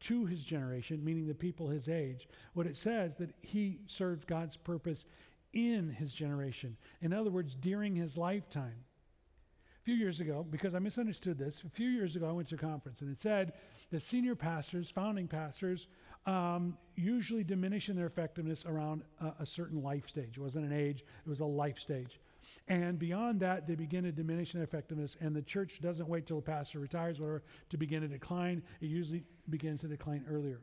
to 0.00 0.24
his 0.24 0.46
generation, 0.46 1.04
meaning 1.04 1.26
the 1.26 1.34
people 1.34 1.68
his 1.68 1.90
age. 1.90 2.26
What 2.54 2.66
it 2.66 2.74
says 2.74 3.14
that 3.16 3.34
he 3.42 3.80
served 3.86 4.26
God's 4.26 4.56
purpose 4.56 5.04
in 5.52 5.90
his 5.90 6.14
generation. 6.14 6.74
In 7.02 7.12
other 7.12 7.30
words, 7.30 7.54
during 7.54 7.94
his 7.94 8.16
lifetime. 8.16 8.82
A 9.82 9.84
few 9.84 9.94
years 9.94 10.20
ago, 10.20 10.46
because 10.48 10.74
I 10.74 10.78
misunderstood 10.78 11.36
this, 11.36 11.62
a 11.66 11.68
few 11.68 11.90
years 11.90 12.16
ago 12.16 12.26
I 12.26 12.32
went 12.32 12.48
to 12.48 12.54
a 12.54 12.58
conference 12.58 13.02
and 13.02 13.10
it 13.10 13.18
said 13.18 13.52
that 13.90 14.00
senior 14.00 14.34
pastors, 14.34 14.90
founding 14.90 15.28
pastors, 15.28 15.86
um, 16.24 16.78
usually 16.96 17.44
diminish 17.44 17.90
in 17.90 17.96
their 17.96 18.06
effectiveness 18.06 18.64
around 18.64 19.02
a, 19.20 19.34
a 19.40 19.46
certain 19.46 19.82
life 19.82 20.08
stage. 20.08 20.38
It 20.38 20.40
wasn't 20.40 20.64
an 20.64 20.72
age, 20.72 21.00
it 21.02 21.28
was 21.28 21.40
a 21.40 21.46
life 21.46 21.78
stage. 21.78 22.18
And 22.68 22.98
beyond 22.98 23.40
that, 23.40 23.66
they 23.66 23.74
begin 23.74 24.04
to 24.04 24.12
diminish 24.12 24.54
in 24.54 24.62
effectiveness, 24.62 25.16
and 25.20 25.34
the 25.34 25.42
church 25.42 25.80
doesn't 25.80 26.08
wait 26.08 26.26
till 26.26 26.36
the 26.36 26.42
pastor 26.42 26.78
retires, 26.78 27.20
whatever, 27.20 27.42
to 27.70 27.76
begin 27.76 28.02
to 28.02 28.08
decline. 28.08 28.62
It 28.80 28.86
usually 28.86 29.24
begins 29.50 29.80
to 29.82 29.88
decline 29.88 30.24
earlier. 30.28 30.60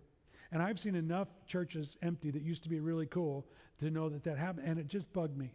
And 0.51 0.61
I've 0.61 0.79
seen 0.79 0.95
enough 0.95 1.27
churches 1.47 1.97
empty 2.01 2.31
that 2.31 2.43
used 2.43 2.63
to 2.63 2.69
be 2.69 2.79
really 2.79 3.07
cool 3.07 3.45
to 3.79 3.89
know 3.89 4.09
that 4.09 4.23
that 4.23 4.37
happened, 4.37 4.67
and 4.67 4.79
it 4.79 4.87
just 4.87 5.11
bugged 5.13 5.37
me. 5.37 5.51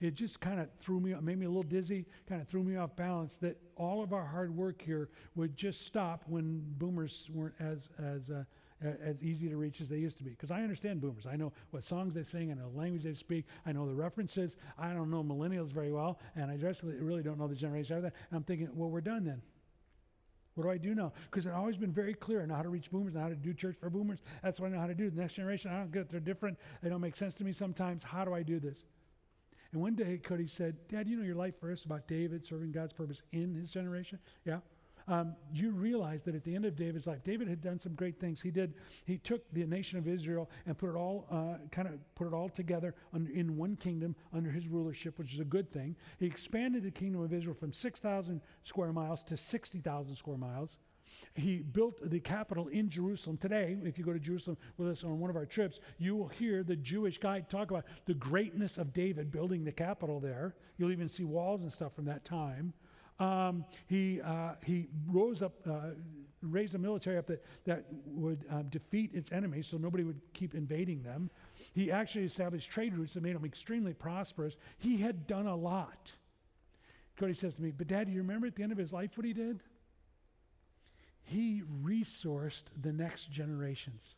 It 0.00 0.14
just 0.14 0.40
kind 0.40 0.60
of 0.60 0.68
threw 0.80 1.00
me, 1.00 1.14
made 1.20 1.38
me 1.38 1.46
a 1.46 1.48
little 1.48 1.62
dizzy, 1.62 2.06
kind 2.28 2.40
of 2.40 2.48
threw 2.48 2.62
me 2.64 2.76
off 2.76 2.96
balance 2.96 3.36
that 3.38 3.56
all 3.76 4.02
of 4.02 4.12
our 4.12 4.24
hard 4.24 4.56
work 4.56 4.82
here 4.82 5.10
would 5.36 5.56
just 5.56 5.86
stop 5.86 6.24
when 6.26 6.62
boomers 6.78 7.28
weren't 7.32 7.54
as, 7.60 7.88
as 7.98 8.30
uh, 8.30 8.44
as 9.04 9.22
easy 9.22 9.48
to 9.48 9.56
reach 9.56 9.80
as 9.80 9.88
they 9.88 9.98
used 9.98 10.16
to 10.18 10.24
be. 10.24 10.30
Because 10.30 10.50
I 10.50 10.62
understand 10.62 11.00
boomers. 11.00 11.26
I 11.26 11.36
know 11.36 11.52
what 11.70 11.84
songs 11.84 12.14
they 12.14 12.22
sing, 12.22 12.50
I 12.50 12.54
know 12.54 12.70
the 12.70 12.78
language 12.78 13.04
they 13.04 13.12
speak, 13.12 13.46
I 13.66 13.72
know 13.72 13.86
the 13.86 13.94
references. 13.94 14.56
I 14.78 14.92
don't 14.92 15.10
know 15.10 15.22
millennials 15.22 15.72
very 15.72 15.92
well, 15.92 16.18
and 16.36 16.50
I 16.50 16.56
just 16.56 16.82
really 16.82 17.22
don't 17.22 17.38
know 17.38 17.48
the 17.48 17.54
generation 17.54 17.96
after 17.96 18.02
that. 18.02 18.14
And 18.30 18.36
I'm 18.36 18.44
thinking, 18.44 18.68
well, 18.74 18.90
we're 18.90 19.00
done 19.00 19.24
then. 19.24 19.42
What 20.54 20.64
do 20.64 20.70
I 20.70 20.76
do 20.76 20.94
now? 20.94 21.12
Because 21.30 21.46
I've 21.46 21.54
always 21.54 21.78
been 21.78 21.92
very 21.92 22.12
clear. 22.12 22.42
I 22.42 22.46
know 22.46 22.54
how 22.54 22.62
to 22.62 22.68
reach 22.68 22.90
boomers, 22.90 23.16
I 23.16 23.20
know 23.20 23.22
how 23.24 23.28
to 23.30 23.36
do 23.36 23.54
church 23.54 23.76
for 23.76 23.88
boomers. 23.88 24.20
That's 24.42 24.60
what 24.60 24.68
I 24.68 24.74
know 24.74 24.80
how 24.80 24.86
to 24.86 24.94
do. 24.94 25.08
The 25.08 25.20
next 25.20 25.34
generation, 25.34 25.70
I 25.70 25.78
don't 25.78 25.92
get 25.92 26.02
it. 26.02 26.10
They're 26.10 26.20
different. 26.20 26.58
They 26.82 26.90
don't 26.90 27.00
make 27.00 27.16
sense 27.16 27.34
to 27.36 27.44
me 27.44 27.52
sometimes. 27.52 28.02
How 28.02 28.24
do 28.24 28.34
I 28.34 28.42
do 28.42 28.60
this? 28.60 28.84
And 29.72 29.80
one 29.80 29.94
day, 29.94 30.18
Cody 30.22 30.46
said, 30.46 30.76
Dad, 30.88 31.08
you 31.08 31.16
know 31.16 31.24
your 31.24 31.34
life 31.34 31.58
verse 31.58 31.86
about 31.86 32.06
David 32.06 32.44
serving 32.44 32.72
God's 32.72 32.92
purpose 32.92 33.22
in 33.32 33.54
his 33.54 33.70
generation? 33.70 34.18
Yeah 34.44 34.58
um, 35.08 35.34
you 35.52 35.70
realize 35.70 36.22
that 36.24 36.34
at 36.34 36.44
the 36.44 36.54
end 36.54 36.64
of 36.64 36.76
David's 36.76 37.06
life, 37.06 37.22
David 37.24 37.48
had 37.48 37.60
done 37.60 37.78
some 37.78 37.94
great 37.94 38.18
things. 38.20 38.40
He 38.40 38.50
did. 38.50 38.74
He 39.04 39.18
took 39.18 39.42
the 39.52 39.64
nation 39.64 39.98
of 39.98 40.06
Israel 40.06 40.50
and 40.66 40.76
put 40.76 40.90
it 40.90 40.96
all, 40.96 41.26
uh, 41.30 41.58
kind 41.70 41.88
of 41.88 41.94
put 42.14 42.26
it 42.26 42.34
all 42.34 42.48
together 42.48 42.94
under, 43.12 43.30
in 43.32 43.56
one 43.56 43.76
kingdom 43.76 44.14
under 44.32 44.50
his 44.50 44.68
rulership, 44.68 45.18
which 45.18 45.32
is 45.32 45.40
a 45.40 45.44
good 45.44 45.70
thing. 45.72 45.96
He 46.18 46.26
expanded 46.26 46.82
the 46.82 46.90
kingdom 46.90 47.22
of 47.22 47.32
Israel 47.32 47.56
from 47.58 47.72
6,000 47.72 48.40
square 48.62 48.92
miles 48.92 49.22
to 49.24 49.36
60,000 49.36 50.16
square 50.16 50.38
miles. 50.38 50.76
He 51.34 51.58
built 51.58 51.98
the 52.10 52.20
capital 52.20 52.68
in 52.68 52.88
Jerusalem. 52.88 53.36
Today, 53.36 53.76
if 53.82 53.98
you 53.98 54.04
go 54.04 54.12
to 54.12 54.18
Jerusalem 54.18 54.56
with 54.76 54.88
us 54.88 55.04
on 55.04 55.18
one 55.18 55.30
of 55.30 55.36
our 55.36 55.46
trips, 55.46 55.80
you 55.98 56.16
will 56.16 56.28
hear 56.28 56.62
the 56.62 56.76
Jewish 56.76 57.18
guide 57.18 57.48
talk 57.48 57.70
about 57.70 57.84
the 58.06 58.14
greatness 58.14 58.78
of 58.78 58.92
David 58.92 59.30
building 59.30 59.64
the 59.64 59.72
capital 59.72 60.20
there. 60.20 60.54
You'll 60.78 60.92
even 60.92 61.08
see 61.08 61.24
walls 61.24 61.62
and 61.62 61.72
stuff 61.72 61.94
from 61.94 62.06
that 62.06 62.24
time. 62.24 62.72
Um, 63.22 63.64
he, 63.86 64.20
uh, 64.20 64.54
he 64.64 64.88
rose 65.06 65.42
up, 65.42 65.54
uh, 65.68 65.90
raised 66.42 66.74
a 66.74 66.78
military 66.78 67.18
up 67.18 67.26
that, 67.28 67.44
that 67.64 67.84
would 68.06 68.44
um, 68.50 68.64
defeat 68.68 69.10
its 69.14 69.30
enemies 69.30 69.68
so 69.68 69.76
nobody 69.76 70.02
would 70.02 70.20
keep 70.32 70.54
invading 70.54 71.02
them. 71.02 71.30
He 71.72 71.92
actually 71.92 72.24
established 72.24 72.68
trade 72.68 72.96
routes 72.96 73.14
that 73.14 73.22
made 73.22 73.36
him 73.36 73.44
extremely 73.44 73.94
prosperous. 73.94 74.56
He 74.78 74.96
had 74.96 75.28
done 75.28 75.46
a 75.46 75.54
lot. 75.54 76.12
Cody 77.16 77.34
says 77.34 77.56
to 77.56 77.62
me, 77.62 77.70
But 77.70 77.86
Dad, 77.86 78.08
do 78.08 78.12
you 78.12 78.18
remember 78.18 78.48
at 78.48 78.56
the 78.56 78.64
end 78.64 78.72
of 78.72 78.78
his 78.78 78.92
life 78.92 79.16
what 79.16 79.24
he 79.24 79.32
did? 79.32 79.60
He 81.22 81.62
resourced 81.84 82.64
the 82.80 82.92
next 82.92 83.30
generations. 83.30 84.16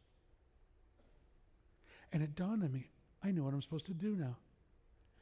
And 2.10 2.22
it 2.22 2.34
dawned 2.34 2.62
on 2.64 2.72
me, 2.72 2.88
I 3.22 3.32
know 3.32 3.42
what 3.42 3.52
I'm 3.52 3.60
supposed 3.60 3.86
to 3.86 3.94
do 3.94 4.16
now. 4.16 4.36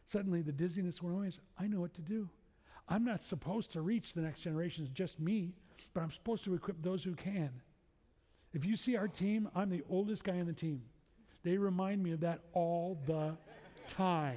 Suddenly 0.07 0.43
the 0.43 0.53
dizziness 0.53 1.03
went 1.03 1.17
away. 1.17 1.31
I 1.59 1.67
know 1.67 1.81
what 1.81 1.95
to 1.95 2.03
do. 2.03 2.29
I'm 2.93 3.05
not 3.05 3.25
supposed 3.25 3.73
to 3.73 3.81
reach 3.81 4.13
the 4.13 4.21
next 4.21 4.43
generations, 4.43 4.91
just 4.91 5.19
me, 5.19 5.55
but 5.95 6.03
I'm 6.03 6.11
supposed 6.11 6.45
to 6.45 6.53
equip 6.53 6.83
those 6.83 7.03
who 7.03 7.15
can. 7.15 7.49
If 8.53 8.67
you 8.67 8.77
see 8.77 8.99
our 8.99 9.09
team, 9.09 9.49
I'm 9.55 9.71
the 9.71 9.83
oldest 9.89 10.25
guy 10.25 10.39
on 10.39 10.45
the 10.45 10.53
team. 10.53 10.83
They 11.43 11.57
remind 11.57 12.03
me 12.03 12.13
of 12.13 12.21
that 12.21 12.41
all 12.53 13.01
the 13.07 13.35
time. 13.89 14.37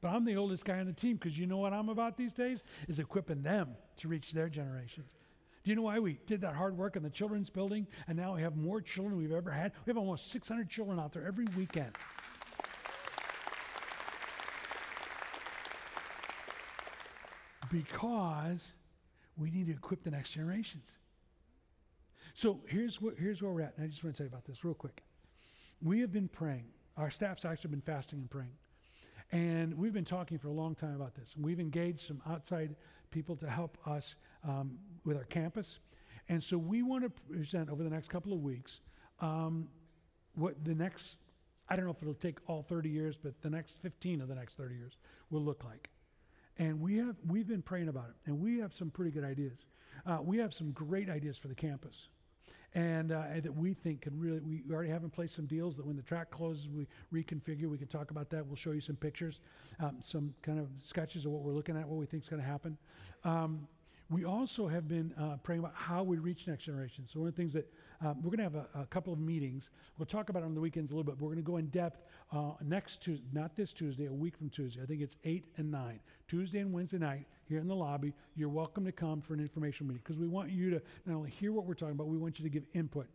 But 0.00 0.08
I'm 0.08 0.24
the 0.24 0.36
oldest 0.36 0.64
guy 0.64 0.78
on 0.78 0.86
the 0.86 0.92
team 0.94 1.16
because 1.16 1.38
you 1.38 1.46
know 1.46 1.58
what 1.58 1.74
I'm 1.74 1.90
about 1.90 2.16
these 2.16 2.32
days? 2.32 2.62
Is 2.88 2.98
equipping 2.98 3.42
them 3.42 3.76
to 3.98 4.08
reach 4.08 4.32
their 4.32 4.48
generations. 4.48 5.16
Do 5.64 5.70
you 5.70 5.76
know 5.76 5.82
why 5.82 5.98
we 5.98 6.18
did 6.24 6.40
that 6.40 6.54
hard 6.54 6.78
work 6.78 6.96
in 6.96 7.02
the 7.02 7.10
children's 7.10 7.50
building 7.50 7.86
and 8.06 8.16
now 8.16 8.36
we 8.36 8.40
have 8.40 8.56
more 8.56 8.80
children 8.80 9.18
we've 9.18 9.32
ever 9.32 9.50
had? 9.50 9.72
We 9.84 9.90
have 9.90 9.98
almost 9.98 10.30
600 10.30 10.70
children 10.70 10.98
out 10.98 11.12
there 11.12 11.26
every 11.26 11.46
weekend. 11.58 11.94
Because 17.70 18.72
we 19.36 19.50
need 19.50 19.66
to 19.66 19.72
equip 19.72 20.02
the 20.02 20.10
next 20.10 20.30
generations. 20.30 20.88
So 22.34 22.60
here's, 22.66 23.00
what, 23.00 23.14
here's 23.18 23.42
where 23.42 23.52
we're 23.52 23.62
at. 23.62 23.74
And 23.76 23.84
I 23.84 23.88
just 23.88 24.04
want 24.04 24.16
to 24.16 24.22
you 24.22 24.28
about 24.28 24.44
this 24.44 24.64
real 24.64 24.74
quick. 24.74 25.02
We 25.82 26.00
have 26.00 26.12
been 26.12 26.28
praying. 26.28 26.66
Our 26.96 27.10
staff's 27.10 27.44
actually 27.44 27.70
been 27.70 27.80
fasting 27.80 28.18
and 28.20 28.30
praying. 28.30 28.52
And 29.30 29.76
we've 29.76 29.92
been 29.92 30.04
talking 30.04 30.38
for 30.38 30.48
a 30.48 30.52
long 30.52 30.74
time 30.74 30.94
about 30.94 31.14
this. 31.14 31.34
And 31.34 31.44
we've 31.44 31.60
engaged 31.60 32.00
some 32.00 32.22
outside 32.28 32.74
people 33.10 33.36
to 33.36 33.48
help 33.48 33.78
us 33.86 34.14
um, 34.46 34.78
with 35.04 35.16
our 35.16 35.24
campus. 35.24 35.78
And 36.28 36.42
so 36.42 36.58
we 36.58 36.82
want 36.82 37.04
to 37.04 37.10
present 37.10 37.70
over 37.70 37.82
the 37.82 37.90
next 37.90 38.08
couple 38.08 38.32
of 38.32 38.40
weeks 38.40 38.80
um, 39.20 39.68
what 40.34 40.64
the 40.64 40.74
next, 40.74 41.18
I 41.68 41.76
don't 41.76 41.84
know 41.84 41.90
if 41.90 42.02
it'll 42.02 42.14
take 42.14 42.38
all 42.46 42.62
30 42.62 42.88
years, 42.88 43.16
but 43.16 43.40
the 43.42 43.50
next 43.50 43.80
15 43.82 44.20
of 44.20 44.28
the 44.28 44.34
next 44.34 44.56
30 44.56 44.74
years 44.74 44.96
will 45.30 45.42
look 45.42 45.64
like. 45.64 45.90
And 46.58 46.80
we 46.80 46.96
have, 46.96 47.16
we've 47.26 47.46
been 47.46 47.62
praying 47.62 47.88
about 47.88 48.06
it, 48.08 48.16
and 48.26 48.40
we 48.40 48.58
have 48.58 48.74
some 48.74 48.90
pretty 48.90 49.10
good 49.12 49.24
ideas. 49.24 49.66
Uh, 50.04 50.18
we 50.20 50.38
have 50.38 50.52
some 50.52 50.72
great 50.72 51.08
ideas 51.08 51.38
for 51.38 51.48
the 51.48 51.54
campus. 51.54 52.08
And, 52.74 53.12
uh, 53.12 53.22
that 53.42 53.54
we 53.54 53.72
think 53.72 54.02
can 54.02 54.18
really, 54.18 54.40
we 54.40 54.62
already 54.70 54.90
have 54.90 55.02
in 55.02 55.10
place 55.10 55.32
some 55.32 55.46
deals 55.46 55.76
that 55.76 55.86
when 55.86 55.96
the 55.96 56.02
track 56.02 56.30
closes, 56.30 56.68
we 56.68 56.86
reconfigure. 57.12 57.66
We 57.66 57.78
can 57.78 57.86
talk 57.86 58.10
about 58.10 58.28
that. 58.30 58.46
We'll 58.46 58.56
show 58.56 58.72
you 58.72 58.80
some 58.80 58.96
pictures, 58.96 59.40
um, 59.80 59.96
some 60.00 60.34
kind 60.42 60.58
of 60.58 60.68
sketches 60.78 61.24
of 61.24 61.32
what 61.32 61.42
we're 61.42 61.54
looking 61.54 61.76
at, 61.76 61.88
what 61.88 61.98
we 61.98 62.06
think 62.06 62.24
is 62.24 62.28
going 62.28 62.42
to 62.42 62.48
happen. 62.48 62.76
Um, 63.24 63.66
we 64.10 64.24
also 64.24 64.66
have 64.66 64.88
been 64.88 65.12
uh, 65.20 65.36
praying 65.42 65.60
about 65.60 65.74
how 65.74 66.02
we 66.02 66.16
reach 66.18 66.46
next 66.46 66.64
generation. 66.64 67.06
So 67.06 67.20
one 67.20 67.28
of 67.28 67.34
the 67.34 67.40
things 67.40 67.52
that 67.52 67.70
um, 68.00 68.22
we're 68.22 68.30
going 68.34 68.38
to 68.38 68.44
have 68.44 68.54
a, 68.54 68.80
a, 68.82 68.86
couple 68.86 69.12
of 69.12 69.18
meetings. 69.18 69.70
We'll 69.98 70.06
talk 70.06 70.30
about 70.30 70.42
it 70.42 70.46
on 70.46 70.54
the 70.54 70.60
weekends 70.60 70.92
a 70.92 70.94
little 70.94 71.04
bit. 71.04 71.18
But 71.18 71.24
we're 71.24 71.34
going 71.34 71.44
to 71.44 71.50
go 71.50 71.56
in 71.58 71.66
depth 71.66 72.04
uh, 72.32 72.52
next 72.64 73.02
Tuesday, 73.02 73.26
not 73.32 73.54
this 73.54 73.72
Tuesday, 73.72 74.06
a 74.06 74.12
week 74.12 74.36
from 74.36 74.48
Tuesday. 74.48 74.80
I 74.82 74.86
think 74.86 75.02
it's 75.02 75.16
eight 75.24 75.46
and 75.56 75.70
nine, 75.70 76.00
Tuesday 76.26 76.60
and 76.60 76.72
Wednesday 76.72 76.98
night 76.98 77.26
here 77.48 77.58
in 77.58 77.68
the 77.68 77.74
lobby. 77.74 78.14
You're 78.34 78.48
welcome 78.48 78.84
to 78.86 78.92
come 78.92 79.20
for 79.20 79.34
an 79.34 79.40
informational 79.40 79.88
meeting 79.88 80.02
because 80.04 80.18
we 80.18 80.28
want 80.28 80.50
you 80.50 80.70
to 80.70 80.82
not 81.04 81.16
only 81.16 81.30
hear 81.30 81.52
what 81.52 81.66
we're 81.66 81.74
talking 81.74 81.94
about, 81.94 82.06
we 82.06 82.16
want 82.16 82.38
you 82.38 82.44
to 82.44 82.50
give 82.50 82.64
input. 82.72 83.08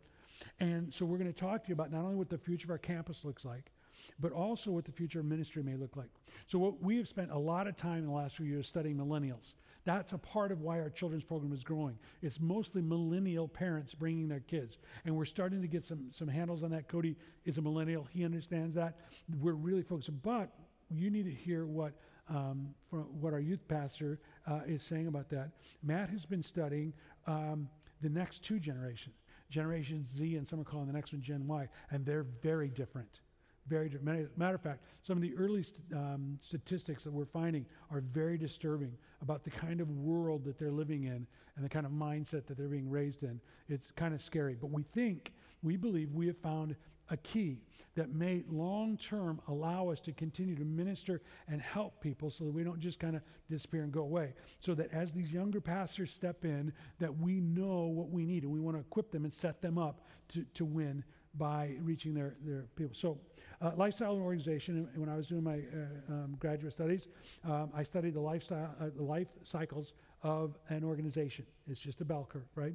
And 0.60 0.92
so 0.92 1.04
we're 1.04 1.18
going 1.18 1.32
to 1.32 1.38
talk 1.38 1.64
to 1.64 1.68
you 1.70 1.74
about 1.74 1.90
not 1.90 2.02
only 2.02 2.16
what 2.16 2.28
the 2.28 2.38
future 2.38 2.66
of 2.66 2.70
our 2.70 2.78
campus 2.78 3.24
looks 3.24 3.44
like, 3.44 3.72
but 4.20 4.32
also 4.32 4.70
what 4.70 4.84
the 4.84 4.92
future 4.92 5.20
of 5.20 5.26
ministry 5.26 5.62
may 5.62 5.76
look 5.76 5.96
like. 5.96 6.10
So, 6.46 6.58
what 6.58 6.82
we 6.82 6.96
have 6.98 7.08
spent 7.08 7.30
a 7.30 7.38
lot 7.38 7.66
of 7.66 7.76
time 7.76 7.98
in 7.98 8.06
the 8.06 8.12
last 8.12 8.36
few 8.36 8.46
years 8.46 8.68
studying 8.68 8.96
millennials. 8.96 9.54
That's 9.84 10.14
a 10.14 10.18
part 10.18 10.50
of 10.50 10.62
why 10.62 10.80
our 10.80 10.88
children's 10.88 11.24
program 11.24 11.52
is 11.52 11.62
growing. 11.62 11.98
It's 12.22 12.40
mostly 12.40 12.80
millennial 12.80 13.46
parents 13.46 13.94
bringing 13.94 14.28
their 14.28 14.40
kids. 14.40 14.78
And 15.04 15.14
we're 15.14 15.26
starting 15.26 15.60
to 15.60 15.68
get 15.68 15.84
some, 15.84 16.06
some 16.10 16.26
handles 16.26 16.62
on 16.64 16.70
that. 16.70 16.88
Cody 16.88 17.16
is 17.44 17.58
a 17.58 17.62
millennial, 17.62 18.08
he 18.10 18.24
understands 18.24 18.74
that. 18.76 18.98
We're 19.40 19.52
really 19.52 19.82
focused. 19.82 20.10
But 20.22 20.50
you 20.90 21.10
need 21.10 21.24
to 21.24 21.30
hear 21.30 21.66
what, 21.66 21.92
um, 22.28 22.74
what 22.90 23.34
our 23.34 23.40
youth 23.40 23.66
pastor 23.68 24.20
uh, 24.46 24.60
is 24.66 24.82
saying 24.82 25.06
about 25.06 25.28
that. 25.30 25.50
Matt 25.82 26.08
has 26.08 26.24
been 26.24 26.42
studying 26.42 26.94
um, 27.26 27.68
the 28.00 28.08
next 28.08 28.42
two 28.42 28.58
generations. 28.58 29.16
Generation 29.50 30.02
Z, 30.04 30.36
and 30.36 30.48
some 30.48 30.60
are 30.60 30.64
calling 30.64 30.86
the 30.86 30.92
next 30.92 31.12
one 31.12 31.20
Gen 31.20 31.46
Y, 31.46 31.68
and 31.90 32.04
they're 32.06 32.26
very 32.42 32.68
different 32.68 33.20
very. 33.66 33.90
Matter 34.02 34.54
of 34.54 34.60
fact, 34.60 34.84
some 35.02 35.16
of 35.16 35.22
the 35.22 35.34
early 35.36 35.62
st- 35.62 35.92
um, 35.92 36.36
statistics 36.40 37.04
that 37.04 37.12
we're 37.12 37.24
finding 37.24 37.66
are 37.90 38.00
very 38.00 38.36
disturbing 38.36 38.92
about 39.22 39.44
the 39.44 39.50
kind 39.50 39.80
of 39.80 39.90
world 39.90 40.44
that 40.44 40.58
they're 40.58 40.70
living 40.70 41.04
in 41.04 41.26
and 41.56 41.64
the 41.64 41.68
kind 41.68 41.86
of 41.86 41.92
mindset 41.92 42.46
that 42.46 42.56
they're 42.56 42.68
being 42.68 42.90
raised 42.90 43.22
in. 43.22 43.40
It's 43.68 43.90
kind 43.90 44.14
of 44.14 44.20
scary. 44.20 44.56
But 44.60 44.70
we 44.70 44.82
think, 44.82 45.32
we 45.62 45.76
believe 45.76 46.12
we 46.12 46.26
have 46.26 46.38
found 46.38 46.76
a 47.10 47.16
key 47.18 47.58
that 47.94 48.14
may 48.14 48.42
long 48.50 48.96
term 48.96 49.40
allow 49.48 49.88
us 49.88 50.00
to 50.00 50.12
continue 50.12 50.56
to 50.56 50.64
minister 50.64 51.20
and 51.48 51.60
help 51.60 52.00
people 52.00 52.30
so 52.30 52.44
that 52.44 52.52
we 52.52 52.64
don't 52.64 52.80
just 52.80 52.98
kind 52.98 53.14
of 53.14 53.22
disappear 53.50 53.82
and 53.82 53.92
go 53.92 54.00
away. 54.00 54.32
So 54.60 54.74
that 54.74 54.92
as 54.92 55.12
these 55.12 55.32
younger 55.32 55.60
pastors 55.60 56.12
step 56.12 56.44
in, 56.44 56.72
that 56.98 57.14
we 57.16 57.40
know 57.40 57.86
what 57.86 58.10
we 58.10 58.24
need 58.24 58.42
and 58.42 58.52
we 58.52 58.60
want 58.60 58.76
to 58.76 58.80
equip 58.80 59.10
them 59.10 59.24
and 59.24 59.32
set 59.32 59.60
them 59.60 59.78
up 59.78 60.00
to, 60.28 60.44
to 60.54 60.64
win 60.64 61.04
by 61.36 61.74
reaching 61.82 62.14
their, 62.14 62.34
their 62.44 62.66
people. 62.76 62.94
So 62.94 63.18
uh, 63.60 63.72
lifestyle 63.76 64.12
and 64.12 64.22
organization. 64.22 64.88
When 64.94 65.08
I 65.08 65.16
was 65.16 65.28
doing 65.28 65.42
my 65.42 65.56
uh, 65.56 66.12
um, 66.12 66.36
graduate 66.38 66.72
studies, 66.72 67.08
um, 67.44 67.70
I 67.74 67.82
studied 67.82 68.14
the 68.14 68.20
lifestyle, 68.20 68.74
uh, 68.80 68.86
the 68.94 69.02
life 69.02 69.28
cycles 69.42 69.92
of 70.22 70.56
an 70.68 70.84
organization. 70.84 71.46
It's 71.68 71.80
just 71.80 72.00
a 72.00 72.04
bell 72.04 72.28
curve, 72.30 72.48
right? 72.54 72.74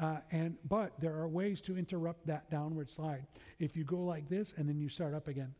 Uh, 0.00 0.18
and 0.30 0.56
but 0.68 0.92
there 1.00 1.14
are 1.14 1.28
ways 1.28 1.60
to 1.62 1.76
interrupt 1.76 2.26
that 2.26 2.50
downward 2.50 2.88
slide. 2.88 3.26
If 3.58 3.76
you 3.76 3.84
go 3.84 3.98
like 3.98 4.28
this 4.28 4.54
and 4.56 4.68
then 4.68 4.78
you 4.78 4.88
start 4.88 5.14
up 5.14 5.28
again. 5.28 5.54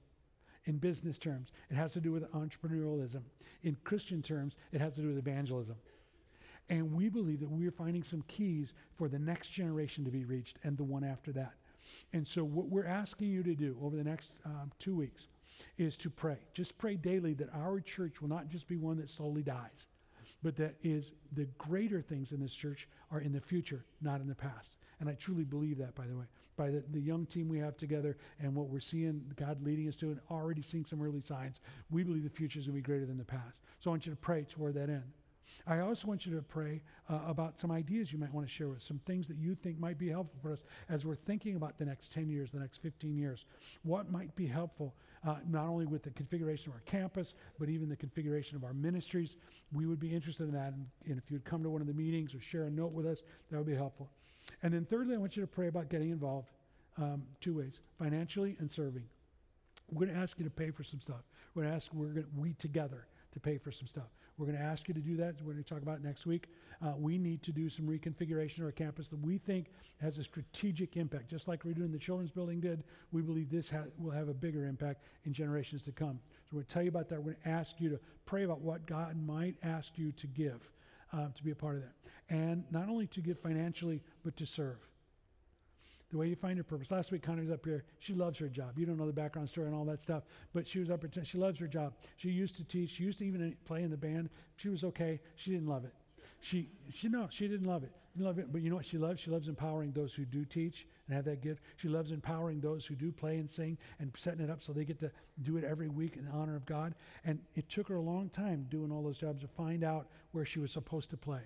In 0.66 0.78
business 0.78 1.18
terms, 1.18 1.50
it 1.70 1.74
has 1.74 1.92
to 1.92 2.00
do 2.00 2.10
with 2.10 2.30
entrepreneurialism. 2.32 3.20
In 3.64 3.76
Christian 3.84 4.22
terms, 4.22 4.56
it 4.72 4.80
has 4.80 4.94
to 4.94 5.02
do 5.02 5.08
with 5.08 5.18
evangelism. 5.18 5.76
And 6.70 6.94
we 6.94 7.10
believe 7.10 7.40
that 7.40 7.50
we 7.50 7.66
are 7.66 7.70
finding 7.70 8.02
some 8.02 8.22
keys 8.28 8.72
for 8.96 9.08
the 9.08 9.18
next 9.18 9.50
generation 9.50 10.04
to 10.06 10.10
be 10.10 10.24
reached 10.24 10.58
and 10.64 10.78
the 10.78 10.84
one 10.84 11.04
after 11.04 11.32
that. 11.32 11.52
And 12.12 12.26
so, 12.26 12.44
what 12.44 12.66
we're 12.66 12.86
asking 12.86 13.28
you 13.28 13.42
to 13.42 13.54
do 13.54 13.76
over 13.82 13.96
the 13.96 14.04
next 14.04 14.38
um, 14.44 14.70
two 14.78 14.94
weeks 14.94 15.28
is 15.78 15.96
to 15.98 16.10
pray. 16.10 16.38
Just 16.52 16.76
pray 16.78 16.96
daily 16.96 17.34
that 17.34 17.48
our 17.54 17.80
church 17.80 18.20
will 18.20 18.28
not 18.28 18.48
just 18.48 18.66
be 18.66 18.76
one 18.76 18.96
that 18.98 19.08
slowly 19.08 19.42
dies, 19.42 19.86
but 20.42 20.56
that 20.56 20.74
is 20.82 21.12
the 21.32 21.46
greater 21.58 22.00
things 22.00 22.32
in 22.32 22.40
this 22.40 22.54
church 22.54 22.88
are 23.10 23.20
in 23.20 23.32
the 23.32 23.40
future, 23.40 23.84
not 24.02 24.20
in 24.20 24.26
the 24.28 24.34
past. 24.34 24.76
And 25.00 25.08
I 25.08 25.14
truly 25.14 25.44
believe 25.44 25.78
that, 25.78 25.94
by 25.94 26.06
the 26.06 26.16
way, 26.16 26.24
by 26.56 26.70
the, 26.70 26.84
the 26.92 27.00
young 27.00 27.26
team 27.26 27.48
we 27.48 27.58
have 27.58 27.76
together 27.76 28.16
and 28.40 28.54
what 28.54 28.68
we're 28.68 28.80
seeing 28.80 29.22
God 29.36 29.62
leading 29.62 29.88
us 29.88 29.96
to, 29.96 30.06
and 30.06 30.20
already 30.30 30.62
seeing 30.62 30.84
some 30.84 31.02
early 31.02 31.20
signs. 31.20 31.60
We 31.90 32.04
believe 32.04 32.24
the 32.24 32.30
future 32.30 32.58
is 32.58 32.66
going 32.66 32.76
to 32.76 32.82
be 32.82 32.86
greater 32.86 33.06
than 33.06 33.18
the 33.18 33.24
past. 33.24 33.60
So 33.80 33.90
I 33.90 33.92
want 33.92 34.06
you 34.06 34.12
to 34.12 34.16
pray 34.16 34.44
toward 34.44 34.74
that 34.74 34.88
end. 34.88 35.02
I 35.66 35.80
also 35.80 36.08
want 36.08 36.26
you 36.26 36.34
to 36.34 36.42
pray 36.42 36.82
uh, 37.08 37.20
about 37.26 37.58
some 37.58 37.70
ideas 37.70 38.12
you 38.12 38.18
might 38.18 38.32
want 38.32 38.46
to 38.46 38.52
share 38.52 38.68
with 38.68 38.82
some 38.82 38.98
things 39.06 39.28
that 39.28 39.36
you 39.36 39.54
think 39.54 39.78
might 39.78 39.98
be 39.98 40.08
helpful 40.08 40.38
for 40.42 40.52
us 40.52 40.62
as 40.88 41.04
we're 41.04 41.14
thinking 41.14 41.56
about 41.56 41.78
the 41.78 41.84
next 41.84 42.12
10 42.12 42.28
years, 42.28 42.50
the 42.50 42.58
next 42.58 42.78
15 42.78 43.16
years. 43.16 43.46
What 43.82 44.10
might 44.10 44.34
be 44.36 44.46
helpful, 44.46 44.94
uh, 45.26 45.36
not 45.48 45.66
only 45.66 45.86
with 45.86 46.02
the 46.02 46.10
configuration 46.10 46.70
of 46.70 46.76
our 46.76 46.82
campus, 46.82 47.34
but 47.58 47.68
even 47.68 47.88
the 47.88 47.96
configuration 47.96 48.56
of 48.56 48.64
our 48.64 48.74
ministries? 48.74 49.36
We 49.72 49.86
would 49.86 50.00
be 50.00 50.14
interested 50.14 50.44
in 50.44 50.54
that. 50.54 50.72
And, 50.72 50.86
and 51.06 51.18
if 51.18 51.30
you'd 51.30 51.44
come 51.44 51.62
to 51.62 51.70
one 51.70 51.80
of 51.80 51.86
the 51.86 51.94
meetings 51.94 52.34
or 52.34 52.40
share 52.40 52.64
a 52.64 52.70
note 52.70 52.92
with 52.92 53.06
us, 53.06 53.22
that 53.50 53.56
would 53.56 53.66
be 53.66 53.74
helpful. 53.74 54.10
And 54.62 54.72
then, 54.72 54.84
thirdly, 54.84 55.14
I 55.14 55.18
want 55.18 55.36
you 55.36 55.42
to 55.42 55.46
pray 55.46 55.68
about 55.68 55.88
getting 55.88 56.10
involved 56.10 56.50
um, 56.96 57.22
two 57.40 57.54
ways 57.58 57.80
financially 57.98 58.56
and 58.58 58.70
serving. 58.70 59.04
We're 59.90 60.06
going 60.06 60.16
to 60.16 60.22
ask 60.22 60.38
you 60.38 60.44
to 60.44 60.50
pay 60.50 60.70
for 60.70 60.82
some 60.84 61.00
stuff. 61.00 61.22
We're 61.54 61.62
going 61.62 61.72
to 61.72 61.76
ask, 61.76 61.92
we're 61.92 62.06
going 62.06 62.24
to, 62.24 62.30
we 62.36 62.54
together 62.54 63.06
to 63.32 63.40
pay 63.40 63.58
for 63.58 63.70
some 63.70 63.86
stuff. 63.86 64.08
We're 64.36 64.46
going 64.46 64.58
to 64.58 64.64
ask 64.64 64.88
you 64.88 64.94
to 64.94 65.00
do 65.00 65.16
that. 65.16 65.36
We're 65.42 65.52
going 65.52 65.64
to 65.64 65.68
talk 65.68 65.82
about 65.82 65.98
it 65.98 66.04
next 66.04 66.26
week. 66.26 66.48
Uh, 66.84 66.92
we 66.96 67.18
need 67.18 67.42
to 67.44 67.52
do 67.52 67.68
some 67.68 67.86
reconfiguration 67.86 68.58
of 68.58 68.64
our 68.64 68.72
campus 68.72 69.08
that 69.10 69.20
we 69.20 69.38
think 69.38 69.66
has 70.00 70.18
a 70.18 70.24
strategic 70.24 70.96
impact. 70.96 71.28
Just 71.28 71.46
like 71.46 71.64
we're 71.64 71.74
doing 71.74 71.92
the 71.92 71.98
children's 71.98 72.32
building 72.32 72.60
did, 72.60 72.82
we 73.12 73.22
believe 73.22 73.50
this 73.50 73.70
ha- 73.70 73.84
will 73.98 74.10
have 74.10 74.28
a 74.28 74.34
bigger 74.34 74.66
impact 74.66 75.04
in 75.24 75.32
generations 75.32 75.82
to 75.82 75.92
come. 75.92 76.18
So 76.44 76.50
we're 76.52 76.58
going 76.58 76.66
to 76.66 76.74
tell 76.74 76.82
you 76.82 76.88
about 76.88 77.08
that. 77.10 77.18
We're 77.18 77.32
going 77.32 77.42
to 77.44 77.48
ask 77.48 77.80
you 77.80 77.88
to 77.90 78.00
pray 78.26 78.42
about 78.42 78.60
what 78.60 78.86
God 78.86 79.16
might 79.24 79.54
ask 79.62 79.96
you 79.96 80.10
to 80.12 80.26
give 80.26 80.68
uh, 81.12 81.28
to 81.32 81.44
be 81.44 81.52
a 81.52 81.54
part 81.54 81.76
of 81.76 81.82
that. 81.82 81.92
And 82.28 82.64
not 82.70 82.88
only 82.88 83.06
to 83.08 83.20
give 83.20 83.38
financially, 83.38 84.02
but 84.24 84.36
to 84.36 84.46
serve. 84.46 84.78
The 86.10 86.18
way 86.18 86.28
you 86.28 86.36
find 86.36 86.56
your 86.56 86.64
purpose. 86.64 86.90
Last 86.90 87.10
week, 87.10 87.22
Connie 87.22 87.42
was 87.42 87.50
up 87.50 87.64
here. 87.64 87.84
She 87.98 88.12
loves 88.12 88.38
her 88.38 88.48
job. 88.48 88.78
You 88.78 88.86
don't 88.86 88.98
know 88.98 89.06
the 89.06 89.12
background 89.12 89.48
story 89.48 89.66
and 89.66 89.76
all 89.76 89.84
that 89.86 90.02
stuff, 90.02 90.22
but 90.52 90.66
she 90.66 90.78
was 90.78 90.90
up 90.90 91.00
here. 91.00 91.24
She 91.24 91.38
loves 91.38 91.58
her 91.58 91.66
job. 91.66 91.94
She 92.16 92.30
used 92.30 92.56
to 92.56 92.64
teach. 92.64 92.90
She 92.90 93.04
used 93.04 93.18
to 93.18 93.24
even 93.24 93.56
play 93.64 93.82
in 93.82 93.90
the 93.90 93.96
band. 93.96 94.30
She 94.56 94.68
was 94.68 94.84
okay. 94.84 95.20
She 95.36 95.50
didn't 95.50 95.68
love 95.68 95.84
it. 95.84 95.92
She, 96.40 96.68
she 96.90 97.08
no, 97.08 97.26
she 97.30 97.48
didn't 97.48 97.66
love 97.66 97.84
it. 97.84 97.92
Didn't 98.14 98.26
love 98.26 98.38
it. 98.38 98.52
But 98.52 98.60
you 98.60 98.68
know 98.68 98.76
what 98.76 98.84
she 98.84 98.98
loves? 98.98 99.18
She 99.18 99.30
loves 99.30 99.48
empowering 99.48 99.92
those 99.92 100.12
who 100.12 100.24
do 100.26 100.44
teach 100.44 100.86
and 101.06 101.16
have 101.16 101.24
that 101.24 101.42
gift. 101.42 101.62
She 101.76 101.88
loves 101.88 102.10
empowering 102.10 102.60
those 102.60 102.84
who 102.84 102.94
do 102.94 103.10
play 103.10 103.38
and 103.38 103.50
sing 103.50 103.78
and 103.98 104.12
setting 104.14 104.44
it 104.44 104.50
up 104.50 104.62
so 104.62 104.72
they 104.72 104.84
get 104.84 105.00
to 105.00 105.10
do 105.42 105.56
it 105.56 105.64
every 105.64 105.88
week 105.88 106.16
in 106.16 106.28
honor 106.28 106.54
of 106.54 106.66
God. 106.66 106.94
And 107.24 107.38
it 107.54 107.68
took 107.68 107.88
her 107.88 107.96
a 107.96 108.02
long 108.02 108.28
time 108.28 108.66
doing 108.70 108.92
all 108.92 109.02
those 109.02 109.18
jobs 109.18 109.40
to 109.40 109.48
find 109.48 109.82
out 109.82 110.08
where 110.32 110.44
she 110.44 110.58
was 110.58 110.70
supposed 110.70 111.10
to 111.10 111.16
play. 111.16 111.40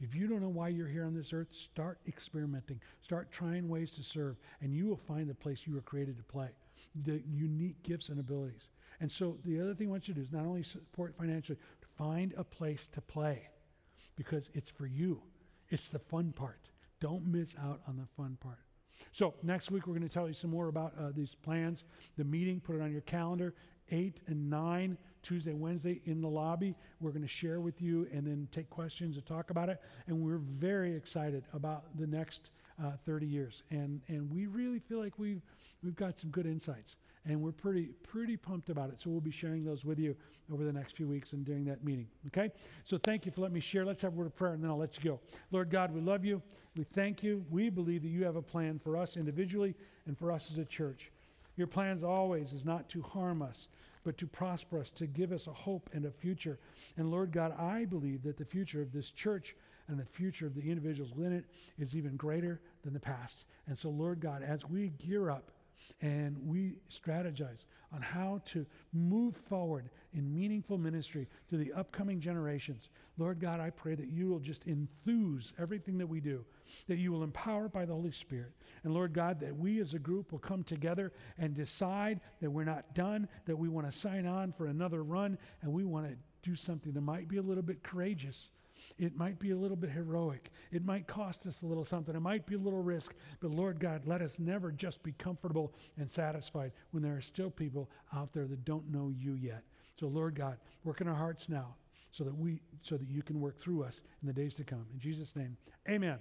If 0.00 0.14
you 0.14 0.26
don't 0.26 0.40
know 0.40 0.48
why 0.48 0.68
you're 0.68 0.88
here 0.88 1.04
on 1.04 1.14
this 1.14 1.32
earth, 1.32 1.48
start 1.50 1.98
experimenting. 2.08 2.80
Start 3.02 3.30
trying 3.30 3.68
ways 3.68 3.92
to 3.92 4.02
serve, 4.02 4.36
and 4.62 4.74
you 4.74 4.86
will 4.86 4.96
find 4.96 5.28
the 5.28 5.34
place 5.34 5.66
you 5.66 5.74
were 5.74 5.82
created 5.82 6.16
to 6.16 6.22
play, 6.22 6.48
the 7.04 7.22
unique 7.30 7.82
gifts 7.82 8.08
and 8.08 8.18
abilities. 8.18 8.68
And 9.00 9.10
so, 9.10 9.36
the 9.44 9.60
other 9.60 9.74
thing 9.74 9.88
I 9.88 9.90
want 9.90 10.08
you 10.08 10.14
to 10.14 10.20
do 10.20 10.24
is 10.24 10.32
not 10.32 10.46
only 10.46 10.62
support 10.62 11.14
financially, 11.16 11.58
find 11.96 12.34
a 12.36 12.44
place 12.44 12.86
to 12.88 13.00
play 13.00 13.48
because 14.16 14.48
it's 14.54 14.70
for 14.70 14.86
you. 14.86 15.20
It's 15.68 15.88
the 15.88 15.98
fun 15.98 16.32
part. 16.32 16.70
Don't 17.00 17.26
miss 17.26 17.54
out 17.62 17.80
on 17.86 17.96
the 17.96 18.06
fun 18.16 18.36
part. 18.40 18.58
So, 19.12 19.34
next 19.42 19.70
week, 19.70 19.86
we're 19.86 19.94
going 19.94 20.08
to 20.08 20.12
tell 20.12 20.28
you 20.28 20.34
some 20.34 20.50
more 20.50 20.68
about 20.68 20.94
uh, 20.98 21.10
these 21.14 21.34
plans. 21.34 21.84
The 22.16 22.24
meeting, 22.24 22.60
put 22.60 22.76
it 22.76 22.82
on 22.82 22.92
your 22.92 23.00
calendar, 23.02 23.54
8 23.90 24.22
and 24.26 24.50
9 24.50 24.96
Tuesday, 25.22 25.52
Wednesday 25.52 26.00
in 26.04 26.20
the 26.20 26.28
lobby. 26.28 26.74
We're 27.00 27.10
going 27.10 27.22
to 27.22 27.28
share 27.28 27.60
with 27.60 27.80
you 27.80 28.08
and 28.12 28.26
then 28.26 28.48
take 28.50 28.70
questions 28.70 29.16
and 29.16 29.26
talk 29.26 29.50
about 29.50 29.68
it. 29.68 29.80
And 30.06 30.20
we're 30.20 30.38
very 30.38 30.94
excited 30.94 31.44
about 31.52 31.84
the 31.98 32.06
next 32.06 32.50
uh, 32.82 32.92
30 33.04 33.26
years. 33.26 33.62
And, 33.70 34.00
and 34.08 34.30
we 34.30 34.46
really 34.46 34.78
feel 34.78 34.98
like 34.98 35.18
we've, 35.18 35.42
we've 35.82 35.96
got 35.96 36.18
some 36.18 36.30
good 36.30 36.46
insights. 36.46 36.96
And 37.26 37.42
we're 37.42 37.52
pretty, 37.52 37.90
pretty 38.02 38.36
pumped 38.38 38.70
about 38.70 38.88
it. 38.88 39.00
So 39.00 39.10
we'll 39.10 39.20
be 39.20 39.30
sharing 39.30 39.62
those 39.62 39.84
with 39.84 39.98
you 39.98 40.16
over 40.50 40.64
the 40.64 40.72
next 40.72 40.96
few 40.96 41.06
weeks 41.06 41.34
and 41.34 41.44
during 41.44 41.66
that 41.66 41.84
meeting. 41.84 42.08
Okay? 42.28 42.50
So 42.82 42.96
thank 42.96 43.26
you 43.26 43.32
for 43.32 43.42
letting 43.42 43.54
me 43.54 43.60
share. 43.60 43.84
Let's 43.84 44.00
have 44.02 44.14
a 44.14 44.16
word 44.16 44.26
of 44.26 44.34
prayer 44.34 44.54
and 44.54 44.64
then 44.64 44.70
I'll 44.70 44.78
let 44.78 44.96
you 44.96 45.10
go. 45.10 45.20
Lord 45.50 45.70
God, 45.70 45.92
we 45.92 46.00
love 46.00 46.24
you. 46.24 46.40
We 46.76 46.84
thank 46.84 47.22
you. 47.22 47.44
We 47.50 47.68
believe 47.68 48.02
that 48.02 48.08
you 48.08 48.24
have 48.24 48.36
a 48.36 48.42
plan 48.42 48.78
for 48.78 48.96
us 48.96 49.18
individually 49.18 49.74
and 50.06 50.16
for 50.16 50.32
us 50.32 50.50
as 50.50 50.56
a 50.56 50.64
church. 50.64 51.12
Your 51.56 51.66
plans 51.66 52.02
always 52.02 52.52
is 52.52 52.64
not 52.64 52.88
to 52.90 53.02
harm 53.02 53.42
us, 53.42 53.68
but 54.04 54.16
to 54.18 54.26
prosper 54.26 54.80
us, 54.80 54.90
to 54.92 55.06
give 55.06 55.32
us 55.32 55.46
a 55.46 55.52
hope 55.52 55.90
and 55.92 56.04
a 56.04 56.10
future. 56.10 56.58
And 56.96 57.10
Lord 57.10 57.32
God, 57.32 57.58
I 57.58 57.84
believe 57.84 58.22
that 58.22 58.36
the 58.36 58.44
future 58.44 58.80
of 58.80 58.92
this 58.92 59.10
church 59.10 59.54
and 59.88 59.98
the 59.98 60.04
future 60.04 60.46
of 60.46 60.54
the 60.54 60.70
individuals 60.70 61.12
in 61.16 61.32
it 61.32 61.44
is 61.78 61.94
even 61.94 62.16
greater 62.16 62.60
than 62.84 62.94
the 62.94 63.00
past. 63.00 63.44
And 63.66 63.78
so, 63.78 63.90
Lord 63.90 64.20
God, 64.20 64.42
as 64.42 64.68
we 64.68 64.88
gear 64.98 65.30
up 65.30 65.50
and 66.00 66.36
we 66.44 66.74
strategize 66.88 67.66
on 67.92 68.00
how 68.00 68.40
to 68.44 68.64
move 68.92 69.36
forward 69.36 69.90
in 70.14 70.32
meaningful 70.32 70.78
ministry 70.78 71.26
to 71.48 71.56
the 71.56 71.72
upcoming 71.72 72.20
generations. 72.20 72.90
Lord 73.18 73.40
God, 73.40 73.60
I 73.60 73.70
pray 73.70 73.94
that 73.94 74.08
you 74.08 74.28
will 74.28 74.38
just 74.38 74.66
enthuse 74.66 75.52
everything 75.58 75.98
that 75.98 76.06
we 76.06 76.20
do, 76.20 76.44
that 76.86 76.98
you 76.98 77.12
will 77.12 77.22
empower 77.22 77.68
by 77.68 77.84
the 77.84 77.92
Holy 77.92 78.10
Spirit. 78.10 78.52
And 78.84 78.94
Lord 78.94 79.12
God, 79.12 79.40
that 79.40 79.56
we 79.56 79.80
as 79.80 79.94
a 79.94 79.98
group 79.98 80.32
will 80.32 80.38
come 80.38 80.62
together 80.62 81.12
and 81.38 81.54
decide 81.54 82.20
that 82.40 82.50
we're 82.50 82.64
not 82.64 82.94
done, 82.94 83.28
that 83.46 83.56
we 83.56 83.68
want 83.68 83.90
to 83.90 83.96
sign 83.96 84.26
on 84.26 84.52
for 84.52 84.66
another 84.66 85.02
run, 85.02 85.36
and 85.62 85.72
we 85.72 85.84
want 85.84 86.08
to 86.08 86.16
do 86.42 86.54
something 86.56 86.92
that 86.92 87.00
might 87.02 87.28
be 87.28 87.36
a 87.36 87.42
little 87.42 87.62
bit 87.62 87.82
courageous 87.82 88.50
it 88.98 89.16
might 89.16 89.38
be 89.38 89.50
a 89.50 89.56
little 89.56 89.76
bit 89.76 89.90
heroic. 89.90 90.50
It 90.72 90.84
might 90.84 91.06
cost 91.06 91.46
us 91.46 91.62
a 91.62 91.66
little 91.66 91.84
something. 91.84 92.14
It 92.14 92.20
might 92.20 92.46
be 92.46 92.54
a 92.54 92.58
little 92.58 92.82
risk. 92.82 93.14
But 93.40 93.52
Lord 93.52 93.80
God, 93.80 94.02
let 94.06 94.22
us 94.22 94.38
never 94.38 94.70
just 94.72 95.02
be 95.02 95.12
comfortable 95.12 95.72
and 95.98 96.10
satisfied 96.10 96.72
when 96.90 97.02
there 97.02 97.16
are 97.16 97.22
still 97.22 97.50
people 97.50 97.90
out 98.14 98.32
there 98.32 98.46
that 98.46 98.64
don't 98.64 98.90
know 98.90 99.12
you 99.16 99.34
yet. 99.34 99.62
So 99.98 100.06
Lord 100.06 100.34
God, 100.34 100.58
work 100.84 101.00
in 101.00 101.08
our 101.08 101.14
hearts 101.14 101.48
now 101.48 101.74
so 102.10 102.24
that 102.24 102.36
we 102.36 102.60
so 102.80 102.96
that 102.96 103.08
you 103.08 103.22
can 103.22 103.40
work 103.40 103.58
through 103.58 103.84
us 103.84 104.00
in 104.22 104.26
the 104.26 104.32
days 104.32 104.54
to 104.54 104.64
come. 104.64 104.86
In 104.92 104.98
Jesus' 104.98 105.36
name. 105.36 105.56
Amen. 105.88 106.18